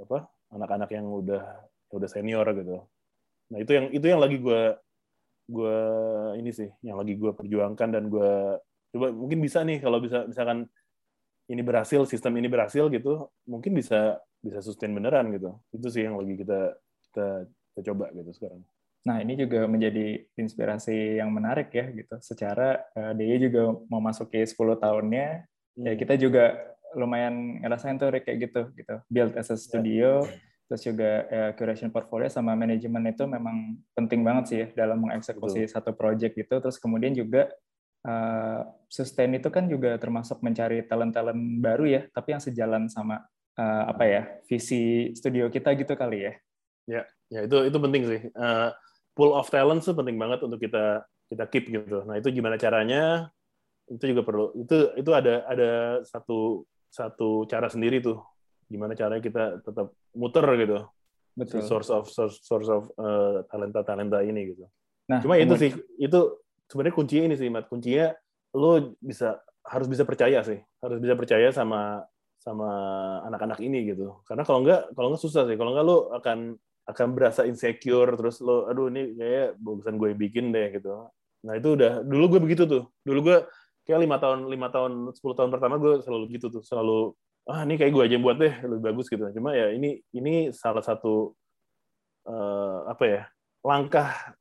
apa 0.00 0.28
anak-anak 0.54 0.90
yang 0.94 1.06
udah 1.10 1.44
udah 1.92 2.08
senior 2.08 2.46
gitu. 2.56 2.82
Nah 3.52 3.58
itu 3.60 3.70
yang 3.76 3.86
itu 3.92 4.06
yang 4.06 4.20
lagi 4.22 4.36
gue 4.40 4.62
gue 5.44 5.78
ini 6.40 6.50
sih 6.50 6.70
yang 6.80 6.96
lagi 6.96 7.14
gue 7.20 7.30
perjuangkan 7.36 7.88
dan 7.92 8.04
gue 8.08 8.58
coba 8.96 9.06
mungkin 9.12 9.38
bisa 9.44 9.60
nih 9.66 9.82
kalau 9.84 10.00
bisa 10.00 10.24
misalkan 10.24 10.64
ini 11.52 11.60
berhasil 11.60 12.08
sistem 12.08 12.40
ini 12.40 12.48
berhasil 12.48 12.88
gitu 12.88 13.28
mungkin 13.44 13.76
bisa 13.76 14.16
bisa 14.40 14.64
sustain 14.64 14.96
beneran 14.96 15.28
gitu. 15.36 15.60
Itu 15.72 15.86
sih 15.92 16.08
yang 16.08 16.16
lagi 16.16 16.34
kita 16.40 16.72
kita, 17.10 17.26
kita 17.74 17.80
coba 17.92 18.08
gitu 18.16 18.30
sekarang 18.32 18.64
Nah, 19.04 19.20
ini 19.20 19.36
juga 19.36 19.68
menjadi 19.68 20.24
inspirasi 20.32 21.20
yang 21.20 21.28
menarik 21.28 21.68
ya 21.76 21.92
gitu. 21.92 22.16
Secara 22.24 22.80
uh, 22.96 23.12
dia 23.12 23.36
juga 23.36 23.76
memasuki 23.92 24.40
10 24.40 24.56
tahunnya, 24.80 25.44
ya 25.44 25.76
hmm. 25.76 25.84
ya 25.84 25.92
kita 26.00 26.14
juga 26.16 26.44
lumayan 26.96 27.60
ngerasain 27.60 28.00
tuh 28.00 28.08
kayak 28.16 28.48
gitu 28.48 28.62
gitu. 28.72 28.94
Build 29.12 29.36
as 29.36 29.52
a 29.52 29.60
studio, 29.60 30.24
yeah. 30.24 30.40
terus 30.72 30.82
juga 30.88 31.10
uh, 31.28 31.50
curation 31.52 31.92
portfolio 31.92 32.32
sama 32.32 32.56
manajemen 32.56 33.04
itu 33.12 33.28
memang 33.28 33.76
penting 33.92 34.24
banget 34.24 34.44
sih 34.48 34.58
ya 34.64 34.66
dalam 34.72 35.04
mengeksekusi 35.04 35.68
Betul. 35.68 35.72
satu 35.76 35.90
project 35.92 36.32
gitu. 36.40 36.56
Terus 36.64 36.80
kemudian 36.80 37.12
juga 37.12 37.52
uh, 38.08 38.64
sustain 38.88 39.36
itu 39.36 39.52
kan 39.52 39.68
juga 39.68 40.00
termasuk 40.00 40.40
mencari 40.40 40.80
talent-talent 40.80 41.60
baru 41.60 41.84
ya, 41.84 42.02
tapi 42.08 42.32
yang 42.32 42.40
sejalan 42.40 42.88
sama 42.88 43.20
uh, 43.60 43.84
apa 43.92 44.04
ya 44.08 44.22
visi 44.48 45.12
studio 45.12 45.52
kita 45.52 45.76
gitu 45.76 45.92
kali 45.92 46.24
ya. 46.24 46.32
Ya, 46.84 47.02
ya 47.28 47.40
itu 47.44 47.68
itu 47.68 47.76
penting 47.76 48.02
sih. 48.08 48.20
Uh, 48.32 48.72
pool 49.14 49.32
of 49.32 49.48
talent 49.48 49.80
itu 49.80 49.94
penting 49.94 50.18
banget 50.18 50.42
untuk 50.42 50.58
kita 50.58 51.06
kita 51.30 51.44
keep 51.48 51.70
gitu. 51.70 52.04
Nah 52.04 52.20
itu 52.20 52.28
gimana 52.34 52.60
caranya? 52.60 53.30
Itu 53.88 54.04
juga 54.10 54.26
perlu. 54.26 54.52
Itu 54.58 54.92
itu 54.98 55.10
ada 55.14 55.46
ada 55.48 55.70
satu 56.04 56.66
satu 56.90 57.48
cara 57.48 57.70
sendiri 57.70 58.02
tuh. 58.02 58.20
Gimana 58.68 58.92
caranya 58.98 59.22
kita 59.22 59.62
tetap 59.64 59.94
muter 60.12 60.44
gitu. 60.60 60.78
Betul. 61.34 61.66
source 61.66 61.90
of 61.90 62.06
source, 62.06 62.38
source 62.46 62.70
of 62.70 62.86
uh, 62.94 63.02
eh, 63.02 63.36
talenta 63.50 63.82
talenta 63.82 64.22
ini 64.22 64.54
gitu. 64.54 64.70
Nah, 65.10 65.18
cuma 65.18 65.34
itu 65.34 65.54
sih 65.58 65.74
itu 65.98 66.20
sebenarnya 66.70 66.94
kuncinya 66.94 67.24
ini 67.26 67.34
sih, 67.34 67.50
Mat. 67.50 67.66
Kuncinya 67.66 68.14
lo 68.54 68.94
bisa 69.02 69.42
harus 69.66 69.90
bisa 69.90 70.06
percaya 70.06 70.46
sih, 70.46 70.62
harus 70.78 70.98
bisa 71.02 71.18
percaya 71.18 71.50
sama 71.50 72.06
sama 72.38 72.70
anak-anak 73.26 73.58
ini 73.66 73.82
gitu. 73.90 74.22
Karena 74.22 74.46
kalau 74.46 74.62
enggak 74.62 74.94
kalau 74.94 75.10
enggak 75.10 75.22
susah 75.26 75.42
sih. 75.50 75.58
Kalau 75.58 75.74
enggak 75.74 75.86
lo 75.90 75.96
akan 76.14 76.54
akan 76.84 77.16
berasa 77.16 77.48
insecure 77.48 78.12
terus 78.12 78.44
lo 78.44 78.68
aduh 78.68 78.92
ini 78.92 79.16
kayak 79.16 79.56
bagusan 79.56 79.96
gue 79.96 80.12
bikin 80.12 80.52
deh 80.52 80.76
gitu. 80.76 81.08
Nah 81.44 81.54
itu 81.56 81.76
udah 81.76 82.04
dulu 82.04 82.36
gue 82.36 82.40
begitu 82.44 82.68
tuh. 82.68 82.84
Dulu 83.04 83.20
gue 83.24 83.38
kayak 83.88 84.00
lima 84.04 84.16
tahun 84.20 84.48
lima 84.48 84.68
tahun 84.68 85.12
sepuluh 85.16 85.36
tahun 85.36 85.48
pertama 85.52 85.80
gue 85.80 86.04
selalu 86.04 86.24
gitu 86.36 86.52
tuh 86.52 86.62
selalu 86.64 87.16
ah 87.44 87.64
ini 87.64 87.76
kayak 87.76 87.92
gue 87.92 88.02
aja 88.04 88.14
yang 88.16 88.24
buat 88.24 88.36
deh 88.36 88.54
lebih 88.68 88.82
bagus 88.84 89.06
gitu. 89.08 89.24
Cuma 89.32 89.56
ya 89.56 89.72
ini 89.72 90.00
ini 90.12 90.52
salah 90.52 90.84
satu 90.84 91.32
uh, 92.28 92.88
apa 92.88 93.04
ya 93.04 93.22
langkah 93.64 94.36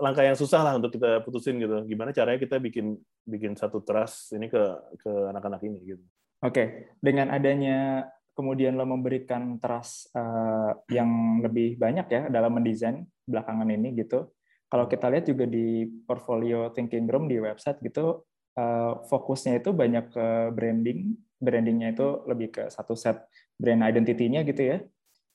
langkah 0.00 0.24
yang 0.24 0.36
susah 0.36 0.64
lah 0.64 0.72
untuk 0.80 0.92
kita 0.92 1.20
putusin 1.20 1.60
gitu. 1.60 1.84
Gimana 1.84 2.16
caranya 2.16 2.40
kita 2.40 2.56
bikin 2.60 2.96
bikin 3.28 3.56
satu 3.60 3.84
trust 3.84 4.32
ini 4.32 4.48
ke 4.48 4.62
ke 5.04 5.12
anak-anak 5.32 5.60
ini 5.68 5.80
gitu. 5.84 6.04
Oke 6.44 6.52
okay. 6.52 6.66
dengan 7.00 7.28
adanya 7.32 8.08
kemudian 8.34 8.74
lo 8.74 8.84
memberikan 8.84 9.56
trust 9.62 10.10
uh, 10.12 10.74
yang 10.90 11.40
lebih 11.40 11.78
banyak 11.78 12.06
ya 12.10 12.22
dalam 12.28 12.58
mendesain 12.58 13.06
belakangan 13.24 13.70
ini 13.70 13.94
gitu. 13.94 14.34
Kalau 14.68 14.90
kita 14.90 15.06
lihat 15.06 15.24
juga 15.30 15.46
di 15.46 15.86
portfolio 15.86 16.74
Thinking 16.74 17.06
Room 17.06 17.30
di 17.30 17.38
website 17.38 17.78
gitu, 17.80 18.26
uh, 18.58 18.92
fokusnya 19.06 19.62
itu 19.62 19.70
banyak 19.70 20.10
ke 20.10 20.26
branding, 20.50 21.14
brandingnya 21.38 21.94
itu 21.94 22.26
lebih 22.26 22.48
ke 22.50 22.62
satu 22.66 22.98
set 22.98 23.22
brand 23.54 23.86
identity-nya 23.86 24.42
gitu 24.42 24.62
ya. 24.74 24.78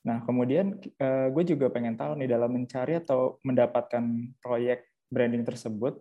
Nah 0.04 0.28
kemudian 0.28 0.76
uh, 1.00 1.32
gue 1.32 1.44
juga 1.48 1.72
pengen 1.72 1.96
tahu 1.96 2.20
nih 2.20 2.30
dalam 2.36 2.52
mencari 2.52 3.00
atau 3.00 3.40
mendapatkan 3.48 4.04
proyek 4.44 4.92
branding 5.08 5.48
tersebut, 5.48 5.98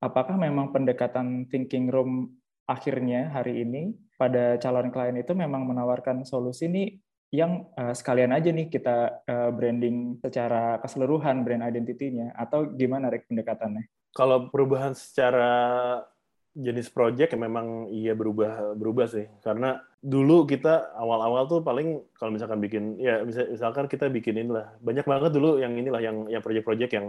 apakah 0.00 0.40
memang 0.40 0.72
pendekatan 0.72 1.44
Thinking 1.52 1.92
Room 1.92 2.32
akhirnya 2.68 3.32
hari 3.32 3.64
ini 3.64 3.96
pada 4.20 4.60
calon 4.60 4.92
klien 4.92 5.16
itu 5.16 5.32
memang 5.32 5.64
menawarkan 5.64 6.28
solusi 6.28 6.68
nih 6.68 6.88
yang 7.32 7.68
uh, 7.76 7.92
sekalian 7.96 8.32
aja 8.32 8.52
nih 8.52 8.68
kita 8.68 9.24
uh, 9.24 9.50
branding 9.52 10.20
secara 10.20 10.76
keseluruhan 10.84 11.44
brand 11.44 11.64
identity-nya. 11.64 12.36
Atau 12.36 12.76
gimana 12.76 13.08
rek 13.08 13.28
pendekatannya? 13.28 13.88
Kalau 14.12 14.52
perubahan 14.52 14.92
secara 14.92 15.50
jenis 16.58 16.90
project 16.90 17.36
ya 17.36 17.38
memang 17.38 17.92
iya 17.92 18.16
berubah 18.16 18.76
berubah 18.76 19.06
sih. 19.08 19.28
Karena 19.44 19.76
dulu 20.00 20.48
kita 20.48 20.96
awal-awal 20.96 21.44
tuh 21.46 21.60
paling 21.60 22.00
kalau 22.16 22.32
misalkan 22.32 22.60
bikin 22.64 22.96
ya 22.96 23.24
misalkan 23.24 23.88
kita 23.88 24.08
bikinin 24.08 24.48
lah. 24.48 24.72
Banyak 24.80 25.04
banget 25.04 25.30
dulu 25.36 25.60
yang 25.60 25.76
inilah 25.76 26.00
yang 26.00 26.16
yang 26.32 26.40
project-project 26.40 26.92
yang 26.96 27.06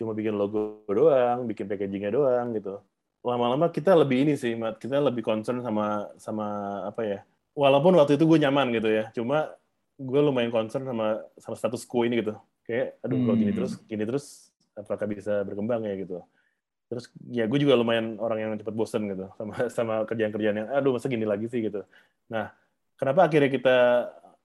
cuma 0.00 0.16
bikin 0.16 0.34
logo 0.40 0.80
doang, 0.88 1.44
bikin 1.44 1.68
packagingnya 1.68 2.08
doang 2.08 2.56
gitu 2.56 2.80
lama-lama 3.22 3.70
kita 3.70 3.94
lebih 3.94 4.26
ini 4.26 4.34
sih, 4.34 4.52
Mat. 4.58 4.82
Kita 4.82 4.98
lebih 4.98 5.22
concern 5.22 5.62
sama 5.62 6.10
sama 6.18 6.46
apa 6.90 7.02
ya? 7.06 7.18
Walaupun 7.54 7.94
waktu 7.94 8.18
itu 8.18 8.26
gue 8.26 8.38
nyaman 8.42 8.74
gitu 8.74 8.88
ya, 8.90 9.08
cuma 9.14 9.54
gue 9.96 10.20
lumayan 10.20 10.50
concern 10.50 10.82
sama 10.82 11.22
sama 11.38 11.54
status 11.54 11.86
quo 11.86 12.02
ini 12.02 12.18
gitu. 12.18 12.34
Kayak, 12.66 12.98
aduh 13.02 13.16
hmm. 13.18 13.26
kalau 13.26 13.36
gini 13.38 13.52
hmm. 13.52 13.58
terus, 13.58 13.72
gini 13.86 14.04
terus, 14.06 14.26
apakah 14.74 15.06
bisa 15.06 15.46
berkembang 15.46 15.86
ya 15.86 15.94
gitu. 15.94 16.18
Terus 16.90 17.08
ya 17.30 17.44
gue 17.48 17.58
juga 17.62 17.78
lumayan 17.78 18.20
orang 18.20 18.38
yang 18.42 18.50
cepat 18.58 18.74
bosen 18.74 19.08
gitu 19.08 19.26
sama 19.38 19.54
sama 19.70 19.94
kerjaan-kerjaan 20.04 20.56
yang, 20.64 20.68
aduh 20.74 20.98
masa 20.98 21.06
gini 21.06 21.24
lagi 21.24 21.46
sih 21.46 21.62
gitu. 21.62 21.86
Nah, 22.32 22.50
kenapa 22.98 23.30
akhirnya 23.30 23.50
kita 23.52 23.78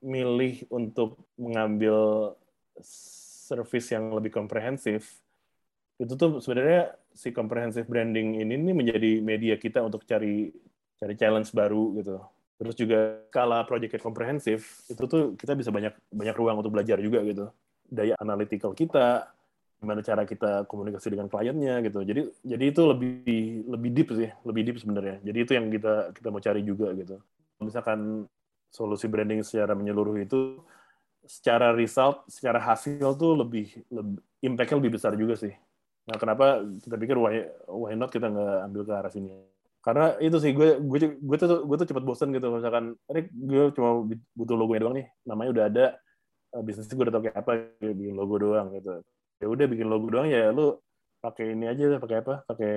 milih 0.03 0.69
untuk 0.69 1.17
mengambil 1.39 2.31
service 3.47 3.89
yang 3.89 4.13
lebih 4.13 4.29
komprehensif, 4.29 5.17
itu 5.97 6.13
tuh 6.13 6.37
sebenarnya 6.37 6.93
si 7.17 7.33
comprehensive 7.33 7.89
branding 7.89 8.37
ini 8.37 8.53
nih 8.53 8.75
menjadi 8.77 9.11
media 9.21 9.55
kita 9.57 9.81
untuk 9.81 10.05
cari 10.05 10.53
cari 10.97 11.13
challenge 11.17 11.49
baru 11.53 11.97
gitu. 11.97 12.21
Terus 12.57 12.73
juga 12.77 12.99
kala 13.33 13.65
project 13.65 14.01
komprehensif 14.01 14.85
itu 14.89 15.03
tuh 15.09 15.33
kita 15.37 15.57
bisa 15.57 15.73
banyak 15.73 15.93
banyak 16.13 16.35
ruang 16.37 16.61
untuk 16.61 16.73
belajar 16.73 17.01
juga 17.01 17.21
gitu. 17.25 17.49
Daya 17.89 18.13
analytical 18.21 18.77
kita, 18.77 19.29
gimana 19.81 20.05
cara 20.05 20.25
kita 20.25 20.69
komunikasi 20.69 21.13
dengan 21.13 21.29
kliennya 21.29 21.81
gitu. 21.85 22.05
Jadi 22.05 22.21
jadi 22.45 22.63
itu 22.69 22.81
lebih 22.85 23.65
lebih 23.65 23.89
deep 23.93 24.09
sih, 24.13 24.29
lebih 24.45 24.61
deep 24.69 24.77
sebenarnya. 24.77 25.17
Jadi 25.25 25.37
itu 25.37 25.51
yang 25.57 25.65
kita 25.73 26.13
kita 26.13 26.27
mau 26.29 26.41
cari 26.41 26.61
juga 26.61 26.93
gitu. 26.93 27.17
Misalkan 27.57 28.29
solusi 28.69 29.09
branding 29.09 29.41
secara 29.41 29.73
menyeluruh 29.73 30.21
itu 30.21 30.61
secara 31.25 31.73
result, 31.73 32.29
secara 32.29 32.61
hasil 32.61 33.01
tuh 33.17 33.33
lebih, 33.33 33.81
lebih 33.89 34.21
impact-nya 34.45 34.77
lebih 34.77 34.93
besar 34.93 35.17
juga 35.17 35.33
sih 35.33 35.53
Nah, 36.07 36.15
kenapa 36.15 36.63
kita 36.79 36.95
pikir 36.95 37.19
why, 37.19 37.43
why 37.67 37.91
not 37.91 38.07
kita 38.07 38.31
nggak 38.31 38.55
ambil 38.71 38.81
ke 38.87 38.93
arah 38.95 39.11
sini? 39.11 39.43
Karena 39.83 40.15
itu 40.23 40.39
sih 40.39 40.51
gue 40.55 40.79
gue 40.79 40.99
gue 41.19 41.37
tuh 41.39 41.63
gue 41.63 41.77
tuh 41.79 41.87
cepat 41.87 42.03
bosan 42.03 42.35
gitu 42.35 42.51
misalkan 42.51 42.95
ini 43.07 43.27
gue 43.31 43.71
cuma 43.71 44.03
butuh 44.35 44.55
logo 44.55 44.75
doang 44.75 44.95
nih, 44.99 45.07
namanya 45.23 45.49
udah 45.51 45.65
ada 45.67 45.85
eh, 46.55 46.63
bisnis 46.63 46.91
gue 46.91 47.03
udah 47.07 47.13
tau 47.13 47.23
kayak 47.23 47.37
apa 47.39 47.51
bikin 47.79 48.15
logo 48.15 48.35
doang 48.39 48.71
gitu. 48.75 49.03
Ya 49.43 49.47
udah 49.47 49.65
bikin 49.67 49.87
logo 49.87 50.07
doang 50.11 50.27
ya 50.31 50.51
lu 50.51 50.79
pakai 51.19 51.55
ini 51.55 51.67
aja 51.67 51.99
pakai 51.99 52.23
apa? 52.23 52.43
Pakai 52.47 52.75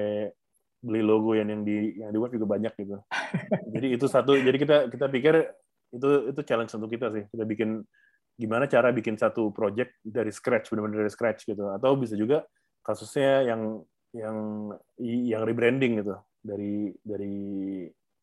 beli 0.82 1.02
logo 1.02 1.34
yang 1.38 1.50
yang 1.50 1.62
di 1.62 1.98
yang 2.02 2.10
di 2.10 2.18
web 2.18 2.34
juga 2.34 2.46
banyak 2.58 2.74
gitu. 2.78 2.98
jadi 3.74 3.86
itu 3.94 4.06
satu 4.10 4.34
jadi 4.34 4.56
kita 4.58 4.76
kita 4.90 5.06
pikir 5.06 5.34
itu 5.90 6.10
itu 6.34 6.40
challenge 6.46 6.74
untuk 6.74 6.90
kita 6.90 7.14
sih. 7.14 7.24
Kita 7.30 7.46
bikin 7.46 7.78
gimana 8.38 8.70
cara 8.70 8.90
bikin 8.94 9.18
satu 9.18 9.50
project 9.50 9.98
dari 10.02 10.30
scratch 10.30 10.70
benar-benar 10.70 11.04
dari 11.06 11.12
scratch 11.12 11.44
gitu 11.44 11.74
atau 11.74 11.92
bisa 11.98 12.14
juga 12.16 12.46
kasusnya 12.80 13.46
yang 13.46 13.84
yang 14.10 14.36
yang 14.98 15.42
rebranding 15.46 16.02
gitu 16.02 16.16
dari 16.42 16.90
dari 17.04 17.36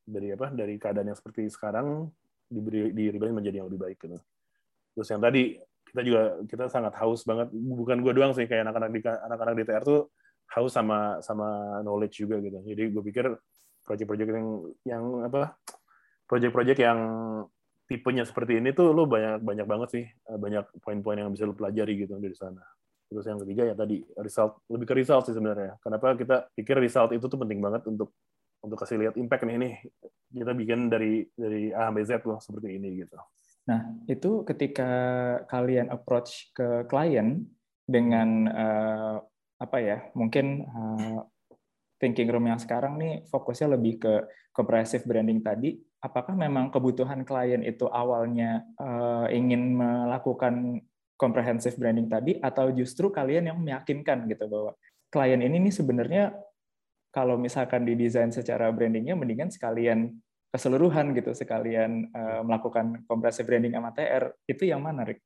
dari 0.04 0.28
apa 0.34 0.52
dari 0.52 0.76
keadaan 0.76 1.14
yang 1.14 1.20
seperti 1.20 1.48
sekarang 1.48 2.12
diberi 2.48 2.92
di 2.92 3.12
rebranding 3.12 3.40
menjadi 3.44 3.58
yang 3.64 3.68
lebih 3.72 3.82
baik 3.88 3.98
gitu. 4.04 4.18
Terus 4.98 5.08
yang 5.14 5.22
tadi 5.22 5.56
kita 5.88 6.02
juga 6.04 6.22
kita 6.48 6.66
sangat 6.68 6.94
haus 7.00 7.24
banget 7.24 7.48
bukan 7.54 8.04
gue 8.04 8.14
doang 8.16 8.36
sih 8.36 8.48
kayak 8.50 8.68
anak-anak 8.68 8.90
di 8.92 9.00
anak-anak 9.04 9.54
di 9.56 9.64
TR 9.64 9.84
tuh 9.84 10.02
haus 10.52 10.72
sama 10.76 11.20
sama 11.24 11.80
knowledge 11.84 12.24
juga 12.24 12.40
gitu. 12.44 12.60
Jadi 12.64 12.84
gue 12.92 13.04
pikir 13.08 13.26
proyek-proyek 13.88 14.28
yang 14.28 14.48
yang 14.84 15.04
apa 15.24 15.56
proyek-proyek 16.28 16.84
yang 16.84 17.00
tipenya 17.88 18.28
seperti 18.28 18.60
ini 18.60 18.76
tuh 18.76 18.92
lo 18.92 19.08
banyak 19.08 19.40
banyak 19.40 19.64
banget 19.64 19.90
sih 19.96 20.06
banyak 20.28 20.68
poin-poin 20.84 21.24
yang 21.24 21.32
bisa 21.32 21.48
lo 21.48 21.56
pelajari 21.56 22.04
gitu 22.04 22.20
dari 22.20 22.36
sana. 22.36 22.64
Terus 23.08 23.26
yang 23.28 23.40
ketiga 23.40 23.64
ya 23.72 23.76
tadi 23.76 24.04
result 24.20 24.68
lebih 24.68 24.86
ke 24.92 24.96
result 25.00 25.24
sih 25.32 25.36
sebenarnya. 25.36 25.80
Kenapa 25.80 26.14
kita 26.20 26.52
pikir 26.52 26.76
result 26.80 27.16
itu 27.16 27.26
tuh 27.26 27.40
penting 27.40 27.64
banget 27.64 27.88
untuk 27.88 28.12
untuk 28.60 28.78
kasih 28.84 29.00
lihat 29.00 29.16
impact 29.16 29.48
nih 29.48 29.56
ini 29.56 29.70
kita 30.34 30.52
bikin 30.52 30.92
dari 30.92 31.24
dari 31.32 31.72
A 31.72 31.88
sampai 31.88 32.04
Z 32.04 32.12
loh 32.28 32.40
seperti 32.44 32.76
ini 32.76 33.00
gitu. 33.00 33.16
Nah 33.72 33.96
itu 34.12 34.44
ketika 34.44 34.92
kalian 35.48 35.88
approach 35.88 36.52
ke 36.52 36.84
klien 36.92 37.48
dengan 37.88 38.30
uh, 38.52 39.16
apa 39.58 39.78
ya 39.80 39.98
mungkin 40.12 40.68
uh, 40.68 41.24
thinking 41.98 42.28
room 42.28 42.46
yang 42.46 42.60
sekarang 42.60 43.00
nih 43.00 43.24
fokusnya 43.32 43.80
lebih 43.80 44.04
ke 44.04 44.14
comprehensive 44.52 45.08
branding 45.08 45.40
tadi. 45.40 45.80
Apakah 45.98 46.38
memang 46.38 46.70
kebutuhan 46.70 47.26
klien 47.26 47.66
itu 47.66 47.90
awalnya 47.90 48.62
uh, 48.78 49.26
ingin 49.32 49.74
melakukan 49.74 50.84
comprehensive 51.18 51.76
branding 51.76 52.08
tadi 52.08 52.38
atau 52.38 52.70
justru 52.72 53.10
kalian 53.10 53.50
yang 53.50 53.58
meyakinkan 53.60 54.30
gitu 54.30 54.46
bahwa 54.48 54.72
klien 55.10 55.42
ini 55.42 55.58
nih 55.68 55.74
sebenarnya 55.74 56.24
kalau 57.12 57.36
misalkan 57.36 57.84
didesain 57.84 58.30
secara 58.30 58.70
brandingnya 58.70 59.18
mendingan 59.18 59.50
sekalian 59.50 60.14
keseluruhan 60.54 61.12
gitu 61.18 61.34
sekalian 61.36 62.08
uh, 62.14 62.42
melakukan 62.46 63.04
comprehensive 63.10 63.50
branding 63.50 63.74
sama 63.76 63.92
TR 63.92 64.32
itu 64.48 64.64
yang 64.70 64.80
mana 64.86 65.04
Rick? 65.04 65.20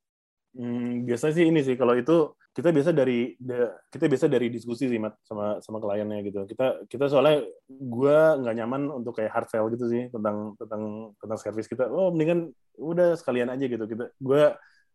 Hmm, 0.51 1.07
biasa 1.07 1.31
sih 1.31 1.47
ini 1.47 1.63
sih 1.63 1.79
kalau 1.79 1.95
itu 1.95 2.35
kita 2.51 2.75
biasa 2.75 2.91
dari 2.91 3.39
kita 3.87 4.11
biasa 4.11 4.27
dari 4.27 4.51
diskusi 4.51 4.91
sih 4.91 4.99
mat 4.99 5.15
sama 5.23 5.63
sama 5.63 5.79
kliennya 5.79 6.19
gitu. 6.27 6.43
Kita 6.43 6.83
kita 6.91 7.07
soalnya 7.07 7.47
gue 7.71 8.17
nggak 8.43 8.55
nyaman 8.59 8.91
untuk 8.91 9.15
kayak 9.15 9.31
hard 9.31 9.47
sell 9.47 9.71
gitu 9.71 9.87
sih 9.87 10.11
tentang 10.11 10.59
tentang 10.59 11.15
tentang 11.15 11.39
service 11.39 11.71
kita. 11.71 11.87
Oh 11.87 12.11
mendingan 12.11 12.51
udah 12.75 13.15
sekalian 13.15 13.47
aja 13.55 13.63
gitu. 13.63 13.87
Kita 13.87 14.11
gue 14.11 14.43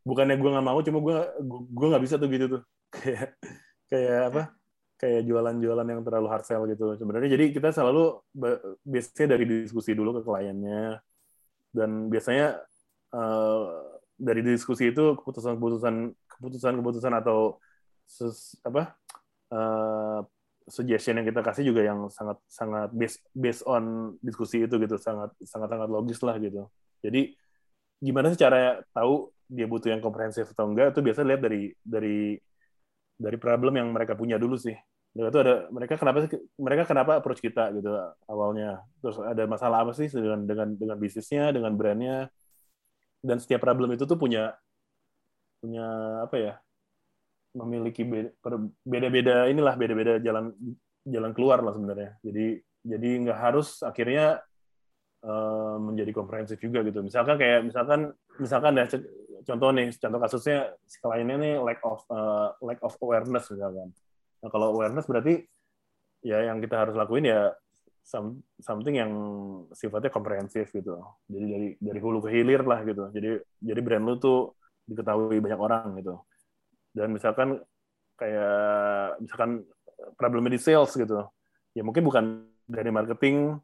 bukannya 0.07 0.39
gue 0.39 0.51
nggak 0.55 0.67
mau 0.67 0.79
cuma 0.79 0.99
gue 1.03 1.17
gue 1.51 1.87
nggak 1.91 2.05
bisa 2.07 2.15
tuh 2.15 2.29
gitu 2.31 2.47
tuh. 2.47 2.63
Kayak 2.97 3.35
kayak 3.91 4.21
apa? 4.33 4.43
Kayak 4.97 5.21
jualan-jualan 5.29 5.87
yang 5.91 6.01
terlalu 6.07 6.27
hard 6.31 6.45
sell 6.47 6.65
gitu. 6.71 6.95
Sebenarnya 6.95 7.29
jadi 7.35 7.45
kita 7.53 7.75
selalu 7.75 8.23
biasanya 8.87 9.37
dari 9.37 9.45
diskusi 9.45 9.93
dulu 9.93 10.17
ke 10.17 10.23
kliennya. 10.23 11.03
Dan 11.75 12.09
biasanya 12.09 12.63
uh, 13.13 13.63
dari 14.17 14.41
diskusi 14.41 14.95
itu 14.95 15.19
keputusan-keputusan 15.21 15.95
keputusan-keputusan 16.39 17.13
atau 17.21 17.61
ses, 18.09 18.57
apa? 18.65 18.97
Uh, 19.53 20.25
suggestion 20.67 21.21
yang 21.21 21.29
kita 21.29 21.45
kasih 21.45 21.71
juga 21.71 21.87
yang 21.87 22.11
sangat 22.11 22.43
sangat 22.51 22.91
based 22.91 23.23
based 23.37 23.63
on 23.69 24.17
diskusi 24.25 24.65
itu 24.65 24.81
gitu. 24.81 24.97
Sangat 24.97 25.37
sangat 25.45 25.69
sangat 25.69 25.89
logis 25.93 26.19
lah 26.25 26.41
gitu. 26.41 26.71
Jadi 27.05 27.37
gimana 28.01 28.33
sih 28.33 28.41
cara 28.41 28.81
tahu 28.97 29.36
dia 29.47 29.67
butuh 29.71 29.95
yang 29.95 30.03
komprehensif 30.03 30.51
atau 30.53 30.67
enggak 30.71 30.93
itu 30.95 31.01
biasa 31.03 31.21
lihat 31.23 31.41
dari 31.43 31.71
dari 31.81 32.37
dari 33.17 33.37
problem 33.41 33.81
yang 33.81 33.89
mereka 33.95 34.19
punya 34.19 34.37
dulu 34.37 34.59
sih. 34.59 34.77
Dan 35.17 35.33
itu 35.33 35.39
ada 35.41 35.65
mereka 35.73 35.97
kenapa 35.97 36.29
mereka 36.61 36.83
kenapa 36.85 37.13
approach 37.17 37.41
kita 37.41 37.73
gitu 37.73 37.89
awalnya. 38.29 38.85
Terus 39.01 39.17
ada 39.25 39.49
masalah 39.49 39.89
apa 39.89 39.97
sih 39.97 40.13
dengan 40.13 40.45
dengan 40.45 40.69
dengan 40.77 40.97
bisnisnya, 41.01 41.55
dengan 41.57 41.73
brandnya. 41.73 42.29
Dan 43.25 43.41
setiap 43.41 43.65
problem 43.65 43.97
itu 43.97 44.05
tuh 44.05 44.21
punya 44.21 44.53
punya 45.65 45.87
apa 46.29 46.37
ya? 46.37 46.55
memiliki 47.57 48.05
beda-beda 48.85 49.49
inilah 49.49 49.75
beda-beda 49.81 50.21
jalan 50.21 50.53
jalan 51.09 51.33
keluar 51.33 51.65
lah 51.65 51.73
sebenarnya. 51.73 52.21
Jadi 52.21 52.61
jadi 52.85 53.09
nggak 53.27 53.39
harus 53.41 53.81
akhirnya 53.81 54.45
uh, 55.25 55.77
menjadi 55.81 56.13
komprehensif 56.13 56.61
juga 56.61 56.85
gitu. 56.85 57.01
Misalkan 57.01 57.41
kayak 57.41 57.65
misalkan 57.65 58.13
misalkan 58.37 58.73
ya 58.77 58.87
contoh 59.47 59.71
nih 59.71 59.89
contoh 59.95 60.19
kasusnya 60.19 60.75
kliennya 60.99 61.37
nih 61.39 61.55
lack 61.63 61.81
of 61.87 62.03
uh, 62.11 62.53
lack 62.61 62.83
of 62.83 62.93
awareness 62.99 63.47
misalkan. 63.49 63.95
Nah 64.43 64.49
kalau 64.51 64.75
awareness 64.75 65.07
berarti 65.07 65.47
ya 66.27 66.51
yang 66.51 66.59
kita 66.59 66.83
harus 66.83 66.99
lakuin 66.99 67.31
ya 67.31 67.55
some, 68.07 68.43
something 68.63 68.95
yang 68.99 69.13
sifatnya 69.75 70.11
komprehensif 70.11 70.71
gitu. 70.71 70.99
Jadi 71.31 71.47
dari 71.47 71.69
dari 71.79 71.99
hulu 72.03 72.23
ke 72.23 72.31
hilir 72.35 72.63
lah 72.67 72.83
gitu. 72.87 73.11
Jadi 73.15 73.39
jadi 73.63 73.81
brand 73.83 74.05
lu 74.07 74.15
tuh 74.19 74.55
diketahui 74.87 75.39
banyak 75.43 75.61
orang 75.61 75.99
gitu. 75.99 76.19
Dan 76.95 77.15
misalkan 77.15 77.59
kayak 78.19 79.21
misalkan 79.23 79.67
problemnya 80.15 80.55
di 80.55 80.61
sales 80.63 80.95
gitu. 80.95 81.27
Ya 81.75 81.83
mungkin 81.87 82.03
bukan 82.07 82.25
dari 82.67 82.91
marketing 82.95 83.59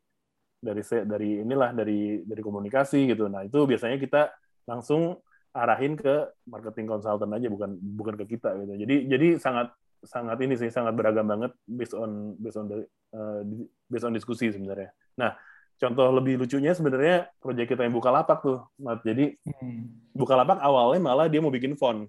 dari 0.62 0.83
dari 0.87 1.30
inilah 1.43 1.70
dari 1.74 2.22
dari 2.22 2.43
komunikasi 2.43 3.11
gitu. 3.11 3.26
Nah 3.26 3.43
itu 3.47 3.66
biasanya 3.66 3.99
kita 3.99 4.30
langsung 4.66 5.18
arahin 5.53 5.94
ke 5.94 6.32
marketing 6.48 6.88
consultant 6.88 7.32
aja 7.36 7.48
bukan 7.53 7.76
bukan 7.76 8.14
ke 8.24 8.36
kita 8.36 8.57
gitu. 8.57 8.72
Jadi 8.80 8.96
jadi 9.09 9.28
sangat 9.36 9.68
sangat 10.03 10.40
ini 10.42 10.59
sih 10.59 10.72
sangat 10.72 10.98
beragam 10.98 11.28
banget 11.28 11.53
based 11.68 11.94
on 11.94 12.34
based 12.40 12.59
on 12.59 12.66
uh, 13.14 13.40
based 13.86 14.07
on 14.09 14.16
diskusi 14.16 14.50
sebenarnya. 14.50 14.90
Nah, 15.20 15.36
contoh 15.78 16.09
lebih 16.11 16.40
lucunya 16.40 16.74
sebenarnya 16.74 17.30
proyek 17.38 17.76
kita 17.76 17.86
yang 17.86 17.94
buka 17.94 18.11
lapak 18.11 18.42
tuh, 18.42 18.59
Mat. 18.82 19.05
Jadi 19.05 19.36
hmm. 19.44 20.12
buka 20.16 20.34
lapak 20.34 20.59
awalnya 20.59 21.00
malah 21.05 21.26
dia 21.30 21.38
mau 21.38 21.53
bikin 21.53 21.78
font 21.78 22.09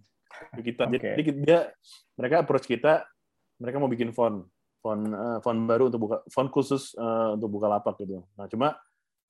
kita. 0.58 0.89
Okay. 0.89 1.20
Jadi 1.20 1.46
dia 1.46 1.70
mereka 2.18 2.41
approach 2.41 2.66
kita, 2.66 3.06
mereka 3.62 3.78
mau 3.78 3.91
bikin 3.91 4.10
font, 4.16 4.48
font 4.82 5.04
uh, 5.14 5.38
font 5.44 5.60
baru 5.68 5.91
untuk 5.91 6.10
buka 6.10 6.18
font 6.32 6.50
khusus 6.50 6.98
uh, 6.98 7.38
untuk 7.38 7.60
buka 7.60 7.68
lapak 7.70 8.00
gitu. 8.02 8.26
Nah, 8.39 8.48
cuma 8.50 8.80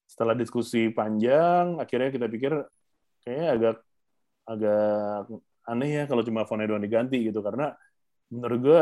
setelah 0.08 0.38
diskusi 0.38 0.88
panjang, 0.94 1.82
akhirnya 1.82 2.14
kita 2.14 2.30
pikir 2.30 2.54
kayaknya 3.26 3.50
agak 3.50 3.76
agak 4.44 5.28
aneh 5.64 5.90
ya 5.90 6.04
kalau 6.08 6.22
cuma 6.28 6.44
fontnya 6.44 6.68
doang 6.76 6.84
diganti 6.84 7.32
gitu 7.32 7.40
karena 7.40 7.72
menurut 8.28 8.60
gue 8.60 8.82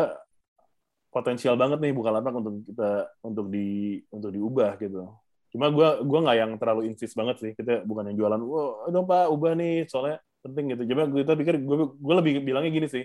potensial 1.11 1.59
banget 1.59 1.77
nih 1.83 1.93
buka 1.93 2.09
lapak 2.09 2.33
untuk 2.39 2.63
kita 2.65 2.91
untuk 3.21 3.45
di 3.51 3.99
untuk 4.09 4.31
diubah 4.31 4.79
gitu. 4.79 5.11
Cuma 5.51 5.67
gue 5.67 6.07
gue 6.07 6.19
nggak 6.23 6.37
yang 6.39 6.51
terlalu 6.55 6.87
insist 6.87 7.13
banget 7.19 7.35
sih 7.43 7.51
kita 7.51 7.83
bukan 7.83 8.07
yang 8.07 8.17
jualan, 8.23 8.39
wah 8.39 8.87
dong 8.87 9.03
pak 9.03 9.27
ubah 9.27 9.51
nih 9.59 9.83
soalnya 9.91 10.23
penting 10.39 10.71
gitu. 10.71 10.95
Cuma 10.95 11.11
kita 11.11 11.35
pikir 11.35 11.59
gue 11.59 11.77
gue 11.99 12.15
lebih 12.15 12.33
bilangnya 12.39 12.71
gini 12.71 12.87
sih, 12.87 13.03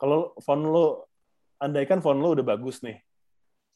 kalau 0.00 0.32
font 0.40 0.64
lo 0.64 1.06
andaikan 1.60 2.00
font 2.00 2.16
lo 2.16 2.32
udah 2.32 2.42
bagus 2.42 2.80
nih, 2.80 3.04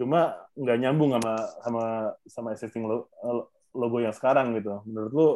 cuma 0.01 0.35
nggak 0.57 0.79
nyambung 0.81 1.21
sama 1.21 1.33
sama 1.61 1.85
sama 2.25 2.49
existing 2.57 2.89
logo 3.77 3.97
yang 4.01 4.16
sekarang 4.16 4.57
gitu. 4.57 4.81
Menurut 4.89 5.12
lo 5.12 5.29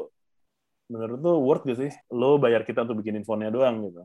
menurut 0.93 1.19
tuh 1.25 1.37
worth 1.41 1.65
gak 1.65 1.79
sih 1.81 1.91
lo 2.13 2.37
bayar 2.37 2.69
kita 2.69 2.85
untuk 2.85 3.01
bikin 3.01 3.25
infonya 3.25 3.49
doang 3.49 3.89
gitu? 3.89 4.05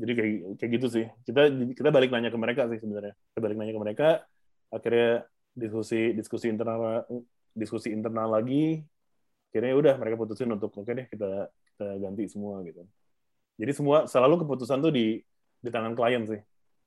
Jadi 0.00 0.12
kayak 0.16 0.34
kayak 0.62 0.70
gitu 0.78 0.86
sih. 0.86 1.06
Kita 1.26 1.50
kita 1.74 1.88
balik 1.90 2.14
nanya 2.14 2.30
ke 2.30 2.38
mereka 2.38 2.70
sih 2.70 2.78
sebenarnya. 2.78 3.12
Kita 3.34 3.38
balik 3.42 3.56
nanya 3.58 3.74
ke 3.74 3.82
mereka 3.82 4.08
akhirnya 4.70 5.26
diskusi 5.50 6.14
diskusi 6.14 6.46
internal 6.46 7.04
diskusi 7.52 7.90
internal 7.90 8.30
lagi. 8.30 8.80
Akhirnya 9.50 9.74
udah 9.74 9.94
mereka 9.98 10.16
putusin 10.16 10.48
untuk 10.54 10.70
oke 10.70 10.86
okay 10.86 10.94
deh 10.94 11.06
kita 11.10 11.50
kita 11.50 11.86
ganti 11.98 12.24
semua 12.30 12.62
gitu. 12.62 12.86
Jadi 13.60 13.72
semua 13.74 14.06
selalu 14.06 14.46
keputusan 14.46 14.78
tuh 14.80 14.94
di 14.94 15.20
di 15.60 15.68
tangan 15.68 15.92
klien 15.98 16.22
sih. 16.24 16.40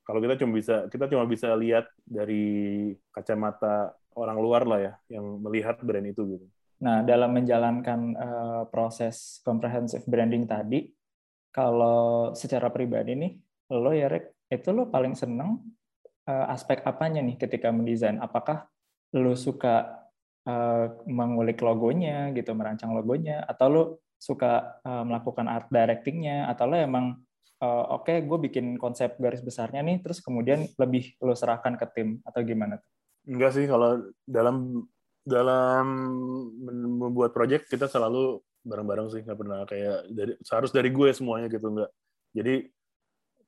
Kalau 0.03 0.19
kita 0.23 0.39
cuma 0.39 0.57
bisa 0.57 0.87
kita 0.87 1.05
cuma 1.11 1.27
bisa 1.27 1.53
lihat 1.53 1.85
dari 2.01 2.95
kacamata 3.11 3.93
orang 4.15 4.37
luar 4.39 4.63
lah 4.65 4.79
ya 4.79 4.93
yang 5.19 5.41
melihat 5.43 5.77
brand 5.83 6.07
itu 6.07 6.23
gitu 6.37 6.47
Nah, 6.83 6.99
dalam 7.07 7.31
menjalankan 7.31 7.99
uh, 8.11 8.63
proses 8.67 9.39
comprehensive 9.39 10.03
branding 10.03 10.43
tadi, 10.43 10.91
kalau 11.47 12.35
secara 12.35 12.67
pribadi 12.67 13.15
nih, 13.15 13.31
lo 13.71 13.95
ya 13.95 14.11
Rek, 14.11 14.51
itu 14.51 14.69
lo 14.75 14.91
paling 14.91 15.15
seneng 15.15 15.63
uh, 16.27 16.45
aspek 16.51 16.83
apanya 16.83 17.23
nih 17.23 17.39
ketika 17.39 17.71
mendesain? 17.71 18.19
Apakah 18.19 18.67
lo 19.15 19.31
suka 19.39 20.03
uh, 20.43 20.91
mengulik 21.07 21.63
logonya 21.63 22.35
gitu, 22.35 22.51
merancang 22.51 22.91
logonya, 22.91 23.47
atau 23.47 23.67
lo 23.71 23.83
suka 24.19 24.83
uh, 24.83 25.07
melakukan 25.07 25.47
art 25.47 25.71
directingnya, 25.71 26.51
atau 26.51 26.67
lo 26.67 26.75
emang 26.75 27.15
uh, 27.63 27.95
oke 27.95 28.11
okay, 28.11 28.27
gue 28.27 28.39
bikin 28.51 28.75
konsep 28.75 29.15
garis 29.23 29.39
besarnya 29.39 29.79
nih, 29.87 30.03
terus 30.03 30.19
kemudian 30.19 30.67
lebih 30.75 31.15
lo 31.23 31.31
serahkan 31.31 31.79
ke 31.79 31.87
tim 31.95 32.19
atau 32.27 32.43
gimana? 32.43 32.75
Enggak 33.23 33.55
sih, 33.55 33.63
kalau 33.71 34.03
dalam 34.27 34.83
dalam 35.23 35.85
membuat 36.99 37.31
project 37.31 37.71
kita 37.71 37.87
selalu 37.87 38.43
bareng-bareng 38.63 39.07
sih 39.11 39.23
nggak 39.23 39.39
pernah 39.39 39.63
kayak 39.67 40.07
dari 40.11 40.33
seharus 40.43 40.71
dari 40.71 40.91
gue 40.91 41.09
semuanya 41.11 41.47
gitu 41.51 41.67
nggak. 41.67 41.91
Jadi 42.35 42.55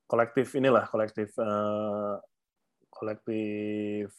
kolektif 0.08 0.48
inilah 0.56 0.86
kolektif 0.88 1.36
uh, 1.40 2.20
kolektif 2.92 4.12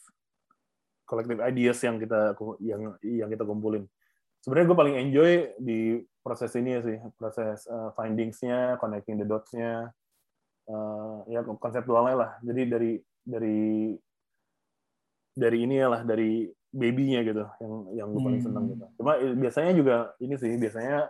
kolektif 1.07 1.37
ideas 1.41 1.79
yang 1.81 1.97
kita 1.97 2.35
yang 2.61 2.81
yang 3.01 3.29
kita 3.29 3.43
kumpulin. 3.45 3.85
Sebenarnya 4.41 4.67
gue 4.69 4.77
paling 4.77 4.95
enjoy 5.07 5.31
di 5.57 6.01
proses 6.21 6.51
ini 6.59 6.77
sih 6.83 6.97
proses 7.15 7.65
uh, 7.71 7.89
findingsnya 7.95 8.77
connecting 8.77 9.17
the 9.17 9.25
dots-nya 9.25 9.89
uh, 10.69 11.17
ya 11.31 11.41
konseptualnya 11.45 12.15
lah. 12.15 12.31
Jadi 12.43 12.61
dari 12.67 12.91
dari 13.23 13.95
dari 15.37 15.57
ini 15.61 15.77
lah 15.85 16.01
dari 16.01 16.49
babynya 16.77 17.25
gitu 17.25 17.43
yang 17.57 17.73
yang 17.97 18.07
gue 18.13 18.21
paling 18.21 18.43
seneng 18.45 18.63
gitu. 18.69 18.85
Cuma 19.01 19.17
biasanya 19.17 19.71
juga 19.73 19.95
ini 20.21 20.37
sih 20.37 20.53
biasanya 20.61 21.09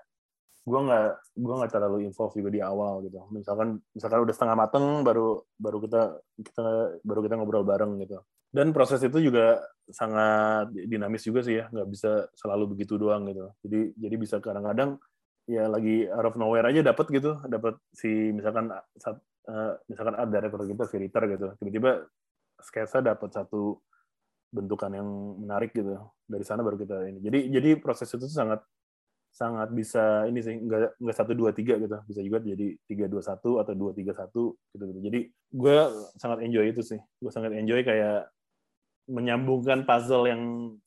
gue 0.67 0.79
nggak 0.83 1.07
gue 1.35 1.53
nggak 1.59 1.71
terlalu 1.71 1.97
involve 2.07 2.35
juga 2.39 2.49
di 2.51 2.61
awal 2.63 3.03
gitu. 3.03 3.19
Misalkan 3.35 3.83
misalkan 3.91 4.19
udah 4.23 4.33
setengah 4.35 4.55
mateng 4.55 4.85
baru 5.03 5.43
baru 5.59 5.77
kita 5.83 6.01
kita 6.39 6.65
baru 7.03 7.19
kita 7.27 7.35
ngobrol 7.35 7.67
bareng 7.67 7.99
gitu. 7.99 8.23
Dan 8.47 8.71
proses 8.71 9.03
itu 9.03 9.19
juga 9.19 9.59
sangat 9.91 10.71
dinamis 10.71 11.27
juga 11.27 11.43
sih 11.43 11.59
ya, 11.59 11.67
nggak 11.67 11.87
bisa 11.91 12.31
selalu 12.31 12.75
begitu 12.75 12.95
doang 12.95 13.27
gitu. 13.27 13.51
Jadi 13.67 13.91
jadi 13.99 14.15
bisa 14.15 14.39
kadang-kadang 14.39 14.95
ya 15.47 15.67
lagi 15.67 16.07
out 16.11 16.31
of 16.31 16.35
nowhere 16.39 16.67
aja 16.67 16.79
dapat 16.83 17.11
gitu, 17.11 17.39
dapat 17.47 17.79
si 17.95 18.07
misalkan 18.35 18.71
saat, 18.99 19.19
uh, 19.47 19.75
misalkan 19.87 20.15
ada 20.15 20.27
director 20.27 20.63
kita 20.63 20.83
si 20.87 20.95
Ritter 20.99 21.23
gitu, 21.31 21.47
tiba-tiba 21.59 21.91
sketsa 22.59 22.99
dapat 22.99 23.31
satu 23.31 23.79
bentukan 24.51 24.91
yang 24.93 25.07
menarik 25.41 25.71
gitu. 25.75 25.97
Dari 26.27 26.43
sana 26.43 26.63
baru 26.63 26.79
kita 26.79 27.07
ini. 27.07 27.19
Jadi 27.23 27.39
jadi 27.51 27.69
proses 27.79 28.07
itu 28.11 28.27
sangat 28.27 28.63
sangat 29.27 29.69
bisa 29.69 30.25
ini 30.25 30.41
sih 30.41 30.57
nggak 30.57 30.97
nggak 30.97 31.17
satu 31.17 31.37
dua 31.37 31.51
tiga 31.53 31.77
gitu. 31.77 31.97
Bisa 32.07 32.21
juga 32.23 32.41
jadi 32.41 32.73
tiga 32.87 33.05
dua 33.05 33.21
satu 33.21 33.61
atau 33.61 33.73
dua 33.75 33.91
tiga 33.93 34.15
satu 34.15 34.55
gitu 34.73 34.83
gitu. 34.91 34.99
Jadi 35.03 35.19
gue 35.31 35.75
sangat 36.17 36.43
enjoy 36.43 36.65
itu 36.71 36.81
sih. 36.81 36.99
Gue 37.19 37.31
sangat 37.31 37.53
enjoy 37.53 37.83
kayak 37.83 38.31
menyambungkan 39.07 39.87
puzzle 39.87 40.27
yang 40.27 40.41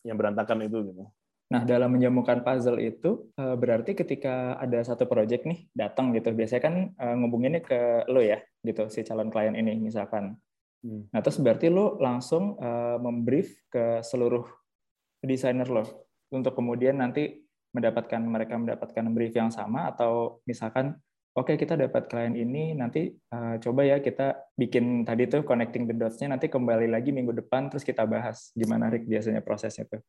yang 0.05 0.17
berantakan 0.21 0.61
itu 0.69 0.93
gitu. 0.93 1.05
Nah, 1.51 1.67
dalam 1.67 1.91
menyambungkan 1.91 2.47
puzzle 2.47 2.79
itu 2.79 3.27
eh, 3.35 3.57
berarti 3.59 3.99
ketika 3.99 4.55
ada 4.55 4.87
satu 4.87 5.11
project 5.11 5.51
nih 5.51 5.67
datang 5.75 6.15
gitu, 6.15 6.31
biasanya 6.31 6.63
kan 6.63 6.75
eh, 6.95 7.15
ngubunginnya 7.19 7.61
ke 7.65 8.07
lo 8.07 8.23
ya, 8.23 8.39
gitu 8.63 8.87
si 8.87 9.03
calon 9.03 9.35
klien 9.35 9.59
ini 9.59 9.83
misalkan. 9.83 10.39
Hmm. 10.81 11.05
Nah, 11.13 11.21
terus 11.21 11.37
berarti 11.41 11.69
lo 11.69 12.01
langsung 12.01 12.57
uh, 12.57 12.97
membrief 12.97 13.53
ke 13.69 14.01
seluruh 14.01 14.49
desainer 15.21 15.69
lo 15.69 15.85
untuk 16.33 16.57
kemudian 16.57 16.97
nanti 16.97 17.37
mendapatkan 17.77 18.23
mereka 18.25 18.57
mendapatkan 18.57 19.05
brief 19.13 19.37
yang 19.37 19.53
sama 19.53 19.93
atau 19.93 20.43
misalkan 20.49 20.97
oke 21.37 21.55
okay, 21.55 21.57
kita 21.61 21.79
dapat 21.79 22.11
klien 22.11 22.35
ini 22.35 22.75
nanti 22.75 23.13
uh, 23.31 23.61
coba 23.63 23.87
ya 23.87 24.03
kita 24.03 24.51
bikin 24.59 25.07
tadi 25.07 25.31
tuh 25.31 25.47
connecting 25.47 25.87
the 25.87 25.95
dots-nya 25.95 26.35
nanti 26.35 26.51
kembali 26.51 26.91
lagi 26.91 27.15
minggu 27.15 27.37
depan 27.37 27.71
terus 27.71 27.87
kita 27.87 28.09
bahas 28.09 28.51
gimana 28.57 28.91
Rick 28.91 29.07
biasanya 29.07 29.45
prosesnya 29.45 29.87
tuh. 29.87 30.03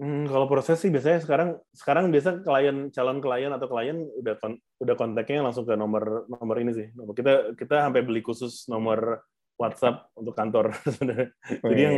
Hmm, 0.00 0.24
kalau 0.24 0.48
proses 0.48 0.80
sih 0.80 0.88
biasanya 0.88 1.20
sekarang 1.20 1.60
sekarang 1.76 2.08
biasa 2.08 2.40
klien 2.40 2.88
calon 2.88 3.20
klien 3.20 3.52
atau 3.52 3.68
klien 3.68 4.08
udah 4.24 4.34
kon, 4.40 4.56
udah 4.80 4.94
kontaknya 4.96 5.44
langsung 5.44 5.68
ke 5.68 5.76
nomor 5.76 6.24
nomor 6.32 6.56
ini 6.64 6.72
sih. 6.72 6.88
Kita 6.90 7.52
kita 7.52 7.86
sampai 7.86 8.00
beli 8.00 8.24
khusus 8.24 8.64
nomor 8.72 9.20
WhatsApp 9.62 10.10
untuk 10.18 10.34
kantor 10.34 10.74
sebenarnya. 10.94 11.28
Jadi 11.62 11.80
yang 11.80 11.96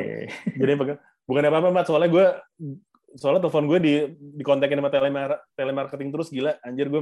jadi 0.60 0.72
bukan 1.24 1.42
apa-apa 1.48 1.68
Mbak, 1.72 1.84
soalnya 1.88 2.10
gue 2.12 2.26
soalnya 3.16 3.46
telepon 3.46 3.66
gue 3.70 3.78
di 3.80 3.92
dikontakin 4.42 4.78
sama 4.82 4.90
telemar 4.90 5.30
telemarketing 5.54 6.10
terus 6.10 6.28
gila 6.34 6.58
anjir 6.66 6.90
gue 6.90 7.00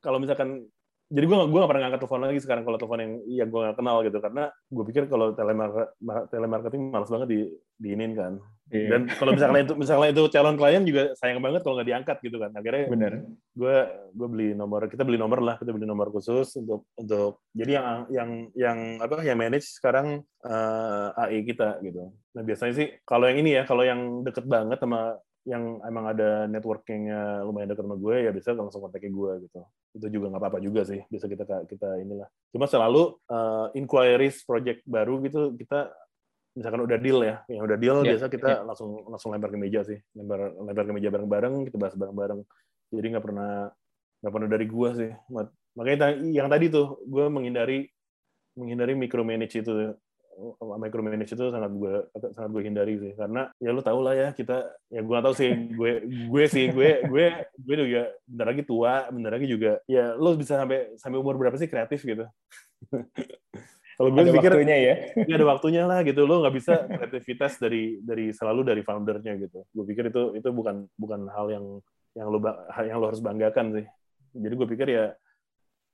kalau 0.00 0.16
misalkan 0.16 0.64
jadi 1.10 1.26
gue 1.26 1.36
gue 1.50 1.58
gak 1.58 1.70
pernah 1.74 1.82
ngangkat 1.82 2.00
telepon 2.06 2.22
lagi 2.22 2.38
sekarang 2.38 2.62
kalau 2.62 2.78
telepon 2.78 3.00
yang 3.02 3.12
yang 3.26 3.48
gue 3.50 3.60
gak 3.66 3.78
kenal 3.82 3.96
gitu. 4.06 4.18
Karena 4.22 4.44
gue 4.46 4.84
pikir 4.86 5.02
kalau 5.10 5.34
telemar 5.34 5.90
telemarketing 6.30 6.82
malas 6.86 7.10
banget 7.10 7.28
di 7.34 7.40
diinin 7.82 8.14
kan. 8.14 8.34
Yeah. 8.70 8.86
dan 8.86 9.10
kalau 9.18 9.34
misalnya 9.34 9.66
itu 9.66 9.74
misalnya 9.74 10.14
itu 10.14 10.22
calon 10.30 10.54
klien 10.54 10.86
juga 10.86 11.10
sayang 11.18 11.42
banget 11.42 11.66
kalau 11.66 11.74
nggak 11.74 11.90
diangkat 11.90 12.16
gitu 12.22 12.38
kan. 12.38 12.54
Akhirnya 12.54 12.86
bener. 12.86 13.12
gue 13.50 13.76
gue 14.14 14.28
beli 14.30 14.48
nomor 14.54 14.86
kita 14.86 15.02
beli 15.02 15.18
nomor 15.18 15.42
lah 15.42 15.58
kita 15.58 15.74
beli 15.74 15.90
nomor 15.90 16.14
khusus 16.14 16.54
untuk 16.54 16.86
untuk 16.94 17.42
jadi 17.50 17.82
yang 17.82 17.88
yang 18.14 18.30
yang 18.54 18.78
apa 19.02 19.26
yang 19.26 19.42
manage 19.42 19.66
sekarang 19.74 20.22
uh, 20.46 21.10
eh, 21.26 21.34
AI 21.34 21.42
kita 21.42 21.82
gitu. 21.82 22.14
Nah 22.14 22.42
biasanya 22.46 22.74
sih 22.78 22.86
kalau 23.02 23.26
yang 23.26 23.42
ini 23.42 23.58
ya 23.58 23.66
kalau 23.66 23.82
yang 23.82 24.22
deket 24.22 24.46
banget 24.46 24.78
sama 24.78 25.18
yang 25.48 25.80
emang 25.88 26.04
ada 26.12 26.44
networkingnya 26.44 27.46
lumayan 27.48 27.72
dekat 27.72 27.84
sama 27.88 27.96
gue 27.96 28.16
ya 28.28 28.30
bisa 28.30 28.52
langsung 28.52 28.84
kontakin 28.84 29.12
gue 29.12 29.32
gitu. 29.48 29.60
Itu 29.96 30.06
juga 30.12 30.26
nggak 30.32 30.42
apa-apa 30.42 30.58
juga 30.60 30.84
sih 30.84 31.00
bisa 31.08 31.24
kita 31.24 31.64
kita 31.64 31.88
inilah. 32.04 32.28
Cuma 32.52 32.68
selalu 32.68 33.16
uh, 33.32 33.72
inquiries 33.72 34.44
project 34.44 34.84
baru 34.84 35.16
gitu 35.24 35.56
kita 35.56 35.88
misalkan 36.50 36.82
udah 36.82 36.98
deal 36.98 37.24
ya 37.24 37.40
yang 37.46 37.62
udah 37.64 37.78
deal 37.78 37.98
yeah, 38.04 38.12
biasa 38.12 38.26
kita 38.26 38.50
yeah. 38.60 38.66
langsung 38.66 38.90
langsung 39.08 39.30
lempar 39.32 39.48
ke 39.48 39.58
meja 39.58 39.80
sih. 39.80 39.96
Lempar 40.12 40.52
lempar 40.60 40.84
ke 40.84 40.92
meja 40.92 41.08
bareng-bareng 41.08 41.54
kita 41.72 41.76
bahas 41.80 41.94
bareng-bareng. 41.96 42.40
Jadi 42.92 43.06
nggak 43.16 43.24
pernah 43.24 43.52
nggak 44.20 44.32
pernah 44.36 44.48
dari 44.48 44.66
gue 44.68 44.90
sih. 44.92 45.10
Makanya 45.74 46.20
yang 46.28 46.52
tadi 46.52 46.68
tuh 46.68 47.00
gue 47.08 47.24
menghindari 47.32 47.88
menghindari 48.60 48.92
micromanage 48.92 49.56
itu 49.56 49.96
micromanage 50.80 51.32
itu 51.32 51.44
sangat 51.52 51.72
gue 51.74 51.94
sangat 52.32 52.50
gue 52.50 52.62
hindari 52.64 52.94
sih. 52.96 53.12
Karena 53.14 53.48
ya 53.60 53.70
lu 53.70 53.82
tau 53.84 54.00
lah 54.00 54.14
ya 54.16 54.28
kita 54.32 54.66
ya 54.88 55.00
gue 55.04 55.16
tau 55.20 55.34
sih 55.36 55.50
gue 55.72 55.92
gue 56.08 56.44
sih 56.48 56.72
gue 56.72 57.04
gue 57.06 57.26
gue 57.60 57.74
juga 57.76 58.02
bentar 58.24 58.46
lagi 58.50 58.62
tua 58.64 58.94
bentar 59.12 59.32
lagi 59.36 59.46
juga 59.46 59.80
ya 59.84 60.16
lu 60.16 60.34
bisa 60.34 60.56
sampai 60.56 60.96
sampai 60.96 61.18
umur 61.20 61.36
berapa 61.36 61.56
sih 61.60 61.68
kreatif 61.68 62.02
gitu? 62.02 62.24
Kalau 64.00 64.16
gue 64.16 64.32
pikir 64.32 64.56
waktunya 64.56 64.76
ya. 64.80 64.94
ya 65.28 65.34
ada 65.36 65.44
waktunya 65.44 65.82
lah 65.84 66.00
gitu 66.00 66.24
lo 66.24 66.40
nggak 66.40 66.56
bisa 66.56 66.88
kreativitas 66.88 67.60
dari 67.60 68.00
dari 68.00 68.32
selalu 68.32 68.64
dari 68.64 68.80
foundernya 68.80 69.36
gitu. 69.36 69.60
Gue 69.76 69.84
pikir 69.92 70.08
itu 70.08 70.40
itu 70.40 70.48
bukan 70.48 70.88
bukan 70.96 71.28
hal 71.28 71.52
yang 71.52 71.64
yang 72.16 72.32
lo 72.32 72.40
yang 72.80 72.96
lo 72.96 73.12
harus 73.12 73.20
banggakan 73.20 73.76
sih. 73.76 73.86
Jadi 74.32 74.54
gue 74.56 74.68
pikir 74.72 74.88
ya 74.88 75.12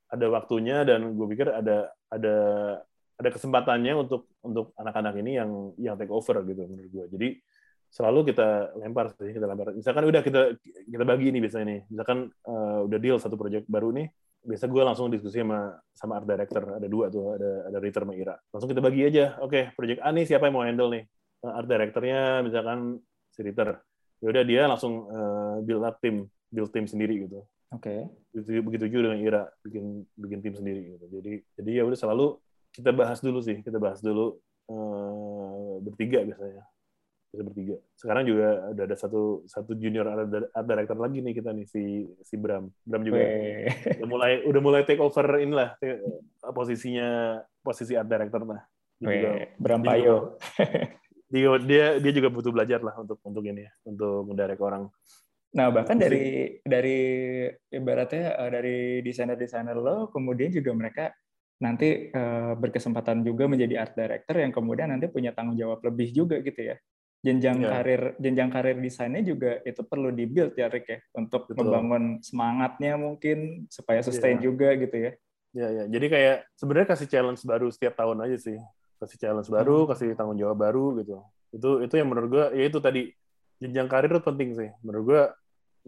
ada 0.06 0.26
waktunya 0.30 0.86
dan 0.86 1.18
gue 1.18 1.26
pikir 1.34 1.50
ada 1.50 1.90
ada 2.06 2.36
ada 3.16 3.28
kesempatannya 3.32 3.92
untuk 3.96 4.28
untuk 4.46 4.72
anak-anak 4.78 5.14
ini 5.20 5.38
yang 5.38 5.50
yang 5.76 5.94
take 5.98 6.12
over 6.14 6.40
gitu 6.46 6.62
menurut 6.64 6.90
gue. 6.90 7.06
Jadi 7.12 7.28
selalu 7.90 8.32
kita 8.32 8.76
lempar 8.76 9.14
sih, 9.14 9.32
kita 9.32 9.46
lempar. 9.46 9.72
Misalkan 9.72 10.04
udah 10.04 10.22
kita 10.22 10.40
kita 10.86 11.04
bagi 11.06 11.32
ini 11.32 11.38
biasanya 11.42 11.66
nih. 11.66 11.80
Misalkan 11.90 12.18
uh, 12.46 12.86
udah 12.86 12.98
deal 12.98 13.16
satu 13.16 13.38
project 13.38 13.64
baru 13.70 13.94
nih, 13.94 14.06
biasa 14.44 14.64
gue 14.68 14.82
langsung 14.82 15.06
diskusi 15.08 15.40
sama 15.40 15.74
sama 15.94 16.20
art 16.20 16.26
director. 16.28 16.62
Ada 16.76 16.88
dua 16.90 17.06
tuh, 17.08 17.34
ada 17.38 17.50
ada 17.72 17.78
Ritter 17.80 18.02
sama 18.04 18.14
Ira. 18.14 18.34
Langsung 18.52 18.70
kita 18.70 18.82
bagi 18.82 19.00
aja. 19.06 19.38
Oke, 19.40 19.50
okay, 19.50 19.64
project 19.74 20.00
A 20.02 20.08
nih 20.12 20.24
siapa 20.26 20.50
yang 20.50 20.54
mau 20.54 20.64
handle 20.66 20.90
nih? 20.92 21.04
Uh, 21.42 21.52
art 21.56 21.68
directornya 21.68 22.44
misalkan 22.44 23.00
si 23.32 23.40
Ritter. 23.42 23.78
Ya 24.20 24.26
udah 24.32 24.44
dia 24.44 24.62
langsung 24.64 25.08
uh, 25.12 25.56
build 25.60 25.84
up 25.84 26.00
tim, 26.00 26.26
build 26.48 26.72
tim 26.72 26.88
sendiri 26.88 27.28
gitu. 27.28 27.44
Oke. 27.74 28.06
Okay. 28.32 28.60
Begitu 28.62 28.92
juga 28.92 29.10
dengan 29.10 29.20
Ira 29.20 29.42
bikin 29.64 30.04
bikin 30.16 30.38
tim 30.44 30.54
sendiri 30.54 30.96
gitu. 30.96 31.06
Jadi 31.20 31.32
jadi 31.56 31.70
ya 31.80 31.84
udah 31.84 31.98
selalu 31.98 32.38
kita 32.76 32.92
bahas 32.92 33.24
dulu 33.24 33.40
sih, 33.40 33.64
kita 33.64 33.80
bahas 33.80 34.04
dulu 34.04 34.36
uh, 34.68 35.80
bertiga 35.80 36.20
biasanya. 36.28 36.64
bisa 37.36 37.42
bertiga. 37.44 37.76
Sekarang 37.92 38.24
juga 38.24 38.72
ada 38.72 38.82
ada 38.88 38.96
satu 38.96 39.44
satu 39.44 39.76
junior 39.76 40.08
art 40.08 40.64
director 40.64 40.96
lagi 40.96 41.20
nih 41.20 41.36
kita 41.36 41.52
nih 41.52 41.66
si 41.68 42.08
si 42.24 42.34
Bram. 42.40 42.72
Bram 42.80 43.02
juga 43.04 43.20
Weh. 43.20 43.68
udah 44.00 44.08
mulai 44.08 44.32
udah 44.48 44.60
mulai 44.64 44.80
take 44.88 45.02
over 45.02 45.26
inilah 45.36 45.76
posisinya 46.40 47.40
posisi 47.60 47.92
art 47.92 48.08
director 48.08 48.40
lah. 48.40 48.64
Dia 48.96 49.06
juga 49.12 49.30
Bram 49.60 49.82
Payo. 49.84 50.40
dia 51.26 51.50
dia 51.60 51.86
dia 52.00 52.12
juga 52.14 52.32
butuh 52.32 52.54
belajar 52.54 52.80
lah 52.80 52.96
untuk 52.96 53.20
untuk 53.20 53.44
ini 53.44 53.68
ya, 53.68 53.72
untuk 53.84 54.32
mendirect 54.32 54.62
orang. 54.62 54.88
Nah, 55.56 55.72
bahkan 55.72 55.96
dari 55.96 56.56
dari 56.64 56.98
ibaratnya 57.72 58.36
eh, 58.44 58.50
dari 58.52 58.78
desainer-desainer 59.04 59.76
lo, 59.76 60.08
kemudian 60.08 60.52
juga 60.52 60.72
mereka 60.72 61.04
nanti 61.56 62.12
eh, 62.12 62.52
berkesempatan 62.56 63.24
juga 63.24 63.48
menjadi 63.48 63.80
art 63.80 63.96
director 63.96 64.36
yang 64.36 64.52
kemudian 64.52 64.92
nanti 64.92 65.08
punya 65.08 65.32
tanggung 65.32 65.56
jawab 65.56 65.80
lebih 65.82 66.12
juga 66.12 66.40
gitu 66.44 66.60
ya. 66.60 66.76
Jenjang 67.24 67.58
Iya. 67.64 67.68
karir 67.72 68.02
jenjang 68.20 68.50
karir 68.52 68.76
desainnya 68.78 69.24
juga 69.24 69.58
itu 69.64 69.80
perlu 69.82 70.12
dibuild 70.12 70.52
ya 70.54 70.68
Rick 70.68 70.86
ya 70.86 70.98
untuk 71.16 71.48
Betul. 71.48 71.64
membangun 71.64 72.04
semangatnya 72.22 72.94
mungkin 73.00 73.66
supaya 73.72 74.04
sustain 74.04 74.38
Iya. 74.38 74.44
juga 74.52 74.68
gitu 74.76 74.96
ya. 74.96 75.12
Ya 75.56 75.68
ya. 75.72 75.84
Jadi 75.88 76.06
kayak 76.12 76.36
sebenarnya 76.54 76.88
kasih 76.92 77.08
challenge 77.08 77.40
baru 77.42 77.66
setiap 77.72 77.96
tahun 77.96 78.20
aja 78.28 78.36
sih. 78.36 78.60
Kasih 79.00 79.16
challenge 79.16 79.48
baru, 79.48 79.84
Hmm. 79.84 79.88
kasih 79.96 80.08
tanggung 80.12 80.36
jawab 80.36 80.60
baru 80.60 81.00
gitu. 81.00 81.24
Itu 81.56 81.70
itu 81.80 81.94
yang 81.96 82.08
menurut 82.12 82.28
gua 82.28 82.46
ya 82.52 82.68
itu 82.68 82.78
tadi 82.78 83.08
jenjang 83.58 83.88
karir 83.88 84.12
itu 84.12 84.20
penting 84.20 84.52
sih. 84.52 84.68
Menurut 84.84 85.04
gua 85.08 85.22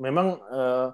memang 0.01 0.41
eh, 0.41 0.87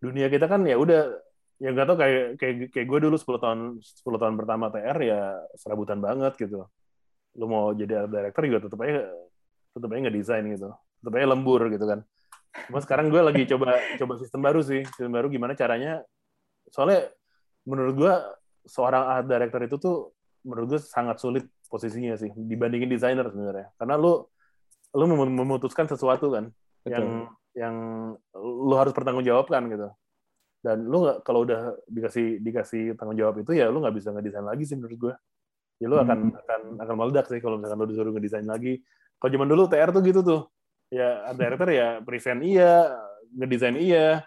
dunia 0.00 0.26
kita 0.26 0.48
kan 0.48 0.64
ya 0.64 0.80
udah 0.80 1.14
ya 1.62 1.70
nggak 1.70 1.86
tau 1.86 1.96
kayak 1.96 2.24
kayak 2.42 2.54
kayak 2.74 2.86
gue 2.90 2.98
dulu 3.06 3.14
10 3.14 3.38
tahun 3.38 3.60
10 3.78 4.02
tahun 4.18 4.34
pertama 4.34 4.66
TR 4.74 4.98
ya 4.98 5.20
serabutan 5.54 6.02
banget 6.02 6.34
gitu. 6.34 6.66
Lu 7.38 7.46
mau 7.46 7.70
jadi 7.70 8.02
art 8.02 8.10
director 8.10 8.42
juga 8.42 8.60
tetap 8.66 8.78
aja 8.82 9.06
tetap 9.70 9.88
aja 9.94 9.98
nggak 10.02 10.16
desain 10.18 10.44
gitu. 10.50 10.68
Tetap 10.74 11.12
aja 11.14 11.26
lembur 11.30 11.62
gitu 11.70 11.86
kan. 11.86 12.02
Cuma 12.66 12.78
sekarang 12.82 13.06
gue 13.14 13.22
lagi 13.22 13.42
coba 13.46 13.78
coba 13.78 14.12
sistem 14.18 14.40
baru 14.42 14.60
sih. 14.66 14.82
Sistem 14.90 15.14
baru 15.14 15.30
gimana 15.30 15.54
caranya 15.54 16.02
soalnya 16.74 17.06
menurut 17.62 17.94
gua 17.94 18.14
seorang 18.66 19.02
art 19.06 19.26
director 19.30 19.60
itu 19.62 19.76
tuh 19.78 19.96
menurut 20.42 20.74
gue 20.74 20.80
sangat 20.82 21.22
sulit 21.22 21.46
posisinya 21.70 22.18
sih 22.18 22.30
dibandingin 22.34 22.90
desainer 22.90 23.26
sebenarnya 23.30 23.70
karena 23.78 23.94
lu 23.94 24.26
lu 24.92 25.04
mem- 25.08 25.38
memutuskan 25.42 25.86
sesuatu 25.86 26.30
kan 26.34 26.50
Betul. 26.82 26.90
yang 26.92 27.06
yang 27.54 27.76
lu 28.36 28.74
harus 28.74 28.92
pertanggungjawabkan 28.92 29.70
gitu 29.70 29.88
dan 30.62 30.86
lu 30.86 31.02
nggak 31.02 31.26
kalau 31.26 31.42
udah 31.42 31.74
dikasih 31.90 32.38
dikasih 32.38 32.94
tanggung 32.94 33.18
jawab 33.18 33.42
itu 33.42 33.50
ya 33.58 33.66
lu 33.66 33.82
nggak 33.82 33.98
bisa 33.98 34.14
ngedesain 34.14 34.46
lagi 34.46 34.62
sih 34.62 34.78
menurut 34.78 34.98
gue 34.98 35.14
ya 35.82 35.86
lu 35.90 35.98
akan 35.98 36.18
Hmm. 36.30 36.38
akan 36.38 36.60
akan 36.78 36.94
meledak 36.94 37.26
sih 37.26 37.42
kalau 37.42 37.58
misalkan 37.58 37.82
lu 37.82 37.90
disuruh 37.90 38.14
ngedesain 38.14 38.46
lagi. 38.46 38.78
Kalau 39.18 39.30
zaman 39.34 39.48
dulu 39.50 39.62
TR 39.66 39.90
tuh 39.90 40.02
gitu 40.06 40.20
tuh. 40.22 40.40
Ya 40.94 41.26
art 41.26 41.38
director 41.40 41.68
ya 41.74 41.88
present 42.06 42.38
iya 42.46 42.94
ngedesain 43.34 43.74
iya 43.74 44.22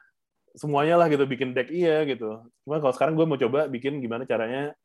semuanya 0.56 1.00
lah 1.00 1.08
gitu 1.08 1.24
bikin 1.24 1.56
deck 1.56 1.72
iya 1.72 2.04
gitu. 2.04 2.44
Cuma 2.68 2.84
kalau 2.84 2.92
sekarang 2.92 3.16
gue 3.16 3.24
mau 3.24 3.40
coba 3.40 3.72
bikin 3.72 4.04
gimana 4.04 4.28
caranya 4.28 4.76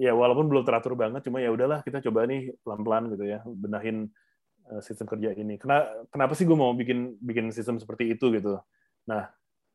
ya 0.00 0.10
walaupun 0.10 0.50
belum 0.50 0.66
teratur 0.66 0.98
banget 0.98 1.22
cuma 1.22 1.38
ya 1.38 1.54
udahlah 1.54 1.86
kita 1.86 2.02
coba 2.02 2.26
nih 2.26 2.50
pelan-pelan 2.66 3.12
gitu 3.14 3.24
ya 3.28 3.38
benahin 3.46 4.10
eh, 4.72 4.80
sistem 4.82 5.06
kerja 5.06 5.38
ini. 5.38 5.54
Kenapa 5.60 6.06
kenapa 6.10 6.32
sih 6.34 6.48
gue 6.48 6.58
mau 6.58 6.74
bikin 6.74 7.14
bikin 7.22 7.54
sistem 7.54 7.78
seperti 7.78 8.10
itu 8.10 8.32
gitu? 8.34 8.58
Nah 9.06 9.30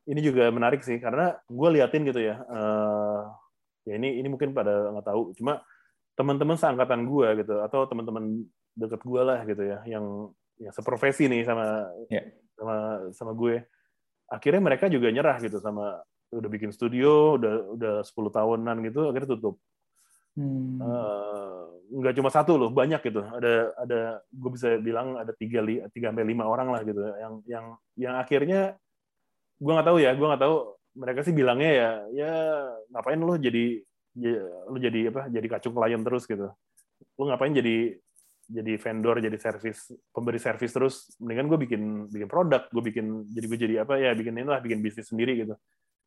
ini 0.08 0.20
juga 0.24 0.48
menarik 0.50 0.82
sih 0.82 0.98
karena 0.98 1.36
gue 1.46 1.70
liatin 1.76 2.04
gitu 2.08 2.20
ya 2.20 2.36
eh, 2.40 3.22
ya 3.86 3.94
ini 4.00 4.20
ini 4.20 4.28
mungkin 4.28 4.52
pada 4.52 4.92
nggak 4.92 5.06
tahu 5.06 5.36
cuma 5.36 5.60
teman-teman 6.16 6.58
seangkatan 6.58 7.06
gue 7.06 7.28
gitu 7.44 7.62
atau 7.62 7.86
teman-teman 7.86 8.42
deket 8.74 9.02
gue 9.04 9.22
lah 9.22 9.40
gitu 9.44 9.64
ya 9.64 9.80
yang 9.86 10.32
yang 10.58 10.74
seprofesi 10.74 11.30
nih 11.30 11.46
sama 11.46 11.86
Ya. 12.10 12.24
sama 12.58 12.76
sama 13.14 13.32
gue 13.38 13.62
akhirnya 14.28 14.62
mereka 14.64 14.90
juga 14.90 15.14
nyerah 15.14 15.38
gitu 15.40 15.62
sama 15.62 16.02
udah 16.34 16.50
bikin 16.52 16.74
studio 16.74 17.38
udah 17.40 17.54
udah 17.78 17.94
10 18.04 18.12
tahunan 18.34 18.76
gitu 18.88 19.12
akhirnya 19.12 19.32
tutup 19.36 19.56
Hmm. 20.38 20.78
Eh, 20.78 21.64
nggak 21.98 22.14
cuma 22.14 22.30
satu 22.30 22.62
loh 22.62 22.70
banyak 22.70 23.02
gitu 23.02 23.26
ada 23.26 23.74
ada 23.74 24.22
gue 24.30 24.52
bisa 24.54 24.78
bilang 24.78 25.18
ada 25.18 25.34
tiga 25.34 25.66
tiga 25.90 26.14
sampai 26.14 26.30
lima 26.30 26.46
orang 26.46 26.70
lah 26.70 26.86
gitu 26.86 27.02
yang 27.02 27.34
yang 27.50 27.66
yang 27.98 28.14
akhirnya 28.22 28.78
gue 29.58 29.72
nggak 29.74 29.88
tahu 29.88 29.98
ya 30.02 30.12
gue 30.14 30.28
nggak 30.28 30.44
tahu. 30.44 30.58
Mereka 30.98 31.20
sih 31.22 31.34
bilangnya 31.34 31.72
ya 31.72 31.90
ya 32.14 32.32
ngapain 32.90 33.22
lo 33.22 33.38
jadi 33.38 33.78
ya, 34.18 34.42
lo 34.66 34.78
jadi 34.82 35.14
apa 35.14 35.30
jadi 35.30 35.48
kacung 35.50 35.74
klien 35.78 36.02
terus 36.02 36.26
gitu. 36.26 36.50
Lo 37.18 37.24
ngapain 37.30 37.54
jadi 37.54 37.94
jadi 38.48 38.80
vendor 38.80 39.20
jadi 39.20 39.38
servis 39.38 39.94
pemberi 40.10 40.40
servis 40.42 40.72
terus. 40.74 40.96
Mendingan 41.22 41.48
gue 41.52 41.60
bikin 41.70 41.82
bikin 42.10 42.30
produk 42.30 42.66
gue 42.70 42.84
bikin 42.94 43.30
jadi 43.30 43.46
gue 43.46 43.60
jadi 43.60 43.76
apa 43.86 43.94
ya 44.02 44.18
bikin 44.18 44.42
inilah 44.42 44.58
bikin 44.64 44.82
bisnis 44.82 45.10
sendiri 45.10 45.38
gitu. 45.46 45.54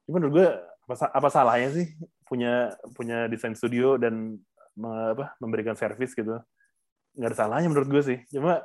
Cuma 0.09 0.19
menurut 0.19 0.33
gue 0.43 0.49
apa, 0.91 0.95
apa 1.15 1.29
salahnya 1.31 1.71
sih 1.71 1.87
punya 2.27 2.75
punya 2.99 3.31
desain 3.31 3.55
studio 3.55 3.95
dan 3.95 4.39
apa 4.83 5.39
memberikan 5.39 5.79
servis 5.79 6.17
gitu? 6.19 6.41
Nggak 7.15 7.31
ada 7.31 7.37
salahnya 7.37 7.69
menurut 7.71 7.89
gue 7.91 8.03
sih. 8.03 8.19
Cuma 8.33 8.65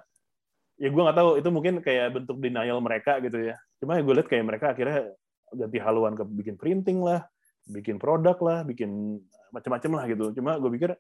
ya 0.80 0.89
gue 0.91 1.01
nggak 1.01 1.17
tahu. 1.17 1.30
Itu 1.39 1.49
mungkin 1.51 1.73
kayak 1.80 2.07
bentuk 2.21 2.38
denial 2.39 2.80
mereka 2.80 3.19
gitu 3.23 3.51
ya. 3.51 3.55
Cuma 3.80 3.99
gue 3.99 4.13
lihat 4.15 4.28
kayak 4.28 4.45
mereka 4.45 4.65
akhirnya 4.71 5.11
ganti 5.53 5.78
haluan 5.80 6.13
ke 6.17 6.23
bikin 6.26 6.55
printing 6.57 6.99
lah 7.05 7.23
bikin 7.65 7.97
produk 7.97 8.38
lah 8.41 8.59
bikin 8.61 9.19
macam-macam 9.51 9.91
lah 9.97 10.03
gitu. 10.11 10.26
Cuma 10.36 10.57
gue 10.59 10.71
pikir 10.76 10.91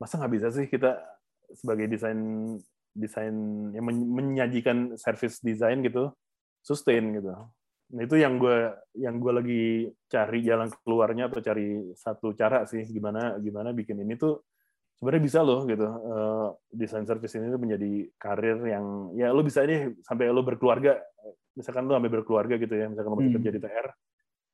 masa 0.00 0.18
nggak 0.18 0.32
bisa 0.34 0.48
sih 0.50 0.66
kita 0.66 0.98
sebagai 1.52 1.86
desain 1.86 2.18
desain 2.92 3.34
yang 3.72 3.84
men- 3.84 4.10
menyajikan 4.12 4.96
service 5.00 5.40
desain 5.40 5.80
gitu 5.80 6.12
sustain 6.64 7.16
gitu. 7.16 7.32
Nah 7.92 8.02
itu 8.08 8.16
yang 8.16 8.40
gue 8.40 8.72
yang 8.96 9.20
gue 9.20 9.32
lagi 9.32 9.64
cari 10.08 10.40
jalan 10.40 10.68
keluarnya 10.80 11.28
atau 11.28 11.40
cari 11.44 11.92
satu 11.92 12.32
cara 12.32 12.64
sih 12.64 12.82
gimana 12.88 13.36
gimana 13.36 13.76
bikin 13.76 14.00
ini 14.00 14.16
tuh 14.16 14.40
sebenarnya 15.02 15.24
bisa 15.26 15.42
loh 15.42 15.66
gitu 15.66 15.82
eh, 15.82 16.48
desain 16.70 17.02
service 17.02 17.34
ini 17.34 17.50
tuh 17.50 17.58
menjadi 17.58 18.06
karir 18.22 18.62
yang 18.70 19.10
ya 19.18 19.34
lo 19.34 19.42
bisa 19.42 19.66
deh 19.66 19.98
sampai 20.06 20.30
lo 20.30 20.46
berkeluarga 20.46 20.94
misalkan 21.58 21.90
lo 21.90 21.98
sampai 21.98 22.12
berkeluarga 22.14 22.54
gitu 22.54 22.70
ya 22.70 22.86
misalkan 22.86 23.10
lo 23.10 23.18
masih 23.18 23.34
Hmm. 23.34 23.38
kerja 23.42 23.50
di 23.50 23.60
TR 23.66 23.86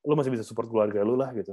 lo 0.09 0.15
masih 0.17 0.33
bisa 0.33 0.45
support 0.49 0.73
keluarga 0.73 1.05
lo 1.05 1.21
lah 1.21 1.37
gitu. 1.37 1.53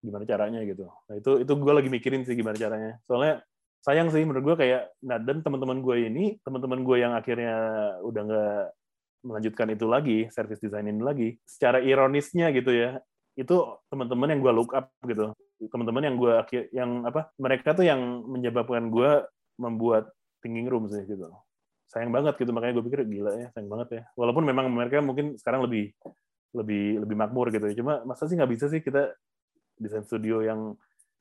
Gimana 0.00 0.24
caranya 0.24 0.64
gitu. 0.64 0.88
Nah 0.88 1.14
itu 1.20 1.44
itu 1.44 1.52
gue 1.52 1.72
lagi 1.76 1.92
mikirin 1.92 2.24
sih 2.24 2.32
gimana 2.32 2.56
caranya. 2.56 2.96
Soalnya 3.04 3.44
sayang 3.84 4.08
sih 4.08 4.24
menurut 4.24 4.44
gue 4.54 4.56
kayak 4.64 4.96
nah 5.04 5.20
dan 5.20 5.44
teman-teman 5.44 5.84
gue 5.84 6.08
ini 6.08 6.40
teman-teman 6.40 6.80
gue 6.80 6.96
yang 7.04 7.12
akhirnya 7.12 7.56
udah 8.00 8.22
nggak 8.24 8.64
melanjutkan 9.28 9.68
itu 9.76 9.84
lagi 9.84 10.18
service 10.32 10.60
design 10.60 10.88
ini 10.88 11.04
lagi 11.04 11.28
secara 11.44 11.84
ironisnya 11.84 12.48
gitu 12.56 12.72
ya 12.72 12.96
itu 13.36 13.56
teman-teman 13.92 14.32
yang 14.36 14.40
gue 14.40 14.52
look 14.52 14.72
up 14.72 14.88
gitu 15.04 15.32
teman-teman 15.68 16.02
yang 16.08 16.16
gue 16.16 16.32
yang 16.72 16.90
apa 17.04 17.28
mereka 17.36 17.76
tuh 17.76 17.84
yang 17.84 18.00
menyebabkan 18.24 18.88
gue 18.88 19.28
membuat 19.60 20.08
thinking 20.40 20.70
room 20.70 20.88
sih 20.88 21.04
gitu. 21.04 21.28
Sayang 21.90 22.14
banget 22.14 22.38
gitu 22.40 22.48
makanya 22.54 22.80
gue 22.80 22.84
pikir 22.88 23.04
gila 23.04 23.32
ya 23.36 23.48
sayang 23.52 23.68
banget 23.68 23.88
ya. 23.92 24.02
Walaupun 24.16 24.48
memang 24.48 24.72
mereka 24.72 25.04
mungkin 25.04 25.36
sekarang 25.36 25.68
lebih 25.68 25.92
lebih 26.50 27.06
lebih 27.06 27.16
makmur 27.16 27.52
gitu 27.54 27.62
ya 27.70 27.74
cuma 27.78 28.02
masa 28.02 28.26
sih 28.26 28.34
nggak 28.34 28.50
bisa 28.50 28.66
sih 28.66 28.82
kita 28.82 29.14
desain 29.78 30.02
studio 30.02 30.42
yang 30.42 30.74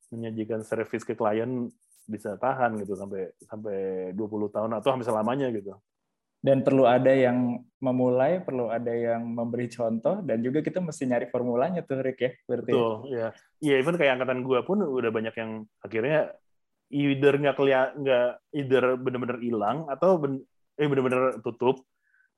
menyajikan 0.10 0.66
service 0.66 1.06
ke 1.06 1.14
klien 1.14 1.70
bisa 2.10 2.34
tahan 2.42 2.82
gitu 2.82 2.98
sampai 2.98 3.30
sampai 3.46 4.10
20 4.18 4.50
tahun 4.50 4.72
atau 4.82 4.90
hampir 4.90 5.06
selamanya 5.06 5.54
gitu 5.54 5.78
Dan 6.40 6.64
perlu 6.64 6.88
ada 6.88 7.12
yang 7.12 7.60
memulai, 7.84 8.40
perlu 8.40 8.72
ada 8.72 8.92
yang 8.96 9.28
memberi 9.28 9.68
contoh, 9.68 10.24
dan 10.24 10.40
juga 10.40 10.64
kita 10.64 10.80
mesti 10.80 11.04
nyari 11.04 11.28
formulanya 11.28 11.84
tuh, 11.84 12.00
Rick 12.00 12.20
ya. 12.24 12.32
Berarti. 12.48 12.72
Betul, 12.72 12.94
ya. 13.12 13.28
Iya, 13.60 13.74
even 13.84 14.00
kayak 14.00 14.20
angkatan 14.20 14.48
gue 14.48 14.60
pun 14.64 14.80
udah 14.80 15.12
banyak 15.12 15.36
yang 15.36 15.68
akhirnya 15.84 16.32
either 16.90 17.34
nggak 17.38 17.56
kelihatan, 17.60 17.92
nggak 18.02 18.28
either 18.56 18.84
bener-bener 18.98 19.38
hilang 19.44 19.86
atau 19.92 20.18
ben, 20.18 20.42
eh 20.80 20.88
bener-bener 20.88 21.44
tutup 21.44 21.84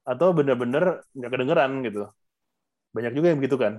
atau 0.02 0.34
bener-bener 0.34 1.06
nggak 1.14 1.32
kedengeran 1.32 1.72
gitu. 1.86 2.10
Banyak 2.92 3.14
juga 3.16 3.28
yang 3.32 3.40
begitu 3.40 3.56
kan. 3.56 3.74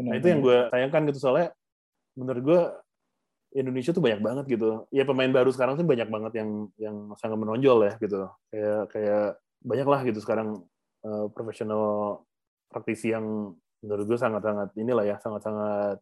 Nah 0.00 0.14
itu 0.18 0.26
yang 0.30 0.40
gue 0.40 0.70
sayangkan 0.70 1.02
gitu 1.10 1.18
soalnya 1.18 1.50
menurut 2.14 2.42
gue 2.42 2.60
Indonesia 3.54 3.90
tuh 3.94 4.02
banyak 4.02 4.20
banget 4.22 4.44
gitu. 4.58 4.86
Ya 4.90 5.06
pemain 5.06 5.30
baru 5.30 5.50
sekarang 5.54 5.78
tuh 5.78 5.86
banyak 5.86 6.08
banget 6.10 6.32
yang 6.42 6.50
yang 6.78 6.96
sangat 7.18 7.38
menonjol 7.38 7.86
ya 7.86 7.92
gitu. 7.98 8.26
Kayak 8.50 8.82
kayak 8.90 9.26
banyak 9.64 9.88
lah 9.88 10.00
gitu 10.04 10.20
sekarang 10.20 10.60
uh, 11.02 11.26
profesional 11.32 12.20
praktisi 12.68 13.16
yang 13.16 13.56
menurut 13.80 14.04
gue 14.08 14.18
sangat-sangat 14.20 14.76
inilah 14.76 15.04
ya 15.04 15.16
sangat-sangat 15.20 16.00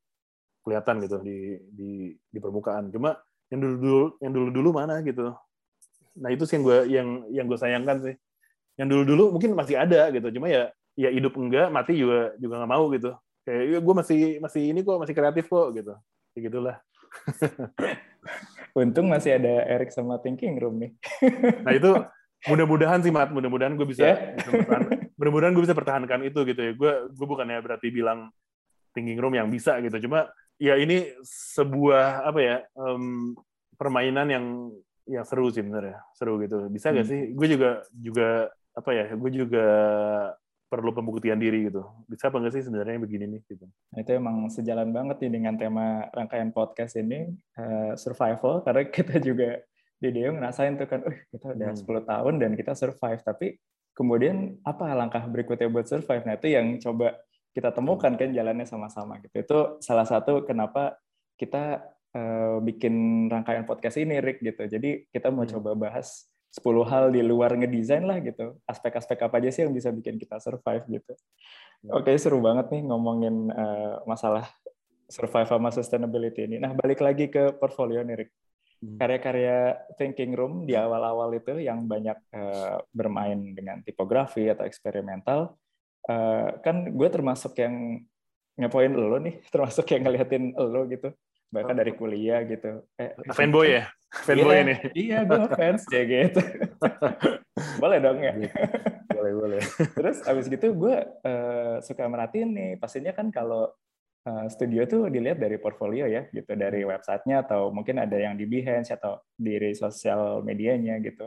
kelihatan 0.62 1.02
gitu 1.02 1.16
di 1.22 1.58
di 1.70 1.90
di 2.14 2.38
permukaan. 2.38 2.90
Cuma 2.94 3.18
yang 3.50 3.60
dulu 3.62 3.74
dulu 3.78 4.04
yang 4.22 4.32
dulu 4.32 4.48
dulu 4.50 4.68
mana 4.74 5.02
gitu. 5.02 5.34
Nah 6.18 6.30
itu 6.30 6.46
sih 6.46 6.58
yang 6.58 6.64
gue 6.64 6.78
yang 6.90 7.08
yang 7.30 7.46
gue 7.50 7.58
sayangkan 7.58 7.96
sih. 8.02 8.14
Yang 8.78 8.88
dulu 8.88 9.02
dulu 9.04 9.24
mungkin 9.38 9.58
masih 9.58 9.78
ada 9.78 10.10
gitu. 10.14 10.30
Cuma 10.38 10.46
ya 10.50 10.70
ya 10.94 11.10
hidup 11.10 11.34
enggak 11.34 11.68
mati 11.70 11.98
juga 11.98 12.34
juga 12.38 12.62
nggak 12.62 12.72
mau 12.72 12.84
gitu. 12.94 13.10
Kayak 13.42 13.62
ya 13.66 13.78
gue 13.82 13.94
masih 13.94 14.20
masih 14.38 14.62
ini 14.70 14.80
kok 14.86 14.98
masih 15.02 15.14
kreatif 15.18 15.44
kok 15.50 15.68
gitu. 15.74 15.94
Kayak 16.32 16.42
gitulah. 16.48 16.76
Untung 18.78 19.12
masih 19.12 19.36
ada 19.36 19.68
Eric 19.68 19.92
sama 19.92 20.16
Thinking 20.22 20.56
Room 20.56 20.80
nih. 20.80 20.92
Nah 21.60 21.72
itu 21.76 21.90
mudah-mudahan 22.46 23.00
sih 23.00 23.10
mat. 23.10 23.30
Mudah-mudahan 23.30 23.74
gue 23.74 23.86
bisa, 23.86 24.02
Yeah. 24.02 24.34
bisa 24.34 24.50
pertahan- 24.50 24.88
mudah-mudahan 25.14 25.52
gue 25.52 25.62
bisa 25.62 25.76
pertahankan 25.76 26.20
itu 26.24 26.40
gitu 26.42 26.60
ya. 26.60 26.72
Gue 26.74 26.92
gue 27.08 27.26
bukannya 27.26 27.58
berarti 27.60 27.88
bilang 27.88 28.30
thinking 28.92 29.18
room 29.18 29.34
yang 29.34 29.46
bisa 29.46 29.78
gitu. 29.78 30.08
Cuma 30.08 30.26
ya 30.58 30.74
ini 30.76 31.10
sebuah 31.26 32.26
apa 32.26 32.40
ya 32.40 32.56
em, 32.74 33.34
permainan 33.74 34.28
yang 34.28 34.46
yang 35.02 35.24
seru 35.26 35.50
sih 35.50 35.62
bener 35.62 35.94
ya 35.94 35.98
seru 36.14 36.38
gitu. 36.38 36.66
Bisa 36.68 36.90
gak 36.90 37.06
Hmm. 37.06 37.10
sih? 37.10 37.20
Gue 37.34 37.46
juga 37.50 37.70
juga 37.92 38.28
apa 38.72 38.90
ya 38.94 39.04
gue 39.12 39.30
juga 39.30 39.66
perlu 40.66 40.88
pembuktian 40.90 41.36
diri 41.36 41.68
gitu. 41.68 41.84
Bisa 42.08 42.32
apa 42.32 42.40
nggak 42.40 42.54
sih 42.56 42.64
sebenarnya 42.64 42.96
begini 42.96 43.28
nih 43.28 43.40
gitu? 43.44 43.68
Nah, 43.92 43.98
itu 44.00 44.10
emang 44.16 44.48
sejalan 44.48 44.88
banget 44.88 45.20
nih 45.20 45.30
dengan 45.30 45.52
tema 45.60 46.08
rangkaian 46.08 46.48
podcast 46.48 46.96
ini 46.96 47.28
eh, 47.60 47.92
survival. 48.00 48.64
Karena 48.64 48.82
kita 48.88 49.20
juga 49.20 49.60
di 50.02 50.10
Deo 50.10 50.34
ngerasain 50.34 50.74
tuh 50.74 50.90
kan, 50.90 51.06
uh 51.06 51.16
kita 51.30 51.54
udah 51.54 51.70
Hmm. 51.70 51.78
10 51.78 52.02
tahun 52.02 52.34
dan 52.42 52.50
kita 52.58 52.74
survive 52.74 53.22
tapi 53.22 53.46
kemudian 53.94 54.58
apa 54.66 54.90
langkah 54.98 55.22
berikutnya 55.30 55.70
buat 55.70 55.86
survive? 55.86 56.26
Nah, 56.26 56.34
itu 56.34 56.50
yang 56.50 56.82
coba 56.82 57.22
kita 57.54 57.70
temukan 57.70 58.10
kan 58.16 58.32
jalannya 58.34 58.66
sama-sama 58.66 59.22
gitu. 59.22 59.36
Itu 59.38 59.58
salah 59.78 60.08
satu 60.08 60.42
kenapa 60.42 60.98
kita 61.38 61.86
eh, 62.12 62.56
bikin 62.60 62.92
rangkaian 63.32 63.64
podcast 63.64 63.96
ini 63.96 64.20
Rick 64.20 64.44
gitu. 64.44 64.68
Jadi 64.68 65.08
kita 65.08 65.32
mau 65.32 65.48
Hmm. 65.48 65.56
coba 65.56 65.72
bahas 65.88 66.28
10 66.52 66.84
hal 66.84 67.08
di 67.08 67.24
luar 67.24 67.56
ngedesain 67.56 68.04
lah 68.04 68.20
gitu. 68.20 68.60
Aspek-aspek 68.68 69.16
apa 69.16 69.40
aja 69.40 69.48
sih 69.48 69.64
yang 69.64 69.72
bisa 69.72 69.88
bikin 69.88 70.20
kita 70.20 70.36
survive 70.36 70.84
gitu. 70.92 71.16
Oke, 71.88 72.12
seru 72.20 72.44
banget 72.44 72.68
nih 72.68 72.84
ngomongin 72.84 73.48
eh, 73.48 73.96
masalah 74.04 74.44
survive 75.08 75.48
sama 75.48 75.72
sustainability 75.72 76.44
ini. 76.44 76.56
Nah, 76.60 76.76
balik 76.76 77.00
lagi 77.00 77.28
ke 77.28 77.56
portfolio 77.56 78.04
nih, 78.04 78.16
Rick. 78.24 78.30
Hmm. 78.82 78.98
Karya-karya 78.98 79.78
Thinking 79.94 80.34
Room 80.34 80.66
di 80.66 80.74
awal-awal 80.74 81.30
itu 81.38 81.54
yang 81.62 81.86
banyak 81.86 82.18
eh, 82.34 82.76
bermain 82.90 83.54
dengan 83.54 83.78
tipografi 83.86 84.50
atau 84.50 84.66
eksperimental, 84.66 85.54
eh, 86.10 86.58
kan 86.58 86.90
gue 86.90 87.08
termasuk 87.08 87.54
yang 87.62 88.02
ngepoin 88.58 88.90
lo 88.90 89.22
nih, 89.22 89.38
termasuk 89.54 89.86
yang 89.86 90.02
ngeliatin 90.02 90.58
lo 90.58 90.82
gitu. 90.90 91.14
Bahkan 91.54 91.78
dari 91.78 91.94
kuliah 91.94 92.42
gitu. 92.42 92.82
Eh, 92.98 93.14
fanboy 93.30 93.78
ya 93.78 93.86
fanboy 94.26 94.50
Iya, 94.50 94.62
ini 94.66 94.74
Iya, 94.98 95.18
gue 95.30 95.46
fans 95.54 95.82
ya 95.86 96.02
gitu. 96.02 96.42
Boleh 97.82 97.98
dong 98.02 98.18
ya. 98.18 98.34
boleh 99.12 99.32
boleh 99.38 99.62
Terus 99.94 100.24
abis 100.26 100.50
gitu 100.50 100.74
gue 100.74 100.96
eh, 101.22 101.76
suka 101.86 102.10
merhatiin 102.10 102.50
nih, 102.50 102.70
pastinya 102.82 103.14
kan 103.14 103.30
kalau 103.30 103.70
studio 104.46 104.86
tuh 104.86 105.10
dilihat 105.10 105.42
dari 105.42 105.58
portfolio 105.58 106.06
ya, 106.06 106.30
gitu 106.30 106.54
dari 106.54 106.86
websitenya 106.86 107.42
atau 107.42 107.74
mungkin 107.74 107.98
ada 107.98 108.14
yang 108.14 108.38
di 108.38 108.46
Behance 108.46 108.94
atau 108.94 109.18
di 109.34 109.58
sosial 109.74 110.46
medianya 110.46 111.02
gitu. 111.02 111.26